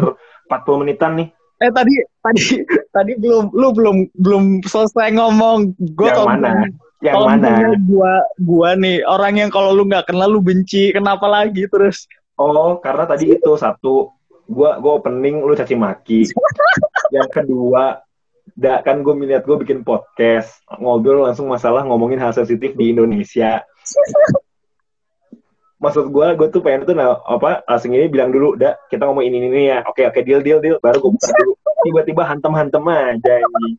40 0.50 0.80
menitan 0.82 1.12
nih 1.14 1.28
Eh 1.62 1.70
tadi 1.70 1.94
tadi 2.18 2.42
tadi 2.90 3.12
belum 3.14 3.54
lu 3.54 3.68
belum 3.70 3.96
belum 4.16 4.44
selesai 4.66 5.14
ngomong. 5.14 5.72
Gue 5.94 6.10
yang 6.10 6.26
mana 6.26 6.66
yang 7.04 7.14
kalau 7.16 7.28
mana 7.28 7.76
gua 7.84 8.12
gua 8.40 8.70
nih 8.76 9.04
orang 9.04 9.34
yang 9.36 9.50
kalau 9.52 9.76
lu 9.76 9.84
nggak 9.84 10.08
kenal 10.08 10.28
lu 10.32 10.40
benci 10.40 10.92
kenapa 10.96 11.28
lagi 11.28 11.68
terus 11.68 12.08
oh 12.40 12.80
karena 12.80 13.04
tadi 13.04 13.36
itu 13.36 13.52
satu 13.56 14.16
gua 14.48 14.80
gua 14.80 15.00
opening 15.00 15.44
lu 15.44 15.52
caci 15.52 15.76
maki 15.76 16.24
yang 17.16 17.28
kedua 17.28 18.00
da, 18.56 18.80
kan 18.80 19.04
gue 19.04 19.12
melihat 19.12 19.44
gue 19.44 19.56
bikin 19.60 19.84
podcast 19.84 20.64
ngobrol 20.80 21.28
langsung 21.28 21.52
masalah 21.52 21.84
ngomongin 21.84 22.16
hal 22.16 22.32
sensitif 22.32 22.72
di 22.72 22.96
Indonesia. 22.96 23.60
Maksud 25.84 26.08
gue 26.08 26.26
gue 26.40 26.48
tuh 26.48 26.64
pengen 26.64 26.88
tuh 26.88 26.96
nah, 26.96 27.20
apa 27.28 27.60
langsung 27.68 27.92
ini 27.92 28.08
bilang 28.08 28.32
dulu 28.32 28.56
dah 28.56 28.80
kita 28.88 29.04
ngomong 29.04 29.28
ini 29.28 29.44
ini 29.44 29.68
ya. 29.68 29.84
Oke 29.84 30.08
oke 30.08 30.24
deal 30.24 30.40
deal 30.40 30.64
deal. 30.64 30.80
Baru 30.80 31.04
gue 31.04 31.12
buka 31.12 31.28
dulu. 31.36 31.52
Tiba-tiba 31.84 32.24
hantem 32.24 32.52
hantem 32.56 32.80
aja 32.88 33.34
ini. 33.44 33.76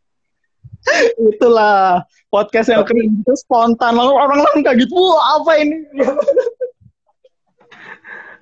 Itulah 1.33 2.05
podcast 2.29 2.69
yang 2.69 2.85
keren 2.85 3.17
itu 3.17 3.33
spontan. 3.33 3.97
Lalu 3.97 4.13
orang 4.13 4.45
lain 4.45 4.61
kayak 4.61 4.85
gitu 4.85 5.01
apa 5.17 5.51
ini? 5.57 5.77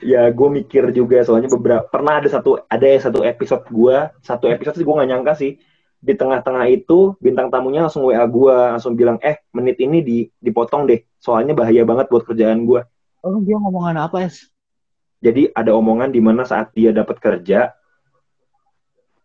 Ya 0.04 0.30
gue 0.30 0.50
mikir 0.54 0.94
juga 0.94 1.26
soalnya 1.26 1.50
beberapa 1.50 1.82
pernah 1.90 2.22
ada 2.22 2.30
satu 2.30 2.62
ada 2.70 2.86
ya 2.86 3.00
satu 3.02 3.26
episode 3.26 3.66
gue 3.74 3.98
satu 4.22 4.46
episode 4.52 4.78
sih 4.78 4.86
gue 4.86 4.94
nggak 4.94 5.10
nyangka 5.10 5.34
sih 5.34 5.58
di 6.06 6.14
tengah-tengah 6.14 6.70
itu 6.70 7.18
bintang 7.18 7.50
tamunya 7.50 7.90
langsung 7.90 8.06
WA 8.06 8.22
gue 8.30 8.56
langsung 8.78 8.94
bilang 8.94 9.18
eh 9.26 9.42
menit 9.50 9.82
ini 9.82 10.06
di 10.06 10.18
dipotong 10.38 10.86
deh 10.86 11.02
soalnya 11.18 11.58
bahaya 11.58 11.82
banget 11.82 12.06
buat 12.14 12.22
kerjaan 12.30 12.70
gue 12.70 12.86
oh 13.26 13.42
dia 13.42 13.58
ngomongan 13.58 14.06
apa 14.06 14.30
ya 14.30 14.30
jadi 15.26 15.50
ada 15.58 15.74
omongan 15.74 16.14
di 16.14 16.22
mana 16.22 16.46
saat 16.46 16.70
dia 16.78 16.94
dapat 16.94 17.18
kerja 17.18 17.74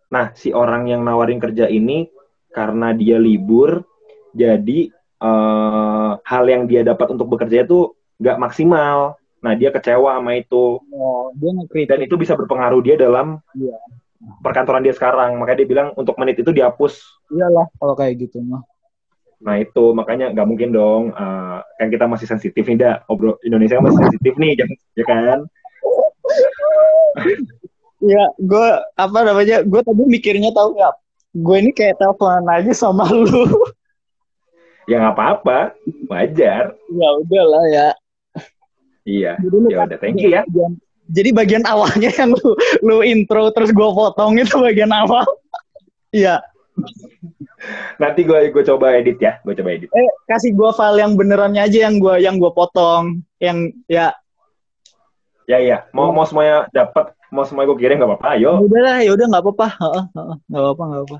nah 0.09 0.33
si 0.33 0.57
orang 0.57 0.89
yang 0.89 1.05
nawarin 1.05 1.39
kerja 1.39 1.69
ini 1.69 2.09
karena 2.51 2.97
dia 2.97 3.21
libur 3.21 3.85
jadi 4.33 4.91
eh, 5.21 6.11
hal 6.25 6.45
yang 6.49 6.65
dia 6.65 6.81
dapat 6.87 7.13
untuk 7.13 7.29
bekerja 7.37 7.67
itu 7.69 7.95
nggak 8.21 8.39
maksimal. 8.39 9.17
Nah 9.41 9.53
dia 9.57 9.73
kecewa 9.73 10.21
sama 10.21 10.37
itu. 10.37 10.79
Oh 10.93 11.33
dia 11.35 11.87
dan 11.89 12.01
itu 12.05 12.15
bisa 12.21 12.37
berpengaruh 12.37 12.81
dia 12.85 12.97
dalam 13.01 13.41
Iya. 13.57 13.77
Perkantoran 14.45 14.85
dia 14.85 14.95
sekarang. 14.95 15.37
Makanya 15.41 15.59
dia 15.65 15.69
bilang 15.69 15.89
untuk 15.97 16.17
menit 16.21 16.41
itu 16.41 16.53
dihapus. 16.53 17.01
Iyalah 17.33 17.67
kalau 17.81 17.95
kayak 17.97 18.29
gitu 18.29 18.41
mah. 18.45 18.63
Nah 19.41 19.57
itu. 19.57 19.93
Makanya 19.97 20.33
nggak 20.33 20.49
mungkin 20.49 20.71
dong. 20.71 21.13
Eh, 21.13 21.59
kan 21.81 21.89
kita 21.89 22.05
masih 22.07 22.27
sensitif 22.29 22.65
nih 22.69 22.79
dah 22.79 22.95
obrol 23.09 23.41
Indonesia 23.45 23.81
masih 23.81 24.01
sensitif 24.09 24.35
nih 24.37 24.53
jangan 24.57 24.77
ya 24.97 25.05
kan? 25.09 25.39
Iya, 28.01 28.25
gue 28.41 28.69
apa 28.97 29.19
namanya? 29.25 29.61
Gue 29.61 29.81
tadi 29.85 30.03
mikirnya 30.09 30.57
tahu 30.57 30.73
nggak? 30.77 30.95
Gue 31.37 31.57
ini 31.61 31.71
kayak 31.77 32.01
teleponan 32.01 32.49
aja 32.49 32.73
sama 32.73 33.05
lu. 33.13 33.45
ya 34.91 35.05
nggak 35.05 35.15
apa-apa. 35.17 35.77
Wajar. 36.09 36.75
Ya 36.89 37.09
udahlah 37.21 37.65
ya. 37.69 37.89
iya. 39.05 39.33
Ya 39.69 39.85
udah 39.85 39.99
thank 40.01 40.17
you 40.17 40.33
ya 40.33 40.45
jadi 41.11 41.31
bagian 41.35 41.65
awalnya 41.67 42.11
yang 42.21 42.31
lu 42.33 42.55
lu 42.81 42.97
intro 43.03 43.51
terus 43.51 43.71
gue 43.71 43.89
potong 43.91 44.39
itu 44.39 44.55
bagian 44.57 44.91
awal. 44.91 45.27
Iya. 46.11 46.43
nanti 48.03 48.27
gue 48.27 48.51
gue 48.51 48.63
coba 48.67 48.99
edit 48.99 49.23
ya 49.23 49.39
gue 49.45 49.55
coba 49.55 49.71
edit 49.71 49.87
Eh 49.93 50.11
kasih 50.27 50.51
gue 50.51 50.71
file 50.75 50.99
yang 50.99 51.15
benerannya 51.15 51.63
aja 51.63 51.87
yang 51.87 52.03
gue 52.03 52.19
yang 52.19 52.35
gue 52.35 52.51
potong. 52.51 53.23
Yang 53.39 53.79
ya 53.87 54.11
ya 55.47 55.59
ya 55.63 55.79
mau 55.95 56.11
mau 56.11 56.27
semuanya 56.27 56.67
dapat 56.71 57.15
mau 57.31 57.47
semuanya 57.47 57.71
gue 57.71 57.79
kirim 57.79 58.03
nggak 58.03 58.11
apa-apa 58.11 58.27
ayo 58.35 58.59
udah 58.59 58.81
lah 58.83 58.97
ya 58.99 59.11
udah 59.15 59.27
nggak 59.31 59.43
apa-apa. 59.45 59.67
Nggak 60.51 60.63
apa-apa 60.67 60.83
nggak 60.83 61.03
apa. 61.07 61.17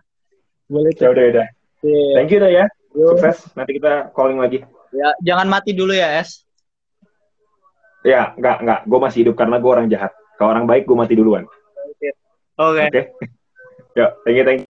Boleh 0.67 0.91
ya 0.91 1.09
udah 1.11 1.23
ya 1.23 1.31
udah 1.31 1.47
Iya. 1.81 2.13
thank 2.13 2.29
you 2.29 2.41
dah 2.43 2.51
ya 2.51 2.65
Yo. 2.93 3.05
sukses 3.15 3.37
nanti 3.55 3.71
kita 3.79 4.11
calling 4.13 4.37
lagi 4.37 4.61
Ya 4.91 5.15
jangan 5.23 5.47
mati 5.47 5.71
dulu 5.71 5.95
ya 5.95 6.19
es. 6.19 6.43
Ya 8.07 8.33
nggak 8.37 8.57
nggak. 8.65 8.81
Gue 8.89 8.99
masih 9.01 9.19
hidup 9.27 9.35
karena 9.37 9.57
gue 9.61 9.71
orang 9.71 9.89
jahat. 9.91 10.13
Kalau 10.41 10.57
orang 10.57 10.65
baik 10.65 10.89
gue 10.89 10.97
mati 10.97 11.15
duluan. 11.17 11.45
Oke. 11.85 12.11
oke? 12.57 13.03
Ya 13.99 14.15
thank 14.23 14.39
you 14.39 14.47
thank 14.47 14.63
you 14.63 14.70